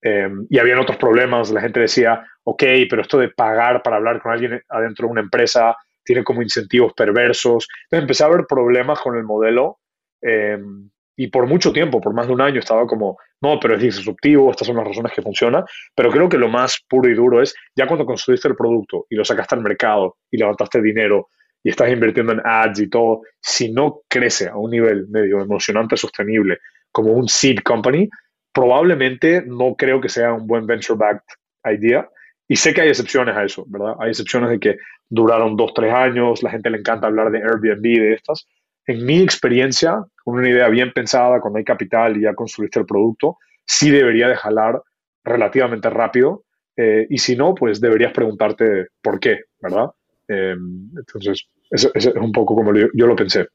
em, 0.00 0.46
y 0.48 0.58
habían 0.58 0.78
otros 0.78 0.96
problemas. 0.96 1.50
La 1.50 1.60
gente 1.60 1.80
decía, 1.80 2.24
ok, 2.44 2.62
pero 2.88 3.02
esto 3.02 3.18
de 3.18 3.28
pagar 3.28 3.82
para 3.82 3.96
hablar 3.96 4.22
con 4.22 4.32
alguien 4.32 4.62
adentro 4.68 5.06
de 5.06 5.12
una 5.12 5.20
empresa 5.20 5.76
tiene 6.04 6.24
como 6.24 6.42
incentivos 6.42 6.92
perversos. 6.94 7.68
Entonces 7.84 8.02
empecé 8.02 8.24
a 8.24 8.28
ver 8.28 8.46
problemas 8.48 9.00
con 9.00 9.16
el 9.16 9.24
modelo 9.24 9.78
em, 10.22 10.90
y 11.16 11.28
por 11.28 11.46
mucho 11.46 11.72
tiempo, 11.72 12.00
por 12.00 12.14
más 12.14 12.26
de 12.26 12.32
un 12.32 12.40
año, 12.40 12.58
estaba 12.58 12.86
como, 12.86 13.18
no, 13.44 13.60
pero 13.60 13.74
es 13.74 13.82
disruptivo, 13.82 14.50
estas 14.50 14.66
son 14.66 14.76
las 14.76 14.86
razones 14.86 15.12
que 15.12 15.20
funciona. 15.20 15.62
Pero 15.94 16.10
creo 16.10 16.28
que 16.30 16.38
lo 16.38 16.48
más 16.48 16.82
puro 16.88 17.10
y 17.10 17.14
duro 17.14 17.42
es 17.42 17.54
ya 17.76 17.86
cuando 17.86 18.06
construiste 18.06 18.48
el 18.48 18.56
producto 18.56 19.06
y 19.10 19.16
lo 19.16 19.24
sacaste 19.24 19.54
al 19.54 19.60
mercado 19.60 20.16
y 20.30 20.38
levantaste 20.38 20.80
dinero 20.80 21.28
y 21.62 21.68
estás 21.68 21.90
invirtiendo 21.90 22.32
en 22.32 22.40
ads 22.44 22.80
y 22.80 22.88
todo, 22.88 23.22
si 23.40 23.70
no 23.70 24.00
crece 24.08 24.48
a 24.48 24.56
un 24.56 24.70
nivel 24.70 25.08
medio 25.08 25.40
emocionante, 25.40 25.96
sostenible, 25.96 26.58
como 26.90 27.12
un 27.12 27.28
seed 27.28 27.58
company, 27.62 28.08
probablemente 28.52 29.42
no 29.46 29.74
creo 29.74 30.00
que 30.00 30.08
sea 30.08 30.32
un 30.32 30.46
buen 30.46 30.66
venture-backed 30.66 31.24
idea. 31.64 32.08
Y 32.48 32.56
sé 32.56 32.74
que 32.74 32.82
hay 32.82 32.88
excepciones 32.88 33.36
a 33.36 33.44
eso, 33.44 33.64
¿verdad? 33.66 33.94
Hay 33.98 34.10
excepciones 34.10 34.50
de 34.50 34.58
que 34.58 34.76
duraron 35.08 35.56
dos, 35.56 35.72
tres 35.74 35.92
años, 35.92 36.42
la 36.42 36.50
gente 36.50 36.70
le 36.70 36.78
encanta 36.78 37.06
hablar 37.06 37.30
de 37.30 37.38
Airbnb, 37.38 37.82
de 37.82 38.12
estas, 38.14 38.46
en 38.86 39.04
mi 39.04 39.22
experiencia, 39.22 40.04
con 40.22 40.34
una 40.34 40.48
idea 40.48 40.68
bien 40.68 40.92
pensada, 40.92 41.40
cuando 41.40 41.58
hay 41.58 41.64
capital 41.64 42.16
y 42.16 42.22
ya 42.22 42.34
construiste 42.34 42.80
el 42.80 42.86
producto, 42.86 43.38
sí 43.64 43.90
debería 43.90 44.28
de 44.28 44.36
jalar 44.36 44.82
relativamente 45.24 45.88
rápido. 45.90 46.44
Eh, 46.76 47.06
y 47.08 47.18
si 47.18 47.36
no, 47.36 47.54
pues 47.54 47.80
deberías 47.80 48.12
preguntarte 48.12 48.88
por 49.00 49.20
qué, 49.20 49.44
¿verdad? 49.60 49.90
Em, 50.28 50.90
entonces, 50.96 51.48
eso, 51.70 51.90
es 51.94 52.06
un 52.06 52.32
poco 52.32 52.54
como 52.54 52.72
yo, 52.74 53.06
lo 53.06 53.16
pensé. 53.16 53.46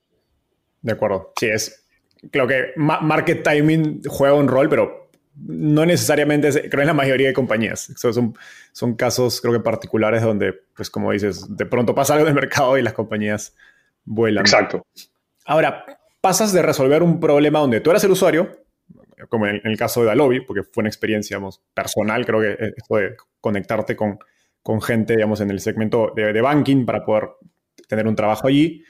De 0.82 0.92
acuerdo. 0.94 1.34
Sí, 1.38 1.48
es. 1.48 1.86
Creo 2.32 2.48
que 2.48 2.74
market 2.76 3.44
timing 3.44 4.02
juega 4.06 4.34
un 4.34 4.48
rol, 4.48 4.68
pero 4.68 5.10
no 5.36 5.86
necesariamente, 5.86 6.70
creo 6.70 6.82
en 6.82 6.88
la 6.88 6.94
mayoría 6.94 7.28
de 7.28 7.34
compañías. 7.34 7.94
Son, 7.96 8.36
son 8.74 8.96
casos, 8.96 9.40
creo 9.40 9.54
que 9.54 9.62
particulares, 9.62 10.22
donde, 10.22 10.54
pues 10.76 10.90
como 10.90 11.12
dices, 11.12 11.46
de 11.56 11.66
pronto 11.66 11.96
pasa 11.96 12.14
algo 12.14 12.26
en 12.26 12.30
el 12.30 12.36
mercado 12.36 12.78
y 12.78 12.82
las 12.82 12.94
compañías 12.94 13.56
vuelan. 14.04 14.42
Exacto. 14.42 14.86
Ahora, 15.50 15.84
pasas 16.22 16.54
de 16.54 16.62
resolver 16.62 17.02
un 17.02 17.20
problema 17.20 17.58
donde 17.58 17.82
tú 17.82 17.90
eras 17.90 18.04
el 18.04 18.12
usuario, 18.12 18.52
como 19.30 19.48
en, 19.48 19.60
el 19.64 19.78
caso 19.80 20.02
de 20.02 20.06
Dalobi, 20.06 20.42
porque 20.42 20.62
fue 20.62 20.82
una 20.82 20.90
experiencia 20.90 21.40
personal, 21.74 22.24
creo 22.24 22.40
que 22.40 22.74
esto 22.78 22.96
de 22.98 23.16
conectarte 23.42 23.96
con, 23.96 24.20
con 24.62 24.80
gente 24.80 25.16
digamos, 25.16 25.42
en 25.42 25.50
el 25.50 25.60
segmento 25.60 26.14
de, 26.16 26.40
banking 26.40 26.86
para 26.86 27.04
poder 27.04 27.30
tener 27.88 28.08
un 28.08 28.16
trabajo 28.16 28.48
allí, 28.48 28.84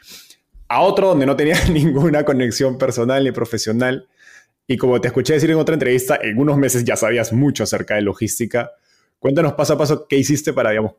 a 0.67 0.81
otro 0.81 1.07
donde 1.07 1.25
no 1.25 1.37
tenía 1.37 1.55
ninguna 1.71 2.25
conexión 2.25 2.77
personal 2.77 3.23
ni 3.23 3.31
profesional. 3.31 4.09
Y 4.67 4.75
como 4.75 4.99
te 4.99 5.07
escuché 5.07 5.35
decir 5.35 5.51
en 5.51 5.57
otra 5.59 5.75
entrevista, 5.75 6.19
en 6.21 6.37
unos 6.37 6.57
meses 6.57 6.83
ya 6.83 6.97
sabías 6.97 7.31
mucho 7.31 7.63
acerca 7.63 7.95
de 7.95 8.01
logística. 8.01 8.71
Cuéntanos 9.17 9.53
paso 9.53 9.75
a 9.75 9.77
paso 9.77 10.07
qué 10.09 10.17
hiciste 10.17 10.51
para, 10.51 10.71
digamos, 10.71 10.95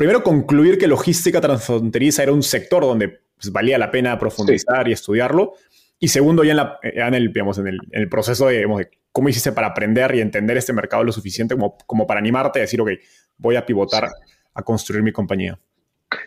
primero 0.00 0.22
concluir 0.22 0.78
que 0.78 0.88
logística 0.88 1.42
transfronteriza 1.42 2.22
era 2.22 2.32
un 2.32 2.42
sector 2.42 2.82
donde 2.84 3.20
pues, 3.36 3.52
valía 3.52 3.76
la 3.76 3.90
pena 3.90 4.18
profundizar 4.18 4.88
y 4.88 4.92
estudiarlo. 4.92 5.52
Y 5.98 6.08
segundo, 6.08 6.42
ya 6.42 6.52
en, 6.52 6.56
la, 6.56 6.78
en, 6.82 7.12
el, 7.12 7.30
digamos, 7.30 7.58
en, 7.58 7.76
el, 7.90 8.08
proceso 8.08 8.46
de, 8.46 8.66
cómo 9.12 9.28
hiciste 9.28 9.52
para 9.52 9.66
aprender 9.66 10.14
y 10.14 10.22
entender 10.22 10.56
este 10.56 10.72
mercado 10.72 11.04
lo 11.04 11.12
suficiente 11.12 11.54
como, 11.54 11.76
como 11.84 12.06
para 12.06 12.18
animarte 12.18 12.60
a 12.60 12.62
decir, 12.62 12.80
ok, 12.80 12.92
voy 13.36 13.56
a 13.56 13.66
pivotar 13.66 14.08
a 14.54 14.62
construir 14.62 15.02
mi 15.02 15.12
compañía. 15.12 15.58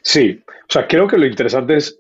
Sí, 0.04 0.44
o 0.48 0.72
sea, 0.72 0.88
creo 0.88 1.08
que 1.08 1.18
lo 1.18 1.26
interesante 1.26 1.78
es, 1.78 2.00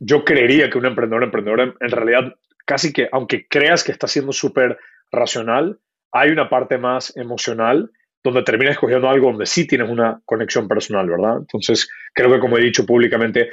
yo 0.00 0.24
creería 0.24 0.68
que 0.68 0.78
un 0.78 0.86
emprendedor, 0.86 1.22
emprendedor 1.22 1.60
en, 1.60 1.74
en 1.78 1.90
realidad, 1.92 2.34
casi 2.66 2.92
que, 2.92 3.08
aunque 3.12 3.46
creas 3.46 3.84
que 3.84 3.92
está 3.92 4.08
siendo 4.08 4.32
súper 4.32 4.78
racional, 5.12 5.78
hay 6.10 6.30
una 6.30 6.50
parte 6.50 6.76
más 6.76 7.16
emocional 7.16 7.92
donde 8.24 8.42
terminas 8.42 8.74
escogiendo 8.74 9.08
algo 9.08 9.28
donde 9.28 9.46
sí 9.46 9.66
tienes 9.66 9.90
una 9.90 10.20
conexión 10.24 10.68
personal, 10.68 11.08
¿verdad? 11.08 11.38
Entonces, 11.38 11.88
creo 12.14 12.30
que 12.30 12.38
como 12.38 12.56
he 12.56 12.62
dicho 12.62 12.86
públicamente, 12.86 13.48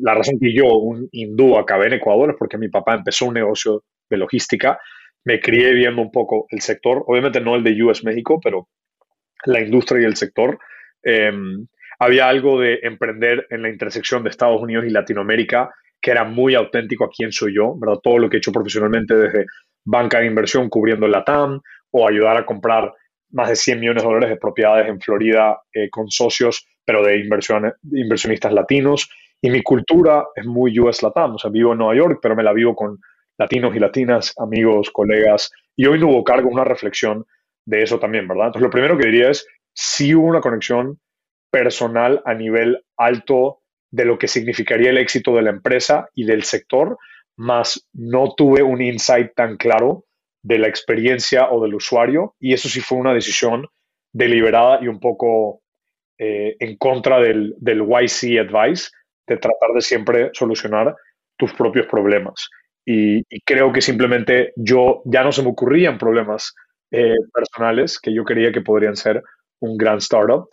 la 0.00 0.14
razón 0.14 0.38
que 0.40 0.54
yo, 0.54 0.66
un 0.66 1.08
hindú, 1.10 1.56
acabé 1.56 1.88
en 1.88 1.94
Ecuador 1.94 2.30
es 2.30 2.36
porque 2.38 2.58
mi 2.58 2.68
papá 2.68 2.94
empezó 2.94 3.26
un 3.26 3.34
negocio 3.34 3.82
de 4.08 4.16
logística, 4.16 4.78
me 5.24 5.40
crié 5.40 5.72
viendo 5.72 6.00
un 6.00 6.12
poco 6.12 6.46
el 6.50 6.60
sector, 6.60 7.02
obviamente 7.06 7.40
no 7.40 7.56
el 7.56 7.64
de 7.64 7.82
US 7.82 8.04
México, 8.04 8.40
pero 8.42 8.68
la 9.44 9.60
industria 9.60 10.02
y 10.02 10.04
el 10.04 10.16
sector. 10.16 10.58
Em, 11.02 11.66
había 11.98 12.28
algo 12.28 12.60
de 12.60 12.78
emprender 12.82 13.46
en 13.50 13.62
la 13.62 13.68
intersección 13.68 14.22
de 14.22 14.30
Estados 14.30 14.62
Unidos 14.62 14.84
y 14.86 14.90
Latinoamérica 14.90 15.70
que 16.00 16.10
era 16.10 16.24
muy 16.24 16.54
auténtico 16.54 17.04
a 17.04 17.10
quién 17.10 17.32
soy 17.32 17.54
yo, 17.54 17.76
¿verdad? 17.76 18.00
Todo 18.02 18.18
lo 18.18 18.30
que 18.30 18.36
he 18.36 18.38
hecho 18.38 18.52
profesionalmente 18.52 19.14
desde 19.14 19.46
banca 19.84 20.20
de 20.20 20.26
inversión 20.26 20.68
cubriendo 20.68 21.08
la 21.08 21.24
TAM 21.24 21.60
o 21.90 22.06
ayudar 22.06 22.36
a 22.36 22.46
comprar 22.46 22.92
más 23.30 23.48
de 23.48 23.56
100 23.56 23.80
millones 23.80 24.02
de 24.02 24.08
dólares 24.08 24.30
de 24.30 24.36
propiedades 24.36 24.88
en 24.88 25.00
Florida 25.00 25.60
eh, 25.72 25.88
con 25.90 26.10
socios 26.10 26.66
pero 26.88 27.04
de, 27.04 27.18
inversionistas 27.18 28.50
latinos. 28.50 29.10
Y 29.42 29.50
mi 29.50 29.62
cultura 29.62 30.26
es 30.34 30.46
muy 30.46 30.78
US 30.80 31.02
Latam, 31.02 31.34
o 31.34 31.38
sea, 31.38 31.50
vivo 31.50 31.72
en 31.72 31.78
Nueva 31.78 31.94
York, 31.94 32.18
pero 32.22 32.34
me 32.34 32.42
la 32.42 32.54
vivo 32.54 32.74
con 32.74 32.98
latinos 33.36 33.76
y 33.76 33.78
latinas, 33.78 34.32
amigos, 34.38 34.90
colegas. 34.90 35.52
Y 35.76 35.84
hoy 35.84 36.00
no 36.00 36.08
hubo 36.08 36.24
cargo, 36.24 36.48
una 36.48 36.64
reflexión 36.64 37.26
de 37.66 37.82
eso 37.82 37.98
también, 37.98 38.26
¿verdad? 38.26 38.46
Entonces, 38.46 38.62
lo 38.62 38.70
primero 38.70 38.96
que 38.96 39.04
diría 39.04 39.28
es, 39.28 39.46
si 39.74 40.14
hubo 40.14 40.26
una 40.26 40.40
conexión 40.40 40.98
personal 41.50 42.22
a 42.24 42.32
nivel 42.32 42.82
alto 42.96 43.60
de 43.90 44.06
lo 44.06 44.18
que 44.18 44.26
significaría 44.26 44.88
el 44.88 44.96
éxito 44.96 45.36
de 45.36 45.42
la 45.42 45.50
empresa 45.50 46.08
y 46.14 46.24
del 46.24 46.42
sector, 46.42 46.96
más 47.36 47.86
no 47.92 48.32
tuve 48.34 48.62
un 48.62 48.80
insight 48.80 49.34
tan 49.34 49.58
claro 49.58 50.06
de 50.42 50.58
la 50.58 50.68
experiencia 50.68 51.50
o 51.50 51.62
del 51.62 51.74
usuario 51.74 52.34
y 52.38 52.52
eso 52.52 52.68
sí 52.68 52.80
fue 52.80 52.98
una 52.98 53.14
decisión 53.14 53.66
deliberada 54.12 54.78
y 54.82 54.88
un 54.88 55.00
poco 55.00 55.62
eh, 56.18 56.56
en 56.58 56.76
contra 56.76 57.20
del, 57.20 57.54
del 57.58 57.82
YC 57.82 58.38
advice 58.40 58.90
de 59.26 59.36
tratar 59.36 59.70
de 59.74 59.80
siempre 59.80 60.30
solucionar 60.32 60.94
tus 61.36 61.52
propios 61.52 61.86
problemas. 61.86 62.48
Y, 62.84 63.22
creo 63.44 63.72
que 63.72 63.82
simplemente 63.82 64.52
yo 64.56 65.02
ya 65.04 65.22
no 65.22 65.30
se 65.30 65.42
me 65.42 65.50
ocurrían 65.50 65.98
problemas 65.98 66.54
eh, 66.90 67.16
personales 67.32 67.98
que 68.00 68.14
yo 68.14 68.24
creía 68.24 68.50
que 68.50 68.62
podrían 68.62 68.96
ser 68.96 69.22
un 69.60 69.76
gran 69.76 69.98
startup 69.98 70.48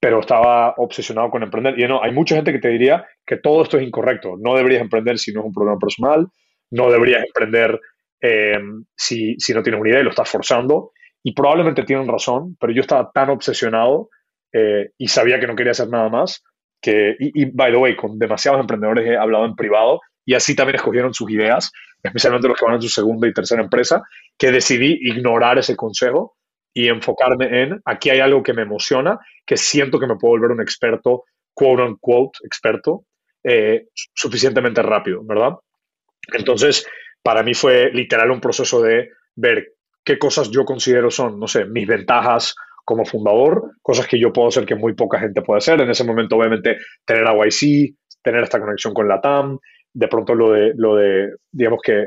pero 0.00 0.20
estaba 0.20 0.74
obsesionado 0.76 1.30
con 1.30 1.42
emprender. 1.42 1.78
Y 1.78 1.86
no, 1.86 2.02
hay 2.02 2.12
mucha 2.12 2.36
gente 2.36 2.52
que 2.52 2.60
te 2.60 2.68
diría 2.68 3.06
que 3.26 3.36
todo 3.36 3.62
esto 3.62 3.78
es 3.78 3.86
incorrecto. 3.86 4.36
No 4.38 4.56
deberías 4.56 4.82
emprender 4.82 5.18
si 5.18 5.32
no 5.32 5.40
es 5.40 5.46
un 5.46 5.52
problema 5.52 5.78
personal, 5.78 6.26
no 6.70 6.90
deberías 6.90 7.24
emprender 7.24 7.80
eh, 8.20 8.58
si, 8.96 9.36
si, 9.38 9.54
no 9.54 9.62
tienes 9.62 9.80
una 9.80 9.90
idea 9.90 10.00
y 10.00 10.04
lo 10.04 10.10
estás 10.10 10.28
forzando. 10.28 10.92
Y 11.22 11.32
probablemente 11.32 11.84
tienen 11.84 12.08
razón, 12.08 12.56
pero 12.60 12.72
yo 12.72 12.80
estaba 12.80 13.10
tan 13.12 13.30
obsesionado 13.30 14.08
eh, 14.52 14.90
y 14.96 15.08
sabía 15.08 15.40
que 15.40 15.46
no 15.46 15.56
quería 15.56 15.72
hacer 15.72 15.88
nada 15.88 16.08
más. 16.08 16.42
Que, 16.80 17.16
y, 17.18 17.44
by 17.46 17.72
the 17.72 17.76
way, 17.76 17.96
con 17.96 18.18
demasiados 18.18 18.60
emprendedores 18.60 19.06
he 19.06 19.16
hablado 19.16 19.44
en 19.44 19.56
privado 19.56 20.00
y 20.24 20.34
así 20.34 20.54
también 20.54 20.76
escogieron 20.76 21.12
sus 21.12 21.30
ideas, 21.30 21.72
especialmente 22.02 22.48
los 22.48 22.58
que 22.58 22.64
van 22.66 22.76
a 22.76 22.80
su 22.80 22.88
segunda 22.88 23.26
y 23.26 23.32
tercera 23.32 23.62
empresa, 23.62 24.02
que 24.36 24.52
decidí 24.52 24.98
ignorar 25.00 25.58
ese 25.58 25.74
consejo 25.74 26.36
y 26.72 26.88
enfocarme 26.88 27.62
en 27.62 27.80
aquí 27.84 28.10
hay 28.10 28.20
algo 28.20 28.42
que 28.42 28.52
me 28.52 28.62
emociona, 28.62 29.18
que 29.44 29.56
siento 29.56 29.98
que 29.98 30.06
me 30.06 30.16
puedo 30.16 30.32
volver 30.32 30.50
un 30.50 30.60
experto, 30.60 31.24
quote 31.54 31.82
unquote, 31.82 32.38
experto, 32.44 33.04
eh, 33.42 33.86
suficientemente 34.14 34.82
rápido, 34.82 35.24
¿verdad? 35.24 35.54
Entonces, 36.32 36.86
para 37.28 37.42
mí 37.42 37.52
fue 37.52 37.90
literal 37.92 38.30
un 38.30 38.40
proceso 38.40 38.80
de 38.80 39.10
ver 39.36 39.74
qué 40.02 40.18
cosas 40.18 40.50
yo 40.50 40.64
considero 40.64 41.10
son, 41.10 41.38
no 41.38 41.46
sé, 41.46 41.66
mis 41.66 41.86
ventajas 41.86 42.54
como 42.86 43.04
fundador, 43.04 43.72
cosas 43.82 44.06
que 44.06 44.18
yo 44.18 44.32
puedo 44.32 44.48
hacer 44.48 44.64
que 44.64 44.74
muy 44.74 44.94
poca 44.94 45.20
gente 45.20 45.42
puede 45.42 45.58
hacer. 45.58 45.78
En 45.82 45.90
ese 45.90 46.04
momento, 46.04 46.36
obviamente, 46.36 46.78
tener 47.04 47.26
a 47.26 47.34
YC, 47.34 47.94
tener 48.22 48.44
esta 48.44 48.58
conexión 48.58 48.94
con 48.94 49.06
la 49.06 49.20
TAM, 49.20 49.58
de 49.92 50.08
pronto 50.08 50.34
lo 50.34 50.52
de, 50.52 50.72
lo 50.74 50.96
de 50.96 51.34
digamos 51.52 51.80
que 51.84 52.06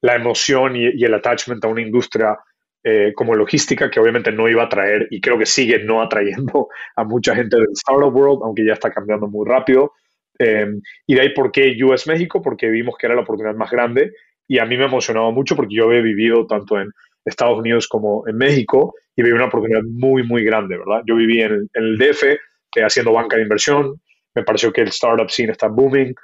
la 0.00 0.14
emoción 0.14 0.76
y, 0.76 0.88
y 0.94 1.04
el 1.04 1.12
attachment 1.12 1.62
a 1.62 1.68
una 1.68 1.82
industria 1.82 2.34
eh, 2.82 3.12
como 3.14 3.34
logística 3.34 3.90
que 3.90 4.00
obviamente 4.00 4.32
no 4.32 4.48
iba 4.48 4.62
a 4.62 4.68
traer 4.70 5.08
y 5.10 5.20
creo 5.20 5.38
que 5.38 5.44
sigue 5.44 5.78
no 5.84 6.00
atrayendo 6.00 6.68
a 6.96 7.04
mucha 7.04 7.34
gente 7.34 7.58
del 7.58 7.68
startup 7.72 8.16
world, 8.16 8.40
aunque 8.44 8.64
ya 8.64 8.72
está 8.72 8.90
cambiando 8.90 9.26
muy 9.26 9.46
rápido. 9.46 9.92
Eh, 10.38 10.68
y 11.06 11.14
de 11.16 11.20
ahí, 11.20 11.34
¿por 11.34 11.52
qué 11.52 11.76
US 11.84 12.06
México? 12.06 12.40
Porque 12.40 12.70
vimos 12.70 12.94
que 12.96 13.04
era 13.04 13.14
la 13.14 13.20
oportunidad 13.20 13.56
más 13.56 13.70
grande 13.70 14.10
y 14.48 14.58
a 14.58 14.64
mí 14.64 14.76
me 14.76 14.84
emocionaba 14.84 15.30
mucho 15.30 15.56
porque 15.56 15.74
yo 15.74 15.84
había 15.84 16.00
vivido 16.00 16.46
tanto 16.46 16.80
en 16.80 16.90
Estados 17.24 17.58
Unidos 17.58 17.88
como 17.88 18.26
en 18.28 18.36
México 18.36 18.94
y 19.16 19.22
vi 19.22 19.30
una 19.30 19.46
oportunidad 19.46 19.82
muy, 19.82 20.22
muy 20.22 20.44
grande, 20.44 20.76
¿verdad? 20.76 21.02
Yo 21.06 21.16
viví 21.16 21.40
en 21.40 21.68
el, 21.72 21.98
DF 21.98 22.24
eh, 22.24 22.38
haciendo 22.82 23.12
banca 23.12 23.36
de 23.36 23.42
inversión, 23.42 24.00
me 24.34 24.42
pareció 24.42 24.72
que 24.72 24.82
el 24.82 24.88
startup 24.88 25.30
scene 25.30 25.52
está 25.52 25.68
booming 25.68 26.14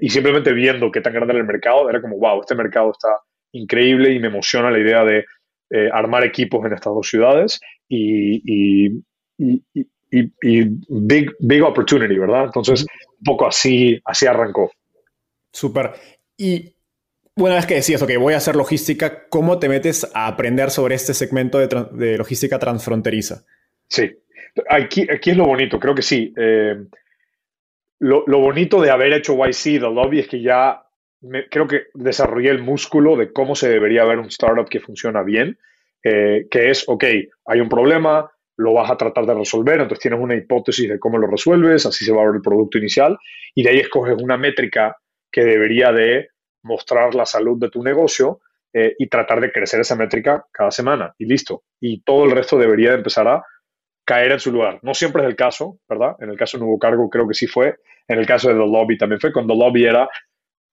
y 0.00 0.08
simplemente 0.10 0.52
viendo 0.52 0.92
qué 0.92 1.00
tan 1.00 1.12
grande 1.12 1.32
era 1.32 1.40
el 1.40 1.46
mercado, 1.46 1.90
era 1.90 2.00
como, 2.00 2.18
wow, 2.18 2.40
este 2.40 2.54
mercado 2.54 2.92
está 2.92 3.08
increíble 3.52 4.12
y 4.12 4.20
me 4.20 4.28
emociona 4.28 4.70
la 4.70 4.78
idea 4.78 5.04
de 5.04 5.24
eh, 5.70 5.90
armar 5.92 6.24
equipos 6.24 6.64
en 6.64 6.74
estas 6.74 6.92
dos 6.92 7.08
ciudades 7.08 7.60
y, 7.88 9.02
big, 9.36 11.32
big 11.40 11.62
opportunity, 11.64 12.16
¿verdad? 12.16 12.44
Entonces, 12.44 12.86
un 13.18 13.24
poco 13.24 13.48
así, 13.48 14.00
así 14.04 14.26
arrancó. 14.26 14.70
Súper. 15.52 15.92
Y 16.36 16.75
una 17.44 17.56
vez 17.56 17.66
que 17.66 17.74
decías, 17.74 18.02
ok, 18.02 18.10
voy 18.18 18.34
a 18.34 18.38
hacer 18.38 18.56
logística, 18.56 19.28
¿cómo 19.28 19.58
te 19.58 19.68
metes 19.68 20.10
a 20.14 20.26
aprender 20.26 20.70
sobre 20.70 20.94
este 20.94 21.12
segmento 21.14 21.58
de, 21.58 22.16
logística 22.16 22.58
transfronteriza? 22.58 23.44
Sí, 23.88 24.10
aquí, 24.68 25.06
aquí 25.10 25.30
es 25.30 25.36
lo 25.36 25.44
bonito, 25.44 25.78
creo 25.78 25.94
que 25.94 26.02
sí. 26.02 26.32
Eh, 26.36 26.76
lo, 27.98 28.24
lo, 28.26 28.40
bonito 28.40 28.80
de 28.80 28.90
haber 28.90 29.12
hecho 29.12 29.34
YC, 29.34 29.62
The 29.62 29.80
Lobby, 29.80 30.20
es 30.20 30.28
que 30.28 30.40
ya 30.40 30.82
creo 31.50 31.66
que 31.66 31.84
desarrollé 31.94 32.50
el 32.50 32.62
músculo 32.62 33.16
de 33.16 33.32
cómo 33.32 33.54
se 33.54 33.68
debería 33.68 34.04
ver 34.04 34.18
un 34.18 34.26
startup 34.26 34.68
que 34.68 34.80
funciona 34.80 35.22
bien, 35.22 35.58
eh, 36.02 36.46
que 36.50 36.70
es, 36.70 36.84
ok, 36.86 37.04
hay 37.46 37.60
un 37.60 37.68
problema, 37.68 38.30
lo 38.56 38.74
vas 38.74 38.90
a 38.90 38.96
tratar 38.96 39.26
de 39.26 39.34
resolver, 39.34 39.74
entonces 39.80 40.00
tienes 40.00 40.20
una 40.20 40.36
hipótesis 40.36 40.88
de 40.88 40.98
cómo 40.98 41.18
lo 41.18 41.26
resuelves, 41.26 41.84
así 41.84 42.04
se 42.04 42.12
va 42.12 42.22
a 42.22 42.26
ver 42.26 42.36
el 42.36 42.42
producto 42.42 42.78
inicial, 42.78 43.18
y 43.54 43.62
de 43.62 43.70
ahí 43.70 43.78
escoges 43.78 44.16
una 44.22 44.36
métrica 44.36 44.96
que 45.30 45.44
debería 45.44 45.92
de 45.92 46.30
mostrar 46.66 47.14
la 47.14 47.24
salud 47.24 47.58
de 47.58 47.70
tu 47.70 47.82
negocio 47.82 48.40
eh, 48.72 48.94
y 48.98 49.08
tratar 49.08 49.40
de 49.40 49.52
crecer 49.52 49.80
esa 49.80 49.96
métrica 49.96 50.44
cada 50.52 50.70
semana, 50.70 51.14
y 51.18 51.26
listo. 51.26 51.62
Y 51.80 52.02
todo 52.02 52.24
el 52.24 52.32
resto 52.32 52.58
debería 52.58 52.90
de 52.90 52.96
empezar 52.96 53.28
a 53.28 53.42
caer 54.04 54.32
en 54.32 54.40
su 54.40 54.52
lugar. 54.52 54.78
No 54.82 54.94
siempre 54.94 55.22
es 55.22 55.28
el 55.28 55.36
caso, 55.36 55.78
¿verdad? 55.88 56.16
En 56.20 56.30
el 56.30 56.36
caso 56.36 56.56
de 56.56 56.64
Nuevo 56.64 56.78
Cargo 56.78 57.08
creo 57.08 57.26
que 57.26 57.34
sí 57.34 57.46
fue, 57.46 57.76
en 58.08 58.18
el 58.18 58.26
caso 58.26 58.48
de 58.48 58.54
The 58.54 58.60
Lobby 58.60 58.98
también 58.98 59.20
fue, 59.20 59.32
cuando 59.32 59.54
The 59.54 59.60
Lobby 59.60 59.84
era 59.84 60.08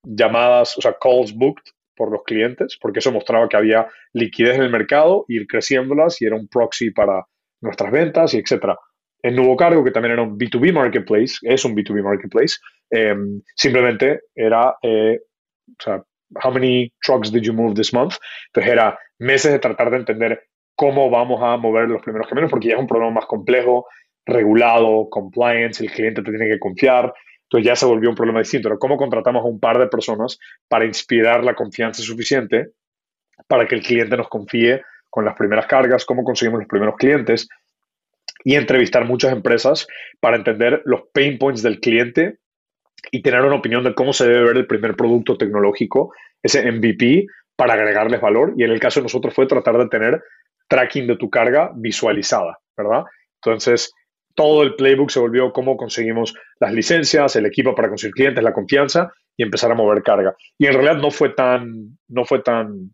llamadas, 0.05 0.77
o 0.77 0.81
sea, 0.81 0.95
calls 1.01 1.33
booked 1.33 1.63
por 1.95 2.11
los 2.11 2.23
clientes, 2.23 2.77
porque 2.79 2.99
eso 2.99 3.11
mostraba 3.11 3.47
que 3.47 3.57
había 3.57 3.87
liquidez 4.13 4.55
en 4.55 4.63
el 4.63 4.71
mercado, 4.71 5.25
ir 5.27 5.47
creciéndolas 5.47 6.21
y 6.21 6.25
era 6.25 6.35
un 6.35 6.47
proxy 6.47 6.91
para 6.91 7.25
nuestras 7.61 7.91
ventas 7.91 8.33
y 8.33 8.39
etcétera. 8.39 8.77
En 9.21 9.35
Nuevo 9.35 9.55
Cargo, 9.55 9.83
que 9.83 9.91
también 9.91 10.13
era 10.13 10.23
un 10.23 10.37
B2B 10.37 10.73
marketplace, 10.73 11.35
es 11.43 11.63
un 11.63 11.73
B2B 11.73 12.03
marketplace, 12.03 12.55
em, 12.89 13.41
simplemente 13.55 14.21
era, 14.35 14.75
eh, 14.81 15.21
o 15.67 15.83
sea, 15.83 16.03
how 16.43 16.51
many 16.51 16.91
trucks 17.01 17.31
did 17.31 17.43
you 17.43 17.53
move 17.53 17.75
this 17.75 17.93
month? 17.93 18.15
Entonces 18.47 18.71
era 18.71 18.97
meses 19.19 19.51
de 19.51 19.59
tratar 19.59 19.91
de 19.91 19.97
entender 19.97 20.43
cómo 20.75 21.09
vamos 21.09 21.41
a 21.41 21.57
mover 21.57 21.87
los 21.87 22.01
primeros 22.01 22.27
caminos, 22.27 22.49
porque 22.49 22.69
ya 22.69 22.75
es 22.75 22.79
un 22.79 22.87
problema 22.87 23.11
más 23.11 23.25
complejo, 23.25 23.87
regulado, 24.25 25.07
compliance, 25.09 25.83
el 25.83 25.91
cliente 25.91 26.21
te 26.21 26.31
tiene 26.31 26.47
que 26.47 26.59
confiar. 26.59 27.13
Entonces 27.43 27.67
ya 27.67 27.75
se 27.75 27.85
volvió 27.85 28.09
un 28.09 28.15
problema 28.15 28.39
distinto. 28.39 28.69
Pero 28.69 28.79
¿Cómo 28.79 28.97
contratamos 28.97 29.43
a 29.43 29.47
un 29.47 29.59
par 29.59 29.77
de 29.77 29.87
personas 29.87 30.39
para 30.67 30.85
inspirar 30.85 31.43
la 31.43 31.53
confianza 31.55 32.01
suficiente 32.01 32.71
para 33.47 33.67
que 33.67 33.75
el 33.75 33.83
cliente 33.83 34.17
nos 34.17 34.29
confíe 34.29 34.81
con 35.09 35.25
las 35.25 35.35
primeras 35.35 35.67
cargas? 35.67 36.05
¿Cómo 36.05 36.23
conseguimos 36.23 36.61
los 36.61 36.67
primeros 36.67 36.95
clientes? 36.95 37.47
Y 38.43 38.55
entrevistar 38.55 39.05
muchas 39.05 39.31
empresas 39.31 39.87
para 40.19 40.37
entender 40.37 40.81
los 40.85 41.03
pain 41.13 41.37
points 41.37 41.61
del 41.61 41.79
cliente 41.79 42.39
y 43.11 43.21
tener 43.21 43.41
una 43.41 43.55
opinión 43.55 43.83
de 43.83 43.93
cómo 43.93 44.13
se 44.13 44.27
debe 44.27 44.43
ver 44.43 44.57
el 44.57 44.67
primer 44.67 44.95
producto 44.95 45.37
tecnológico, 45.37 46.13
ese 46.41 46.69
MVP, 46.71 47.25
para 47.55 47.73
agregarles 47.73 48.21
valor. 48.21 48.53
Y 48.57 48.63
en 48.63 48.71
el 48.71 48.79
caso 48.79 48.99
de 48.99 49.05
nosotros 49.05 49.33
fue 49.33 49.45
tratar 49.45 49.77
de 49.77 49.87
tener 49.87 50.21
tracking 50.67 51.07
de 51.07 51.17
tu 51.17 51.29
carga 51.29 51.71
visualizada, 51.75 52.57
¿verdad? 52.75 53.03
Entonces, 53.43 53.93
todo 54.35 54.63
el 54.63 54.75
playbook 54.75 55.11
se 55.11 55.19
volvió 55.19 55.51
cómo 55.51 55.77
conseguimos 55.77 56.33
las 56.59 56.73
licencias, 56.73 57.35
el 57.35 57.45
equipo 57.45 57.75
para 57.75 57.89
conseguir 57.89 58.13
clientes, 58.13 58.43
la 58.43 58.53
confianza 58.53 59.13
y 59.37 59.43
empezar 59.43 59.71
a 59.71 59.75
mover 59.75 60.01
carga. 60.03 60.35
Y 60.57 60.65
en 60.65 60.73
realidad 60.73 60.97
no 60.97 61.11
fue 61.11 61.29
tan, 61.29 61.97
no 62.07 62.25
fue 62.25 62.41
tan 62.41 62.93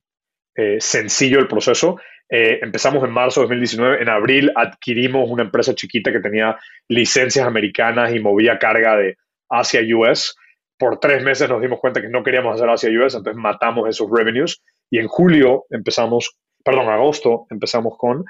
eh, 0.56 0.78
sencillo 0.80 1.40
el 1.40 1.48
proceso. 1.48 2.00
Eh, 2.30 2.60
empezamos 2.62 3.04
en 3.04 3.12
marzo 3.12 3.42
de 3.42 3.46
2019. 3.46 4.02
En 4.02 4.10
abril 4.10 4.52
adquirimos 4.56 5.30
una 5.30 5.44
empresa 5.44 5.74
chiquita 5.74 6.12
que 6.12 6.20
tenía 6.20 6.58
licencias 6.88 7.46
americanas 7.46 8.14
y 8.14 8.20
movía 8.20 8.60
carga 8.60 8.98
de 8.98 9.18
Asia-US. 9.50 10.36
Por 10.78 11.00
tres 11.00 11.24
meses 11.24 11.50
nos 11.50 11.62
dimos 11.62 11.80
cuenta 11.80 12.02
que 12.02 12.10
no 12.10 12.24
queríamos 12.24 12.56
hacer 12.56 12.70
Asia-US, 12.70 13.16
entonces 13.16 13.42
matamos 13.42 13.90
esos 13.90 14.10
revenues. 14.10 14.62
Y 14.90 15.00
en 15.00 15.08
julio 15.08 15.66
empezamos, 15.70 16.38
perdón, 16.64 16.90
agosto 16.90 17.46
empezamos 17.50 17.96
con 17.98 18.24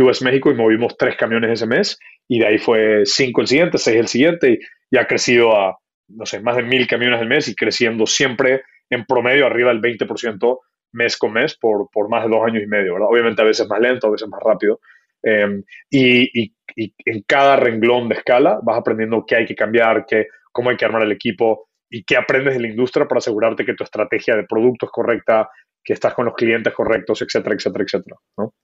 US 0.00 0.22
México 0.22 0.50
y 0.50 0.54
movimos 0.54 0.96
tres 0.96 1.16
camiones 1.16 1.50
ese 1.50 1.66
mes 1.66 1.98
y 2.26 2.38
de 2.38 2.46
ahí 2.46 2.58
fue 2.58 3.02
cinco 3.04 3.42
el 3.42 3.46
siguiente, 3.46 3.78
seis 3.78 3.96
el 3.98 4.08
siguiente 4.08 4.58
y, 4.90 4.96
ha 4.96 5.06
crecido 5.06 5.56
a, 5.56 5.78
no 6.08 6.26
sé, 6.26 6.40
más 6.40 6.56
de 6.56 6.62
mil 6.62 6.86
camiones 6.86 7.20
al 7.20 7.28
mes 7.28 7.48
y 7.48 7.54
creciendo 7.54 8.06
siempre 8.06 8.62
en 8.90 9.06
promedio 9.06 9.46
arriba 9.46 9.70
del 9.70 9.80
20% 9.80 10.58
mes 10.92 11.16
con 11.16 11.32
mes 11.32 11.56
por, 11.56 11.88
por 11.90 12.10
más 12.10 12.24
de 12.24 12.30
dos 12.30 12.44
años 12.44 12.62
y 12.62 12.66
medio, 12.66 12.94
¿verdad? 12.94 13.08
Obviamente 13.10 13.40
a 13.40 13.46
veces 13.46 13.66
más 13.68 13.80
lento, 13.80 14.06
a 14.06 14.10
veces 14.10 14.28
más 14.28 14.40
rápido. 14.44 14.80
Em, 15.22 15.62
y, 15.88 16.42
y, 16.42 16.54
y, 16.76 16.94
en 17.06 17.22
cada 17.22 17.56
renglón 17.56 18.08
de 18.10 18.16
escala 18.16 18.60
vas 18.62 18.78
aprendiendo 18.78 19.24
qué 19.26 19.36
hay 19.36 19.46
que 19.46 19.54
cambiar, 19.54 20.04
qué, 20.04 20.26
cómo 20.52 20.70
hay 20.70 20.76
que 20.76 20.84
armar 20.84 21.02
el 21.02 21.12
equipo 21.12 21.68
y 21.90 22.04
qué 22.04 22.16
aprendes 22.16 22.54
de 22.54 22.60
la 22.60 22.68
industria 22.68 23.06
para 23.06 23.18
asegurarte 23.18 23.64
que 23.64 23.74
tu 23.74 23.84
estrategia 23.84 24.36
de 24.36 24.44
producto 24.44 24.86
es 24.86 24.92
correcta, 24.92 25.50
que 25.84 25.92
estás 25.92 26.14
con 26.14 26.26
los 26.26 26.34
clientes 26.34 26.72
correctos, 26.72 27.20
etcétera, 27.22 27.54
etcétera, 27.54 27.84
etcétera. 27.84 28.16
¿no? 28.38 28.54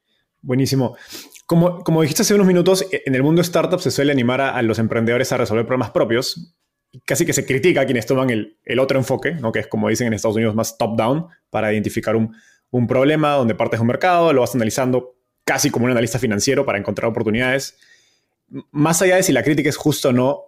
Buenísimo. 0.41 0.97
Como, 1.47 1.83
como 1.83 2.03
dijiste 2.03 2.23
hace 2.23 2.35
unos 2.35 2.47
minutos, 2.47 2.87
en 2.91 3.15
el 3.15 3.23
mundo 3.23 3.43
startup 3.43 3.81
se 3.81 3.91
suele 3.91 4.13
animar 4.13 4.41
a, 4.41 4.61
los 4.63 4.79
emprendedores 4.79 5.33
a 5.33 5.37
resolver 5.37 5.67
problemas 5.67 5.91
propios. 5.91 6.55
Casi 7.05 7.27
que 7.27 7.33
se 7.33 7.45
critica 7.45 7.83
a 7.83 7.85
quienes 7.85 8.07
toman 8.07 8.31
el, 8.31 8.59
el 8.65 8.79
otro 8.79 8.99
enfoque, 8.99 9.33
¿no? 9.33 9.53
que 9.53 9.59
es 9.59 9.67
como 9.67 9.89
dicen 9.89 10.07
en 10.07 10.15
Estados 10.15 10.37
Unidos 10.37 10.55
más 10.55 10.79
top-down, 10.79 11.27
para 11.51 11.73
identificar 11.73 12.17
un, 12.17 12.35
un 12.71 12.87
problema 12.87 13.33
donde 13.33 13.55
partes 13.55 13.81
un 13.81 13.87
mercado, 13.87 14.33
lo 14.33 14.41
vas 14.41 14.55
analizando 14.55 15.17
casi 15.45 15.71
como 15.71 15.87
un 15.87 15.91
analista 15.91 16.19
financiero 16.19 16.65
para 16.65 16.79
encontrar 16.79 17.11
oportunidades. 17.11 17.79
Más 18.71 19.03
allá 19.03 19.17
de 19.17 19.23
si 19.23 19.33
la 19.33 19.43
crítica 19.43 19.69
es 19.69 19.77
justa 19.77 20.09
o 20.09 20.13
no, 20.13 20.48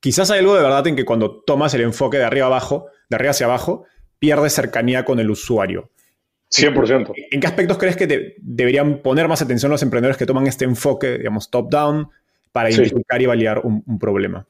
quizás 0.00 0.30
hay 0.30 0.40
algo 0.40 0.56
de 0.56 0.62
verdad 0.62 0.86
en 0.86 0.96
que 0.96 1.04
cuando 1.04 1.42
tomas 1.42 1.72
el 1.74 1.82
enfoque 1.82 2.18
de 2.18 2.24
arriba 2.24 2.46
abajo, 2.46 2.86
de 3.08 3.16
arriba 3.16 3.30
hacia 3.30 3.46
abajo, 3.46 3.84
pierdes 4.18 4.54
cercanía 4.54 5.04
con 5.04 5.20
el 5.20 5.30
usuario. 5.30 5.90
100%. 6.50 7.12
¿En 7.30 7.40
qué 7.40 7.46
aspectos 7.46 7.78
crees 7.78 7.96
que 7.96 8.34
deberían 8.38 8.98
poner 9.02 9.28
más 9.28 9.40
atención 9.40 9.70
los 9.70 9.82
emprendedores 9.82 10.16
que 10.16 10.26
toman 10.26 10.48
este 10.48 10.64
enfoque, 10.64 11.18
digamos, 11.18 11.48
top-down, 11.48 12.08
para 12.50 12.70
identificar 12.70 13.22
y 13.22 13.26
validar 13.26 13.60
un, 13.62 13.98
problema? 14.00 14.46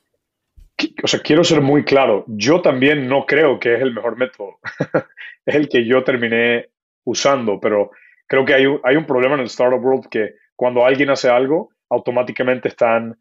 O 1.02 1.06
sea, 1.06 1.20
quiero 1.20 1.44
ser 1.44 1.60
muy 1.60 1.84
claro. 1.84 2.24
Yo 2.26 2.62
también 2.62 3.06
no 3.06 3.26
creo 3.26 3.58
que 3.58 3.74
es 3.74 3.82
el 3.82 3.92
mejor 3.92 4.16
método. 4.16 4.58
es 5.44 5.54
el 5.54 5.68
que 5.68 5.84
yo 5.84 6.02
terminé 6.02 6.70
usando, 7.04 7.60
pero 7.60 7.90
creo 8.26 8.46
que 8.46 8.54
hay 8.54 8.64
un, 8.64 8.80
hay 8.82 8.96
un 8.96 9.04
problema 9.04 9.34
en 9.34 9.40
el 9.40 9.46
startup 9.46 9.84
world 9.84 10.08
que 10.08 10.36
cuando 10.56 10.86
alguien 10.86 11.10
hace 11.10 11.28
algo, 11.28 11.70
automáticamente 11.90 12.68
están 12.68 13.18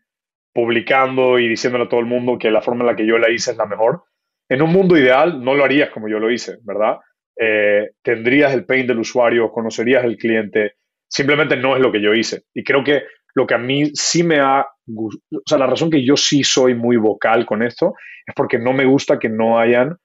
publicando 0.60 1.39
y 1.39 1.47
diciéndole 1.47 1.86
a 1.86 1.89
todo 1.89 2.01
el 2.01 2.05
mundo 2.05 2.38
que 2.38 2.51
la 2.51 2.62
forma 2.62 2.82
en 2.82 2.88
la 2.88 2.95
que 2.95 3.05
yo 3.05 3.18
la 3.18 3.30
hice 3.30 3.51
es 3.51 3.57
la 3.57 3.66
mejor. 3.66 4.03
En 4.49 4.62
un 4.62 4.72
mundo 4.72 4.97
ideal 4.97 5.41
no 5.41 5.53
lo 5.55 5.64
harías 5.64 5.89
como 5.89 6.10
yo 6.10 6.20
lo 6.20 6.30
hice, 6.30 6.57
¿verdad? 6.64 6.97
Eh, 7.39 7.91
tendrías 8.01 8.53
el 8.53 8.66
pain 8.66 8.86
del 8.86 8.99
usuario, 8.99 9.51
conocerías 9.51 10.03
el 10.03 10.18
cliente, 10.18 10.74
simplemente 11.07 11.55
no 11.55 11.76
es 11.76 11.82
lo 11.82 11.91
que 11.91 12.01
yo 12.01 12.14
hice. 12.14 12.43
Y 12.53 12.64
creo 12.64 12.84
que 12.84 13.03
lo 13.36 13.47
que 13.47 13.53
a 13.53 13.57
mí 13.57 13.91
sí 13.93 14.24
me 14.24 14.39
ha, 14.39 14.66
o 14.97 15.10
sea, 15.45 15.57
la 15.57 15.68
razón 15.68 15.89
que 15.89 16.03
yo 16.03 16.18
sí 16.18 16.43
soy 16.43 16.76
muy 16.76 16.97
vocal 16.97 17.45
con 17.45 17.64
esto 17.64 17.93
es 18.26 18.34
porque 18.36 18.60
no 18.60 18.74
me 18.74 18.86
gusta 18.86 19.18
que 19.18 19.30
no 19.30 19.60
hayan 19.60 19.95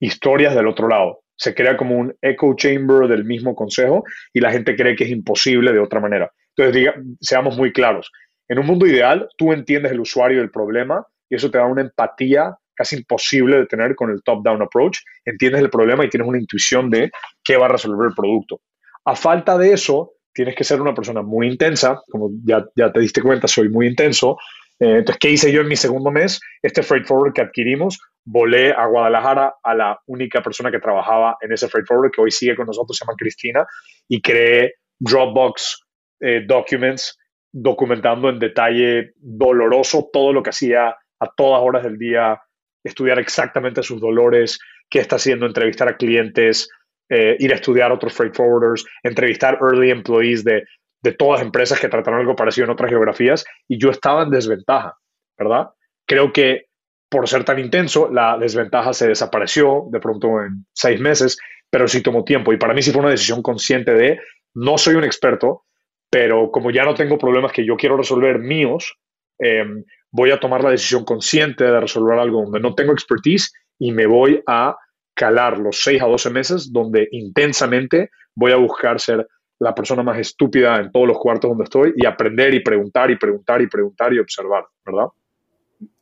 historias 0.00 0.54
del 0.54 0.68
otro 0.68 0.86
lado. 0.86 1.22
Se 1.36 1.54
crea 1.54 1.76
como 1.76 1.96
un 1.96 2.14
echo 2.22 2.54
chamber 2.54 3.08
del 3.08 3.24
mismo 3.24 3.56
consejo 3.56 4.04
y 4.32 4.40
la 4.40 4.52
gente 4.52 4.76
cree 4.76 4.94
que 4.94 5.04
es 5.04 5.10
imposible 5.10 5.72
de 5.72 5.80
otra 5.80 5.98
manera. 5.98 6.30
Entonces, 6.56 6.80
diga, 6.80 6.94
seamos 7.20 7.56
muy 7.58 7.72
claros. 7.72 8.12
En 8.48 8.58
un 8.58 8.66
mundo 8.66 8.86
ideal, 8.86 9.28
tú 9.36 9.52
entiendes 9.52 9.92
el 9.92 10.00
usuario 10.00 10.38
del 10.38 10.50
problema 10.50 11.06
y 11.28 11.36
eso 11.36 11.50
te 11.50 11.58
da 11.58 11.66
una 11.66 11.82
empatía 11.82 12.56
casi 12.74 12.96
imposible 12.96 13.56
de 13.56 13.66
tener 13.66 13.94
con 13.94 14.10
el 14.10 14.22
top-down 14.22 14.62
approach. 14.62 14.98
Entiendes 15.24 15.62
el 15.62 15.70
problema 15.70 16.04
y 16.04 16.08
tienes 16.08 16.28
una 16.28 16.38
intuición 16.38 16.90
de 16.90 17.10
qué 17.42 17.56
va 17.56 17.66
a 17.66 17.70
resolver 17.70 18.08
el 18.08 18.14
producto. 18.14 18.60
A 19.04 19.14
falta 19.14 19.56
de 19.56 19.72
eso, 19.72 20.12
tienes 20.32 20.54
que 20.54 20.64
ser 20.64 20.80
una 20.80 20.94
persona 20.94 21.22
muy 21.22 21.46
intensa, 21.46 22.02
como 22.10 22.30
ya, 22.44 22.64
ya 22.74 22.92
te 22.92 23.00
diste 23.00 23.22
cuenta, 23.22 23.46
soy 23.46 23.68
muy 23.68 23.86
intenso. 23.86 24.36
Eh, 24.80 24.98
entonces, 24.98 25.18
¿qué 25.20 25.30
hice 25.30 25.52
yo 25.52 25.60
en 25.60 25.68
mi 25.68 25.76
segundo 25.76 26.10
mes? 26.10 26.40
Este 26.62 26.82
freight 26.82 27.06
forward 27.06 27.32
que 27.32 27.42
adquirimos, 27.42 27.98
volé 28.24 28.72
a 28.72 28.86
Guadalajara 28.86 29.54
a 29.62 29.74
la 29.74 30.00
única 30.06 30.42
persona 30.42 30.70
que 30.70 30.80
trabajaba 30.80 31.36
en 31.40 31.52
ese 31.52 31.68
freight 31.68 31.86
forward, 31.86 32.10
que 32.10 32.20
hoy 32.20 32.30
sigue 32.30 32.56
con 32.56 32.66
nosotros, 32.66 32.96
se 32.96 33.04
llama 33.04 33.16
Cristina, 33.16 33.64
y 34.08 34.20
creé 34.20 34.74
Dropbox 34.98 35.80
eh, 36.20 36.42
Documents, 36.46 37.16
documentando 37.56 38.28
en 38.28 38.40
detalle 38.40 39.12
doloroso 39.16 40.10
todo 40.12 40.32
lo 40.32 40.42
que 40.42 40.50
hacía 40.50 40.88
a 40.88 41.32
todas 41.36 41.62
horas 41.62 41.84
del 41.84 41.98
día 41.98 42.40
estudiar 42.82 43.20
exactamente 43.20 43.82
sus 43.82 44.00
dolores, 44.00 44.58
qué 44.90 44.98
está 44.98 45.16
haciendo, 45.16 45.46
entrevistar 45.46 45.88
a 45.88 45.96
clientes, 45.96 46.68
eh, 47.08 47.36
ir 47.38 47.52
a 47.52 47.54
estudiar 47.54 47.92
otros 47.92 48.12
freight 48.12 48.34
forwarders, 48.34 48.84
entrevistar 49.04 49.58
early 49.62 49.90
employees 49.90 50.42
de, 50.42 50.64
de 51.00 51.12
todas 51.12 51.38
las 51.38 51.46
empresas 51.46 51.78
que 51.78 51.88
trataron 51.88 52.20
algo 52.20 52.34
parecido 52.34 52.64
en 52.64 52.72
otras 52.72 52.90
geografías 52.90 53.44
y 53.68 53.78
yo 53.78 53.90
estaba 53.90 54.24
en 54.24 54.30
desventaja, 54.30 54.96
¿verdad? 55.38 55.68
Creo 56.06 56.32
que 56.32 56.66
por 57.08 57.28
ser 57.28 57.44
tan 57.44 57.60
intenso, 57.60 58.10
la 58.10 58.36
desventaja 58.36 58.92
se 58.92 59.06
desapareció 59.06 59.84
de 59.92 60.00
pronto 60.00 60.42
en 60.42 60.66
seis 60.72 60.98
meses, 60.98 61.38
pero 61.70 61.86
sí 61.86 62.02
tomó 62.02 62.24
tiempo 62.24 62.52
y 62.52 62.56
para 62.56 62.74
mí 62.74 62.82
sí 62.82 62.90
fue 62.90 63.02
una 63.02 63.10
decisión 63.10 63.40
consciente 63.42 63.92
de 63.94 64.18
no 64.54 64.76
soy 64.76 64.96
un 64.96 65.04
experto, 65.04 65.62
pero 66.10 66.50
como 66.50 66.70
ya 66.70 66.84
no 66.84 66.94
tengo 66.94 67.18
problemas 67.18 67.52
que 67.52 67.64
yo 67.64 67.76
quiero 67.76 67.96
resolver 67.96 68.38
míos, 68.38 68.96
eh, 69.38 69.64
voy 70.10 70.30
a 70.30 70.38
tomar 70.38 70.62
la 70.62 70.70
decisión 70.70 71.04
consciente 71.04 71.64
de 71.64 71.80
resolver 71.80 72.18
algo 72.18 72.42
donde 72.42 72.60
no 72.60 72.74
tengo 72.74 72.92
expertise 72.92 73.52
y 73.78 73.92
me 73.92 74.06
voy 74.06 74.42
a 74.46 74.76
calar 75.14 75.58
los 75.58 75.82
6 75.82 76.02
a 76.02 76.06
12 76.06 76.30
meses 76.30 76.72
donde 76.72 77.08
intensamente 77.10 78.10
voy 78.34 78.52
a 78.52 78.56
buscar 78.56 79.00
ser 79.00 79.26
la 79.58 79.74
persona 79.74 80.02
más 80.02 80.18
estúpida 80.18 80.78
en 80.80 80.90
todos 80.90 81.08
los 81.08 81.18
cuartos 81.18 81.50
donde 81.50 81.64
estoy 81.64 81.92
y 81.96 82.06
aprender 82.06 82.54
y 82.54 82.60
preguntar 82.60 83.10
y 83.10 83.16
preguntar 83.16 83.62
y 83.62 83.68
preguntar 83.68 84.12
y 84.12 84.18
observar, 84.18 84.64
¿verdad? 84.84 85.06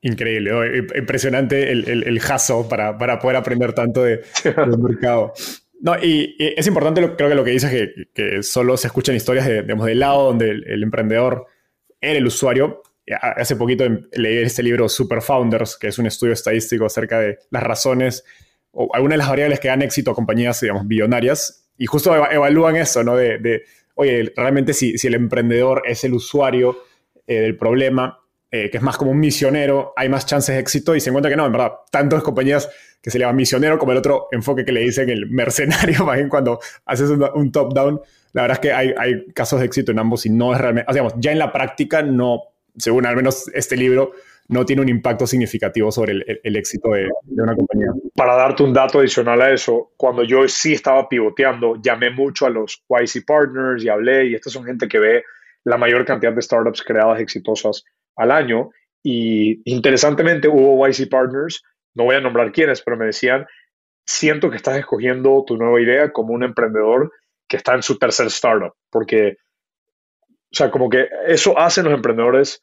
Increíble, 0.01 0.87
impresionante 0.97 1.71
el, 1.71 1.89
el, 1.89 2.21
para, 2.69 2.99
para, 2.99 3.19
poder 3.19 3.37
aprender 3.37 3.73
tanto 3.73 4.03
de, 4.03 4.23
del 4.45 4.79
mercado. 4.79 5.33
No, 5.83 5.97
y, 6.01 6.37
es 6.39 6.65
importante, 6.69 7.01
creo 7.17 7.29
que 7.29 7.35
lo 7.35 7.43
que 7.43 7.51
dices 7.51 7.73
es 7.73 8.07
que, 8.15 8.43
solo 8.45 8.77
se 8.77 8.87
escuchan 8.87 9.17
historias 9.17 9.47
de, 9.47 9.63
digamos, 9.63 9.93
lado 9.97 10.27
donde 10.27 10.51
el, 10.51 10.83
emprendedor 10.83 11.47
era 12.01 12.19
el 12.19 12.27
usuario, 12.27 12.83
hace 13.21 13.57
poquito 13.57 13.83
em, 13.83 14.07
leí 14.13 14.39
este 14.39 14.63
libro 14.63 14.89
Super 14.89 15.21
Founders, 15.21 15.77
que 15.77 15.89
es 15.89 15.99
un 15.99 16.07
estudio 16.07 16.35
estadístico 16.35 16.87
acerca 16.87 17.19
de 17.19 17.41
las 17.51 17.65
razones 17.65 18.25
o 18.71 18.95
algunas 18.95 19.15
de 19.15 19.19
las 19.19 19.29
variables 19.29 19.59
que 19.59 19.69
dan 19.69 19.83
éxito 19.83 20.13
a 20.13 20.15
compañías, 20.15 20.61
digamos, 20.61 20.87
billonarias, 20.87 21.69
y 21.77 21.87
justo 21.87 22.15
evalúan 22.15 22.77
eso, 22.77 23.03
¿no? 23.03 23.17
De, 23.17 23.65
oye, 23.97 24.33
realmente 24.37 24.75
si, 24.75 24.97
si, 24.99 25.09
el 25.09 25.15
emprendedor 25.15 25.83
es 25.85 26.05
el 26.05 26.15
usuario 26.15 26.79
eh, 27.27 27.41
del 27.41 27.57
problema, 27.57 28.21
eh, 28.53 28.71
que 28.71 28.77
es 28.77 28.83
más 28.83 28.97
como 28.97 29.11
un 29.11 29.19
misionero, 29.19 29.93
hay 29.97 30.09
más 30.09 30.27
chances 30.27 30.55
de 30.55 30.61
éxito, 30.61 30.95
y 30.95 31.01
se 31.01 31.11
encuentra 31.11 31.31
que 31.31 31.37
no, 31.37 31.47
en 31.47 31.53
verdad, 31.53 31.73
tantas 31.91 32.23
compañías 32.23 32.69
que 33.03 33.11
se 33.11 33.19
le 33.19 33.25
llama 33.25 33.35
misionero 33.35 33.79
como 33.79 33.91
el 33.91 33.99
otro 33.99 34.29
enfoque 34.31 34.65
que 34.65 34.71
le 34.71 34.83
dicen 34.83 35.11
el 35.11 35.29
mercenario, 35.29 36.05
más 36.07 36.17
bien 36.17 36.29
cuando 36.29 36.61
haces 36.87 37.11
un, 37.11 37.29
un 37.35 37.51
top-down, 37.51 38.01
la 38.35 38.43
verdad 38.43 38.59
es 38.59 38.61
que 38.61 38.73
hay, 38.73 38.95
hay 38.97 39.27
casos 39.33 39.59
de 39.59 39.67
éxito 39.67 39.91
en 39.91 39.99
ambos 39.99 40.25
y 40.25 40.31
no 40.31 40.55
es 40.55 40.61
realmente, 40.61 40.91
digamos, 40.93 41.15
ya 41.17 41.33
en 41.33 41.39
la 41.39 41.53
práctica 41.53 42.03
no 42.03 42.53
según 42.77 43.07
al 43.07 43.17
menos 43.17 43.49
este 43.55 43.77
libro, 43.77 44.13
no 44.49 44.65
tiene 44.65 44.83
un 44.83 44.89
impacto 44.89 45.27
significativo 45.27 45.91
sobre 45.93 46.13
el, 46.13 46.57
éxito 46.57 46.91
de, 46.91 47.09
una 47.29 47.55
compañía. 47.55 47.89
Para 48.15 48.35
darte 48.35 48.63
un 48.63 48.73
dato 48.73 48.99
adicional 48.99 49.41
a 49.41 49.53
eso, 49.53 49.93
cuando 49.97 50.25
yo 50.25 50.47
sí 50.49 50.75
estaba 50.75 51.09
pivoteando, 51.09 51.81
llamé 51.81 52.11
mucho 52.11 52.47
a 52.47 52.51
los 52.51 52.85
YC 52.89 53.25
Partners 53.27 53.85
y 53.85 53.89
hablé, 53.89 54.27
y 54.27 54.35
estas 54.35 54.53
son 54.53 54.65
gente 54.65 54.89
que 54.89 54.99
ve 54.99 55.25
la 55.65 55.77
mayor 55.77 56.05
cantidad 56.05 56.33
de 56.33 56.43
startups 56.43 56.83
creadas 56.83 57.21
exitosas 57.21 57.85
al 58.17 58.31
año. 58.31 58.71
Y 59.03 59.61
interesantemente 59.71 60.49
hubo 60.49 60.87
YC 60.87 61.09
Partners, 61.09 61.63
no 61.95 62.05
voy 62.05 62.17
a 62.17 62.21
nombrar 62.21 62.53
quiénes, 62.53 62.83
pero 62.83 62.97
me 62.97 63.07
decían, 63.07 63.47
siento 64.07 64.51
que 64.51 64.57
estás 64.57 64.77
escogiendo 64.79 65.45
tu 65.47 65.57
nueva 65.57 65.81
idea 65.81 66.13
como 66.13 66.35
un 66.35 66.45
emprendedor 66.45 67.13
que 67.49 67.57
está 67.57 67.75
en 67.75 67.83
su 67.83 67.99
tercer 67.99 68.29
startup, 68.29 68.75
porque 68.91 69.37
o 70.53 70.55
sea, 70.55 70.71
como 70.71 70.91
que 70.91 71.09
eso 71.27 71.59
hacen 71.59 71.85
los 71.85 71.95
emprendedores 71.95 72.63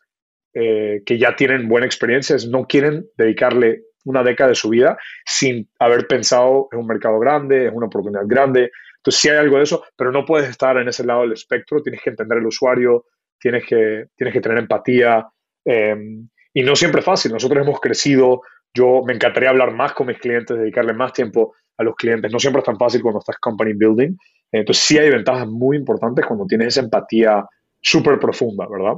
eh, 0.53 1.01
que 1.05 1.17
ya 1.17 1.35
tienen 1.35 1.67
buena 1.67 1.87
experiencia, 1.87 2.35
no 2.47 2.65
quieren 2.65 3.07
dedicarle 3.17 3.81
una 4.05 4.23
década 4.23 4.49
de 4.49 4.55
su 4.55 4.69
vida 4.69 4.97
sin 5.25 5.67
haber 5.79 6.07
pensado 6.07 6.69
en 6.71 6.79
un 6.79 6.87
mercado 6.87 7.19
grande, 7.19 7.65
en 7.65 7.75
una 7.75 7.87
oportunidad 7.87 8.23
grande. 8.25 8.71
Entonces 8.97 9.21
sí 9.21 9.29
hay 9.29 9.37
algo 9.37 9.57
de 9.57 9.63
eso, 9.63 9.83
pero 9.95 10.11
no 10.11 10.23
puedes 10.23 10.49
estar 10.49 10.77
en 10.77 10.87
ese 10.87 11.03
lado 11.03 11.21
del 11.21 11.33
espectro, 11.33 11.81
tienes 11.81 12.01
que 12.01 12.11
entender 12.11 12.37
el 12.37 12.45
usuario, 12.45 13.05
tienes 13.39 13.65
que, 13.65 14.05
tienes 14.15 14.33
que 14.33 14.41
tener 14.41 14.59
empatía. 14.59 15.27
Em, 15.65 16.29
y 16.53 16.63
no 16.63 16.75
siempre 16.75 16.99
es 16.99 17.05
fácil, 17.05 17.31
nosotros 17.31 17.63
hemos 17.63 17.79
crecido, 17.79 18.41
yo 18.73 19.01
me 19.05 19.13
encantaría 19.13 19.49
hablar 19.49 19.73
más 19.73 19.93
con 19.93 20.07
mis 20.07 20.17
clientes, 20.17 20.57
dedicarle 20.57 20.93
más 20.93 21.13
tiempo 21.13 21.53
a 21.77 21.83
los 21.83 21.95
clientes, 21.95 22.31
no 22.31 22.39
siempre 22.39 22.59
es 22.59 22.65
tan 22.65 22.77
fácil 22.77 23.01
cuando 23.01 23.19
estás 23.19 23.37
company 23.37 23.73
building. 23.73 24.15
Entonces 24.51 24.83
sí 24.83 24.97
hay 24.97 25.09
ventajas 25.09 25.47
muy 25.47 25.77
importantes 25.77 26.25
cuando 26.25 26.45
tienes 26.45 26.69
esa 26.69 26.81
empatía 26.81 27.45
súper 27.81 28.19
profunda, 28.19 28.67
¿verdad? 28.69 28.95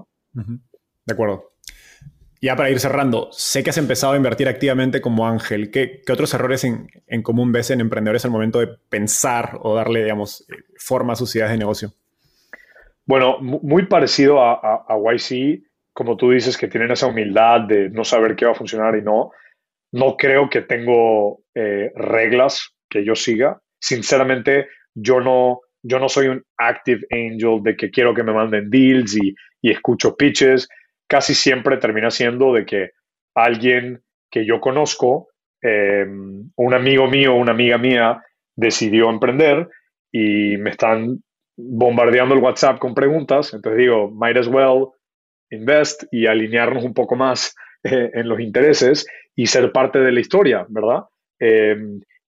De 1.06 1.14
acuerdo. 1.14 1.52
Ya 2.42 2.56
para 2.56 2.72
ir 2.72 2.80
cerrando, 2.80 3.30
sé 3.32 3.64
que 3.64 3.70
has 3.70 3.78
empezado 3.78 4.14
a 4.14 4.18
invertir 4.18 4.48
activamente 4.48 5.00
como 5.00 5.28
Ángel. 5.28 5.70
¿Qué, 5.70 6.02
otros 6.12 6.34
errores 6.34 6.64
en, 6.64 7.22
común 7.22 7.52
ves 7.52 7.70
en 7.70 7.82
emprendedores 7.82 8.26
al 8.26 8.32
momento 8.32 8.60
de 8.60 8.68
pensar 8.68 9.60
o 9.62 9.76
darle, 9.76 10.04
digamos, 10.04 10.48
forma 10.78 11.14
a 11.14 11.16
sus 11.16 11.36
ideas 11.36 11.52
de 11.52 11.60
negocio? 11.60 11.94
Bueno, 13.06 13.38
muy 13.42 13.86
parecido 13.86 14.42
a, 14.42 14.88
YC, 14.90 15.62
como 15.94 16.18
tú 16.18 16.32
dices, 16.32 16.58
que 16.58 16.68
tienen 16.68 16.92
esa 16.92 17.08
humildad 17.08 17.62
de 17.62 17.90
no 17.90 18.04
saber 18.04 18.36
qué 18.36 18.46
va 18.46 18.52
a 18.52 18.56
funcionar 18.56 18.96
y 18.96 19.02
no. 19.02 19.32
No 19.92 20.16
creo 20.16 20.50
que 20.50 20.62
tengo 20.62 21.44
eh, 21.54 21.92
reglas 21.96 22.74
que 22.90 23.04
yo 23.04 23.16
siga. 23.16 23.60
Sinceramente, 23.80 24.68
yo 24.94 25.20
no, 25.20 25.62
yo 25.84 26.00
no 26.00 26.08
soy 26.08 26.28
un 26.28 26.44
active 26.58 27.02
angel 27.12 27.62
de 27.62 27.76
que 27.76 27.90
quiero 27.90 28.14
que 28.14 28.24
me 28.24 28.34
manden 28.34 28.70
deals 28.70 29.18
y, 29.18 29.36
escucho 29.62 30.16
pitches. 30.16 30.68
Casi 31.08 31.34
siempre 31.36 31.78
termina 31.78 32.10
siendo 32.10 32.54
de 32.54 32.66
que 32.66 32.92
alguien 33.36 34.02
que 34.32 34.46
yo 34.46 34.62
conozco, 34.62 35.28
em, 35.62 36.50
un 36.56 36.74
amigo 36.74 37.08
mío 37.08 37.36
una 37.36 37.52
amiga 37.52 37.78
mía, 37.78 38.24
decidió 38.56 39.10
emprender 39.10 39.68
y 40.12 40.58
me 40.58 40.72
están 40.72 41.22
bombardeando 41.58 42.34
el 42.34 42.42
WhatsApp 42.42 42.80
con 42.80 42.96
preguntas, 42.96 43.54
entonces 43.54 43.78
digo, 43.78 44.10
might 44.10 44.38
as 44.38 44.48
well 44.48 44.94
invest 45.52 46.04
y 46.12 46.26
alinearnos 46.26 46.84
un 46.84 46.94
poco 46.94 47.16
más 47.16 47.56
eh, 47.84 48.12
en 48.14 48.28
los 48.28 48.40
intereses 48.40 49.06
y 49.36 49.48
ser 49.48 49.72
parte 49.72 50.00
de 50.00 50.12
la 50.12 50.20
historia, 50.20 50.66
¿verdad? 50.70 51.04
Eh, 51.40 51.76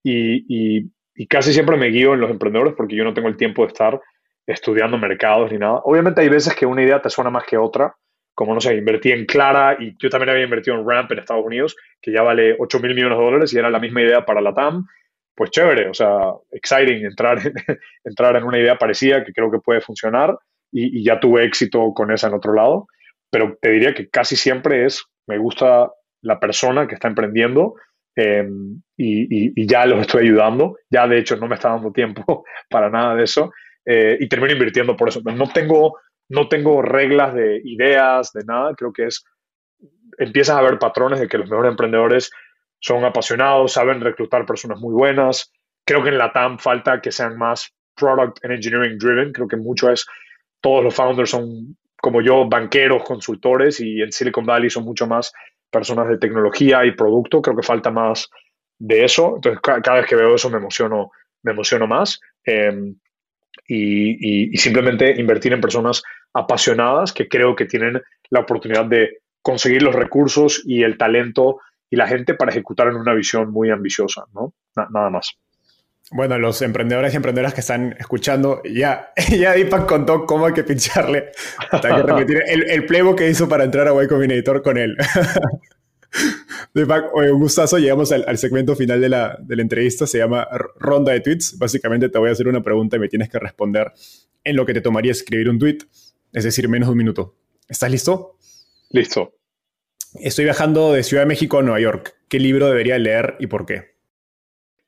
y, 0.02 0.90
casi 1.28 1.52
siempre 1.52 1.76
me 1.76 1.86
guío 1.86 2.14
en 2.14 2.20
los 2.20 2.30
emprendedores 2.30 2.74
porque 2.76 2.96
yo 2.96 3.04
no 3.04 3.14
tengo 3.14 3.28
el 3.28 3.36
tiempo 3.36 3.62
de 3.62 3.68
estar 3.68 4.00
estudiando 4.46 4.98
mercados 4.98 5.50
ni 5.52 5.58
nada. 5.58 5.80
Obviamente 5.84 6.20
hay 6.20 6.28
veces 6.28 6.54
que 6.54 6.66
una 6.66 6.82
idea 6.82 7.00
te 7.00 7.08
suena 7.08 7.30
más 7.30 7.44
que 7.44 7.56
otra, 7.56 7.94
como 8.34 8.52
no 8.52 8.60
sé, 8.60 8.74
invertí 8.74 9.12
en 9.12 9.24
Clara 9.24 9.76
y 9.78 9.96
yo 9.98 10.10
también 10.10 10.30
había 10.30 10.44
invertido 10.44 10.76
en 10.76 10.86
Ramp 10.86 11.12
en 11.12 11.20
Estados 11.20 11.44
Unidos, 11.44 11.76
que 12.02 12.12
ya 12.12 12.22
vale 12.22 12.56
8 12.58 12.80
mil 12.80 12.94
millones 12.94 13.16
de 13.16 13.24
dólares 13.24 13.54
y 13.54 13.58
era 13.58 13.70
la 13.70 13.78
misma 13.78 14.02
idea 14.02 14.24
para 14.26 14.40
la 14.40 14.52
TAM. 14.52 14.84
Pues 15.36 15.50
chévere, 15.50 15.88
o 15.88 15.94
sea, 15.94 16.32
exciting 16.50 17.04
entrar 17.04 17.38
en, 17.46 17.54
entrar 18.04 18.36
en 18.36 18.44
una 18.44 18.58
idea 18.58 18.76
parecida 18.76 19.24
que 19.24 19.32
creo 19.32 19.50
que 19.50 19.60
puede 19.60 19.80
funcionar 19.80 20.36
y, 20.72 20.98
y 21.00 21.04
ya 21.04 21.20
tuve 21.20 21.44
éxito 21.44 21.92
con 21.94 22.10
esa 22.10 22.26
en 22.26 22.34
otro 22.34 22.52
lado. 22.54 22.88
Pero 23.34 23.58
te 23.60 23.70
diría 23.70 23.92
que 23.92 24.08
casi 24.08 24.36
siempre 24.36 24.86
es, 24.86 25.04
me 25.26 25.38
gusta 25.38 25.90
la 26.22 26.38
persona 26.38 26.86
que 26.86 26.94
está 26.94 27.08
emprendiendo 27.08 27.74
em, 28.14 28.80
y, 28.96 29.66
ya 29.66 29.86
los 29.86 30.02
estoy 30.02 30.26
ayudando. 30.26 30.78
Ya 30.88 31.08
de 31.08 31.18
hecho 31.18 31.34
no 31.34 31.48
me 31.48 31.56
está 31.56 31.70
dando 31.70 31.90
tiempo 31.90 32.44
para 32.70 32.90
nada 32.90 33.16
de 33.16 33.24
eso 33.24 33.52
eh, 33.84 34.16
y 34.20 34.28
termino 34.28 34.52
invirtiendo 34.52 34.96
por 34.96 35.08
eso. 35.08 35.20
No 35.20 35.48
tengo, 35.52 35.98
no 36.28 36.48
tengo 36.48 36.80
reglas 36.80 37.34
de 37.34 37.60
ideas, 37.64 38.32
de 38.32 38.44
nada. 38.44 38.72
Creo 38.76 38.92
que 38.92 39.06
es, 39.06 39.24
empiezas 40.16 40.56
a 40.56 40.62
ver 40.62 40.78
patrones 40.78 41.18
de 41.18 41.26
que 41.26 41.38
los 41.38 41.50
mejores 41.50 41.72
emprendedores 41.72 42.30
son 42.78 43.04
apasionados, 43.04 43.72
saben 43.72 44.00
reclutar 44.00 44.46
personas 44.46 44.78
muy 44.78 44.94
buenas. 44.94 45.52
Creo 45.84 46.04
que 46.04 46.10
en 46.10 46.18
la 46.18 46.32
TAM 46.32 46.60
falta 46.60 47.00
que 47.00 47.10
sean 47.10 47.36
más 47.36 47.74
product 47.96 48.44
and 48.44 48.54
engineering 48.54 48.96
driven. 48.96 49.32
Creo 49.32 49.48
que 49.48 49.56
mucho 49.56 49.90
es, 49.90 50.06
todos 50.60 50.84
los 50.84 50.94
founders 50.94 51.30
son 51.30 51.76
como 52.04 52.20
yo, 52.20 52.46
banqueros, 52.46 53.02
consultores 53.02 53.80
y 53.80 54.02
en 54.02 54.12
Silicon 54.12 54.44
Valley 54.44 54.68
son 54.68 54.84
mucho 54.84 55.06
más 55.06 55.32
personas 55.70 56.06
de 56.06 56.18
tecnología 56.18 56.84
y 56.84 56.90
producto, 56.90 57.40
creo 57.40 57.56
que 57.56 57.62
falta 57.62 57.90
más 57.90 58.28
de 58.78 59.06
eso. 59.06 59.36
Entonces, 59.36 59.58
cada 59.62 60.00
vez 60.00 60.06
que 60.06 60.14
veo 60.14 60.34
eso 60.34 60.50
me 60.50 60.58
emociono, 60.58 61.12
me 61.42 61.52
emociono 61.52 61.86
más. 61.86 62.20
Em, 62.44 62.94
y, 63.66 64.54
simplemente 64.58 65.18
invertir 65.18 65.54
en 65.54 65.62
personas 65.62 66.02
apasionadas 66.34 67.14
que 67.14 67.26
creo 67.26 67.56
que 67.56 67.64
tienen 67.64 68.02
la 68.28 68.40
oportunidad 68.40 68.84
de 68.84 69.20
conseguir 69.40 69.82
los 69.82 69.94
recursos 69.94 70.62
y 70.66 70.82
el 70.82 70.98
talento 70.98 71.60
y 71.88 71.96
la 71.96 72.06
gente 72.06 72.34
para 72.34 72.50
ejecutar 72.50 72.88
en 72.88 72.96
una 72.96 73.14
visión 73.14 73.50
muy 73.50 73.70
ambiciosa, 73.70 74.24
¿no? 74.34 74.52
nada 74.76 75.08
más. 75.08 75.38
Bueno, 76.10 76.38
los 76.38 76.60
emprendedores 76.62 77.12
y 77.14 77.16
emprendedoras 77.16 77.54
que 77.54 77.60
están 77.60 77.96
escuchando, 77.98 78.62
ya, 78.64 79.12
ya 79.30 79.52
Deepak 79.52 79.86
contó 79.86 80.26
cómo 80.26 80.46
hay 80.46 80.52
que 80.52 80.64
pincharle. 80.64 81.32
Hay 81.70 81.80
que 81.80 82.02
repetir 82.02 82.42
el, 82.46 82.70
el 82.70 82.86
playbook 82.86 83.18
que 83.18 83.30
hizo 83.30 83.48
para 83.48 83.64
entrar 83.64 83.88
a 83.88 84.04
Y 84.04 84.06
Combinator 84.06 84.62
con 84.62 84.76
él. 84.76 84.96
Deepak, 86.74 87.14
un 87.14 87.38
gustazo. 87.38 87.78
Llegamos 87.78 88.12
al, 88.12 88.38
segmento 88.38 88.76
final 88.76 89.00
de 89.00 89.08
la, 89.08 89.38
de 89.40 89.56
la, 89.56 89.62
entrevista. 89.62 90.06
Se 90.06 90.18
llama 90.18 90.46
ronda 90.78 91.12
de 91.12 91.20
tweets. 91.20 91.58
Básicamente 91.58 92.08
te 92.08 92.18
voy 92.18 92.28
a 92.28 92.32
hacer 92.32 92.48
una 92.48 92.62
pregunta 92.62 92.96
y 92.96 93.00
me 93.00 93.08
tienes 93.08 93.28
que 93.28 93.38
responder 93.38 93.92
en 94.44 94.56
lo 94.56 94.66
que 94.66 94.74
te 94.74 94.80
tomaría 94.80 95.12
escribir 95.12 95.48
un 95.48 95.58
tweet, 95.58 95.78
es 96.32 96.44
decir, 96.44 96.68
menos 96.68 96.88
de 96.88 96.92
un 96.92 96.98
minuto. 96.98 97.36
¿Estás 97.68 97.90
listo? 97.90 98.36
Listo. 98.90 99.34
Estoy 100.20 100.44
viajando 100.44 100.92
de 100.92 101.02
Ciudad 101.02 101.22
de 101.22 101.26
México 101.26 101.58
a 101.58 101.62
Nueva 101.62 101.80
York. 101.80 102.14
¿Qué 102.28 102.38
libro 102.38 102.68
debería 102.68 102.98
leer 102.98 103.36
y 103.40 103.46
por 103.46 103.66
qué? 103.66 103.93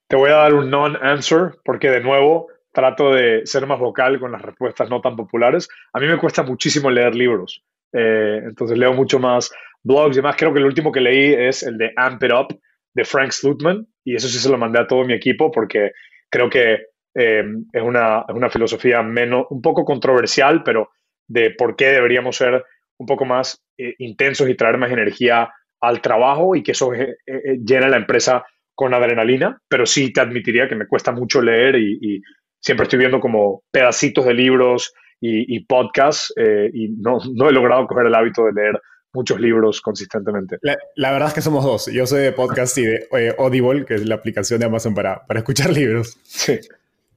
Te 0.09 0.17
voy 0.17 0.31
a 0.31 0.37
dar 0.37 0.55
un 0.55 0.71
non-answer 0.71 1.57
porque 1.65 1.91
de 1.91 2.01
nuevo 2.01 2.49
trato 2.73 3.13
de 3.13 3.45
ser 3.45 3.67
más 3.67 3.79
vocal 3.79 4.21
con 4.21 4.31
las 4.31 4.43
respuestas 4.43 4.89
no 4.89 5.01
tan 5.01 5.17
populares. 5.17 5.69
A 5.93 5.99
mí 5.99 6.07
me 6.07 6.19
cuesta 6.19 6.43
muchísimo 6.43 6.91
leer 6.91 7.15
libros, 7.15 7.65
eh, 7.93 8.41
entonces 8.45 8.79
leo 8.79 8.93
mucho 8.93 9.19
más 9.19 9.51
blogs 9.83 10.17
y 10.17 10.21
demás. 10.21 10.37
Creo 10.37 10.53
que 10.53 10.61
el 10.61 10.67
último 10.67 10.93
que 10.93 11.01
leí 11.01 11.33
es 11.33 11.63
el 11.65 11.77
de 11.79 11.93
Amp 11.97 12.23
It 12.23 12.33
Up 12.33 12.61
de 12.95 13.05
Frank 13.05 13.33
Slutman 13.33 13.87
y 14.05 14.15
eso 14.15 14.29
sí 14.29 14.39
se 14.39 14.49
lo 14.49 14.59
mandé 14.59 14.79
a 14.79 14.87
todo 14.87 15.05
mi 15.05 15.15
equipo 15.15 15.51
porque 15.51 15.93
creo 16.31 16.49
que 16.49 16.75
eh, 17.15 17.45
es, 17.73 17.83
una, 17.83 18.25
una, 18.29 18.51
filosofía 18.51 19.03
menos, 19.03 19.47
un 19.51 19.63
poco 19.63 19.85
controversial, 19.85 20.63
pero 20.63 20.91
de 21.27 21.51
por 21.51 21.75
qué 21.75 21.87
deberíamos 21.87 22.37
ser 22.37 22.63
un 22.99 23.07
poco 23.07 23.25
más 23.25 23.65
eh, 23.79 23.95
intensos 23.99 24.49
y 24.49 24.55
traer 24.55 24.79
más 24.79 24.93
energía 24.93 25.51
al 25.81 26.01
trabajo 26.01 26.55
y 26.55 26.63
que 26.63 26.73
eso 26.73 26.93
llene 26.93 27.89
la 27.89 27.97
empresa 27.97 28.45
con 28.77 28.95
adrenalina, 28.95 29.61
pero 29.69 29.87
sí 29.87 30.13
te 30.13 30.21
admitiría 30.21 30.69
que 30.69 30.77
me 30.77 30.87
cuesta 30.87 31.11
mucho 31.11 31.43
leer 31.43 31.77
y, 31.77 32.23
siempre 32.61 32.85
estoy 32.85 32.99
viendo 32.99 33.21
como 33.21 33.63
pedacitos 33.71 34.25
de 34.25 34.35
libros 34.35 34.93
y, 35.21 35.61
podcasts 35.67 36.33
eh, 36.37 36.69
y 36.73 36.89
no, 36.89 37.19
no 37.33 37.49
he 37.49 37.53
logrado 37.53 37.87
coger 37.87 38.07
el 38.07 38.15
hábito 38.15 38.45
de 38.45 38.53
leer 38.53 38.81
muchos 39.13 39.41
libros 39.41 39.81
consistentemente. 39.81 40.59
La, 40.63 41.13
verdad 41.13 41.29
es 41.29 41.35
que 41.35 41.43
somos 41.43 41.65
dos. 41.65 41.87
Yo 41.87 42.07
soy 42.07 42.23
de 42.23 42.33
podcast 42.33 42.77
y 42.79 42.83
de 42.83 43.09
eh, 43.19 43.35
Audible, 43.39 43.85
que 43.85 43.95
es 43.95 44.05
la 44.05 44.17
aplicación 44.17 44.59
de 44.59 44.67
Amazon 44.67 44.95
para, 44.95 45.25
para 45.27 45.41
escuchar 45.41 45.71
libros. 45.71 46.19
Sí. 46.25 46.59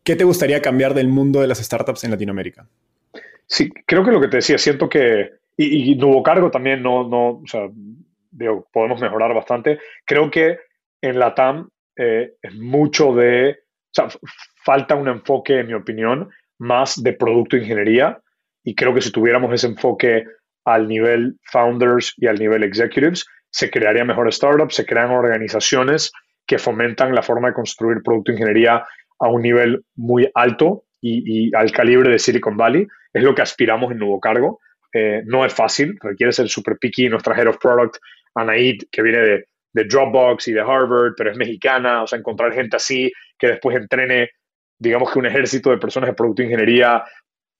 ¿Qué 0.04 0.16
te 0.16 0.24
gustaría 0.24 0.62
cambiar 0.62 0.94
del 0.94 1.08
mundo 1.08 1.42
de 1.42 1.48
las 1.48 1.58
startups 1.58 2.04
en 2.04 2.12
Latinoamérica? 2.12 2.68
Sí, 3.48 3.70
creo 3.88 4.06
que 4.06 4.12
lo 4.12 4.22
que 4.22 4.28
te 4.28 4.38
decía, 4.38 4.58
siento 4.60 4.88
que, 4.88 5.32
y, 5.58 5.92
y 5.92 5.96
Nuevo 5.96 6.22
Cargo 6.22 6.52
también 6.52 6.84
no, 6.84 7.08
no, 7.08 7.30
o 7.30 7.48
sea, 7.48 7.68
digo, 8.32 8.68
podemos 8.72 9.02
mejorar 9.02 9.34
bastante. 9.34 9.80
Creo 10.06 10.30
que 10.30 10.60
en 11.02 11.20
la 11.20 11.34
TAM 11.36 11.70
eh, 11.98 12.34
mucho 12.54 13.14
de, 13.14 13.58
falta 14.64 14.96
un 14.96 15.08
enfoque, 15.08 15.60
en 15.60 15.68
mi 15.68 15.74
opinión, 15.74 16.30
más 16.60 17.02
de 17.02 17.14
producto 17.14 17.58
ingeniería 17.58 18.20
y 18.64 18.76
creo 18.76 18.94
que 18.94 19.02
si 19.02 19.12
tuviéramos 19.12 19.54
ese 19.54 19.68
enfoque 19.68 20.26
al 20.66 20.88
nivel 20.88 21.38
founders 21.44 22.14
y 22.18 22.28
al 22.28 22.38
nivel 22.38 22.64
executives, 22.64 23.26
se 23.50 23.70
crearía 23.70 24.06
mejores 24.06 24.36
startups, 24.36 24.76
se 24.76 24.86
crean 24.86 25.12
organizaciones 25.12 26.12
que 26.46 26.60
fomentan 26.60 27.16
la 27.16 27.24
forma 27.24 27.50
de 27.50 27.54
construir 27.54 28.04
producto 28.04 28.32
ingeniería 28.32 28.86
a 29.20 29.28
un 29.28 29.42
nivel 29.42 29.84
muy 29.96 30.30
alto 30.36 30.84
y, 31.02 31.54
al 31.56 31.72
calibre 31.72 32.12
de 32.12 32.20
Silicon 32.20 32.58
Valley. 32.58 32.88
Es 33.14 33.24
lo 33.24 33.34
que 33.34 33.42
aspiramos 33.42 33.92
en 33.92 34.00
Nuevo 34.00 34.20
Cargo. 34.20 34.60
Eh, 34.94 35.22
no 35.26 35.46
es 35.46 35.54
fácil, 35.54 35.98
requiere 36.02 36.32
ser 36.32 36.50
super 36.50 36.78
picky. 36.78 37.10
Nuestra 37.10 37.36
Head 37.36 37.48
of 37.48 37.58
Product, 37.58 37.98
Anaid, 38.36 38.84
que 38.92 39.02
viene 39.02 39.20
de 39.20 39.46
de 39.74 39.86
Dropbox 39.86 40.48
y 40.48 40.54
de 40.54 40.62
Harvard, 40.62 41.14
pero 41.16 41.32
es 41.32 41.38
mexicana, 41.38 42.04
o 42.04 42.08
sea, 42.08 42.20
encontrar 42.20 42.54
gente 42.54 42.76
así 42.76 43.12
que 43.38 43.48
después 43.48 43.76
entrene, 43.76 44.32
digamos 44.78 45.12
que 45.12 45.20
un 45.20 45.26
ejército 45.26 45.70
de 45.70 45.78
personas 45.78 46.10
de 46.10 46.16
producto 46.16 46.42
e 46.42 46.46
ingeniería 46.46 47.04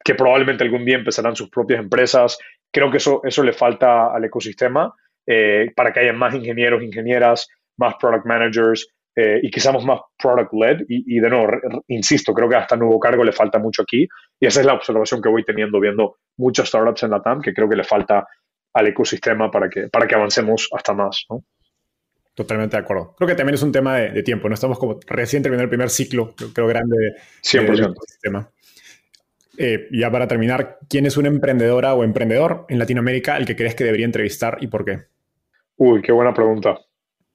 que 0.04 0.16
probablemente 0.16 0.64
algún 0.64 0.86
día 0.86 0.98
empezarán 0.98 1.36
sus 1.36 1.50
propias 1.50 1.80
empresas. 1.80 2.38
Creo 2.72 2.90
que 2.90 2.98
eso, 2.98 3.22
eso 3.24 3.44
le 3.44 3.54
falta 3.54 4.14
al 4.14 4.24
ecosistema 4.24 4.94
eh, 5.28 5.72
para 5.76 5.92
que 5.92 6.02
haya 6.02 6.14
más 6.14 6.34
ingenieros, 6.34 6.84
ingenieras, 6.84 7.48
más 7.78 7.96
product 8.00 8.26
managers 8.26 8.88
eh, 9.16 9.40
y 9.42 9.50
quizás 9.50 9.84
más 9.84 10.00
product 10.18 10.54
led. 10.54 10.78
Y, 10.88 11.20
de 11.20 11.30
nuevo, 11.30 11.84
insisto, 11.88 12.34
creo 12.34 12.50
que 12.50 12.56
hasta 12.56 12.76
nuevo 12.76 13.00
cargo 13.00 13.24
le 13.24 13.32
falta 13.32 13.60
mucho 13.60 13.82
aquí. 13.82 14.08
Y 14.40 14.46
esa 14.46 14.62
es 14.62 14.66
la 14.66 14.74
observación 14.74 15.22
que 15.22 15.30
voy 15.30 15.44
teniendo 15.44 15.80
viendo 15.80 16.18
muchas 16.38 16.70
startups 16.70 17.04
en 17.04 17.12
la 17.12 17.22
TAM, 17.22 17.42
que 17.42 17.54
creo 17.54 17.70
que 17.70 17.76
le 17.76 17.84
falta 17.84 18.26
al 18.74 18.88
ecosistema 18.88 19.52
para 19.52 19.70
que, 19.70 19.88
para 19.90 20.08
que 20.08 20.16
avancemos 20.16 20.70
hasta 20.72 20.94
más. 20.94 21.26
¿no? 21.30 21.44
Totalmente 22.40 22.78
de 22.78 22.84
acuerdo. 22.84 23.16
Creo 23.18 23.28
que 23.28 23.36
también 23.36 23.56
es 23.56 23.64
un 23.64 23.74
tema 23.74 23.98
de, 23.98 24.24
tiempo, 24.24 24.48
¿no? 24.48 24.54
Estamos 24.54 24.80
como 24.80 24.98
recién 25.08 25.44
terminando 25.44 25.66
el 25.66 25.70
primer 25.70 25.90
ciclo, 25.90 26.36
creo, 26.54 26.68
grande 26.68 26.96
de, 26.98 27.16
100%. 27.44 27.66
del 27.76 27.92
ecosistema. 27.92 28.50
Eh, 29.58 29.90
ya 29.92 30.10
para 30.10 30.26
terminar, 30.26 30.80
¿quién 30.88 31.06
es 31.06 31.18
una 31.18 31.28
emprendedora 31.28 31.94
o 31.96 32.06
emprendedor 32.06 32.66
en 32.70 32.80
Latinoamérica 32.80 33.36
al 33.36 33.46
que 33.46 33.58
crees 33.58 33.76
que 33.76 33.84
debería 33.84 34.06
entrevistar 34.06 34.58
y 34.62 34.68
por 34.68 34.86
qué? 34.86 35.00
Uy, 35.76 36.02
qué 36.02 36.14
buena 36.14 36.34
pregunta. 36.34 36.80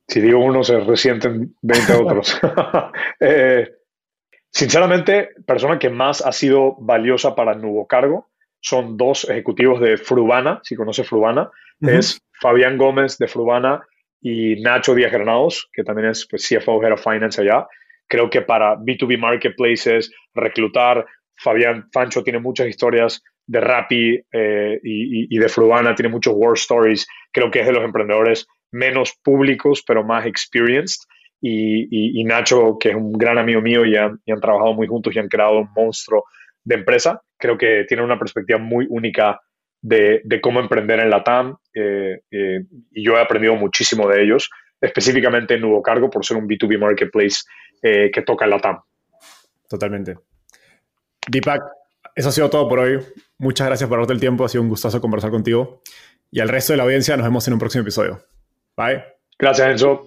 Si 0.09 0.23
digo 0.23 0.43
uno, 0.43 0.65
se 0.65 0.81
resienten 0.81 1.55
20 1.61 1.93
otros. 2.03 2.41
Eh, 3.21 3.75
sinceramente, 4.49 5.33
persona 5.45 5.79
que 5.79 5.91
más 5.91 6.25
ha 6.25 6.33
sido 6.33 6.77
valiosa 6.81 7.35
para 7.35 7.53
el 7.53 7.61
nuevo 7.61 7.87
cargo 7.87 8.31
son 8.59 8.97
dos 8.97 9.29
ejecutivos 9.29 9.83
de 9.83 9.99
Frubana, 9.99 10.61
si 10.63 10.77
conoce 10.77 11.05
Frubana, 11.05 11.51
es 11.83 12.23
Fabián 12.41 12.79
Gómez 12.79 13.19
de 13.19 13.29
Frubana 13.29 13.87
y 14.27 14.57
Nacho 14.63 14.95
Díaz 14.95 15.13
Granados, 15.13 15.69
que 15.71 15.85
también 15.85 16.09
es 16.09 16.27
pues, 16.27 16.49
CFO, 16.49 16.83
Head 16.83 16.95
of 16.95 17.03
Finance 17.03 17.43
allá. 17.43 17.67
Creo 18.09 18.31
que 18.31 18.41
para 18.41 18.75
B2B 18.75 19.19
Marketplaces, 19.19 20.11
reclutar, 20.33 21.05
Fabián 21.37 21.91
Fancho 21.93 22.25
tiene 22.25 22.39
muchas 22.39 22.69
historias 22.69 23.23
de 23.47 23.61
Rappi 23.61 24.19
eh, 24.33 24.81
y, 24.83 25.39
de 25.39 25.49
Frubana, 25.51 25.95
tiene 25.95 26.09
muchos 26.09 26.33
war 26.35 26.55
stories. 26.55 27.07
Creo 27.33 27.51
que 27.51 27.61
es 27.61 27.67
de 27.67 27.73
los 27.73 27.85
emprendedores 27.85 28.47
menos 28.73 29.13
públicos, 29.23 29.85
pero 29.87 30.03
más 30.03 30.25
experienced. 30.25 31.03
Y, 31.43 32.25
Nacho, 32.25 32.79
que 32.81 32.91
es 32.91 32.95
un 32.95 33.13
gran 33.13 33.37
amigo 33.37 33.61
mío 33.61 33.85
y 33.85 33.93
y 33.93 33.97
han, 33.99 34.41
trabajado 34.41 34.73
muy 34.73 34.87
juntos 34.87 35.15
y 35.15 35.19
han 35.19 35.29
creado 35.29 35.59
un 35.59 35.69
monstruo 35.77 36.25
de 36.65 36.77
empresa, 36.77 37.21
creo 37.37 37.59
que 37.59 37.85
tiene 37.87 38.03
una 38.03 38.19
perspectiva 38.19 38.59
muy 38.59 38.87
única 38.89 39.39
de, 39.85 40.41
cómo 40.41 40.61
emprender 40.61 41.01
en 41.01 41.11
la 41.11 41.23
TAM 41.23 41.57
eh, 41.75 42.21
eh, 42.31 42.65
y 42.91 43.05
yo 43.05 43.17
he 43.17 43.21
aprendido 43.21 43.55
muchísimo 43.55 44.09
de 44.09 44.23
ellos, 44.23 44.51
específicamente 44.81 45.55
en 45.55 45.61
Nuevo 45.61 45.83
Cargo 45.83 46.09
por 46.11 46.25
ser 46.25 46.39
un 46.39 46.49
B2B 46.49 46.79
marketplace 46.79 47.43
eh, 47.83 48.11
que 48.13 48.23
toca 48.23 48.47
en 48.47 48.51
la 48.51 48.59
TAM. 48.59 48.81
Totalmente. 49.69 50.17
Deepak, 51.31 51.63
eso 52.15 52.29
ha 52.31 52.33
sido 52.33 52.49
todo 52.51 52.69
por 52.69 52.81
hoy. 52.81 52.99
Muchas 53.39 53.67
gracias 53.67 53.89
por 53.89 53.99
darte 53.99 54.15
el 54.15 54.21
tiempo, 54.21 54.45
ha 54.45 54.49
sido 54.49 54.63
un 54.63 54.69
gustazo 54.69 55.01
conversar 55.01 55.31
contigo. 55.31 55.83
Y 56.31 56.41
al 56.41 56.49
resto 56.49 56.73
de 56.73 56.79
la 56.79 56.85
audiencia 56.85 57.17
nos 57.17 57.27
vemos 57.27 57.47
en 57.47 57.55
un 57.55 57.61
próximo 57.61 57.83
episodio. 57.83 58.21
Bye. 58.77 59.05
Gracias, 59.39 59.69
Enzo. 59.69 60.07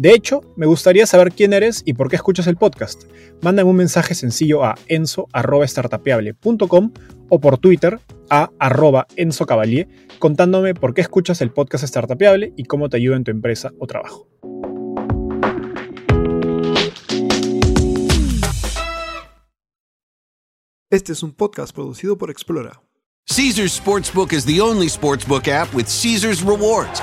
De 0.00 0.12
hecho, 0.14 0.40
me 0.56 0.64
gustaría 0.64 1.04
saber 1.04 1.30
quién 1.30 1.52
eres 1.52 1.82
y 1.84 1.92
por 1.92 2.08
qué 2.08 2.16
escuchas 2.16 2.46
el 2.46 2.56
podcast. 2.56 3.02
Mándame 3.42 3.68
un 3.68 3.76
mensaje 3.76 4.14
sencillo 4.14 4.64
a 4.64 4.74
enzo.startapeable.com 4.86 6.92
o 7.28 7.38
por 7.38 7.58
Twitter 7.58 8.00
a 8.30 8.48
arroba 8.58 9.06
Enzo 9.16 9.44
contándome 10.18 10.72
por 10.72 10.94
qué 10.94 11.02
escuchas 11.02 11.42
el 11.42 11.52
podcast 11.52 11.84
Startapeable 11.84 12.54
y 12.56 12.64
cómo 12.64 12.88
te 12.88 12.96
ayuda 12.96 13.16
en 13.16 13.24
tu 13.24 13.30
empresa 13.30 13.72
o 13.78 13.86
trabajo. 13.86 14.26
Este 20.88 21.12
es 21.12 21.22
un 21.22 21.34
podcast 21.34 21.74
producido 21.74 22.16
por 22.16 22.30
Explora. 22.30 22.80
Caesar's 23.26 23.78
Sportsbook 23.78 24.32
is 24.32 24.46
the 24.46 24.62
only 24.62 24.88
sportsbook 24.88 25.46
app 25.46 25.74
with 25.74 25.88
Caesar's 25.88 26.42
rewards. 26.42 27.02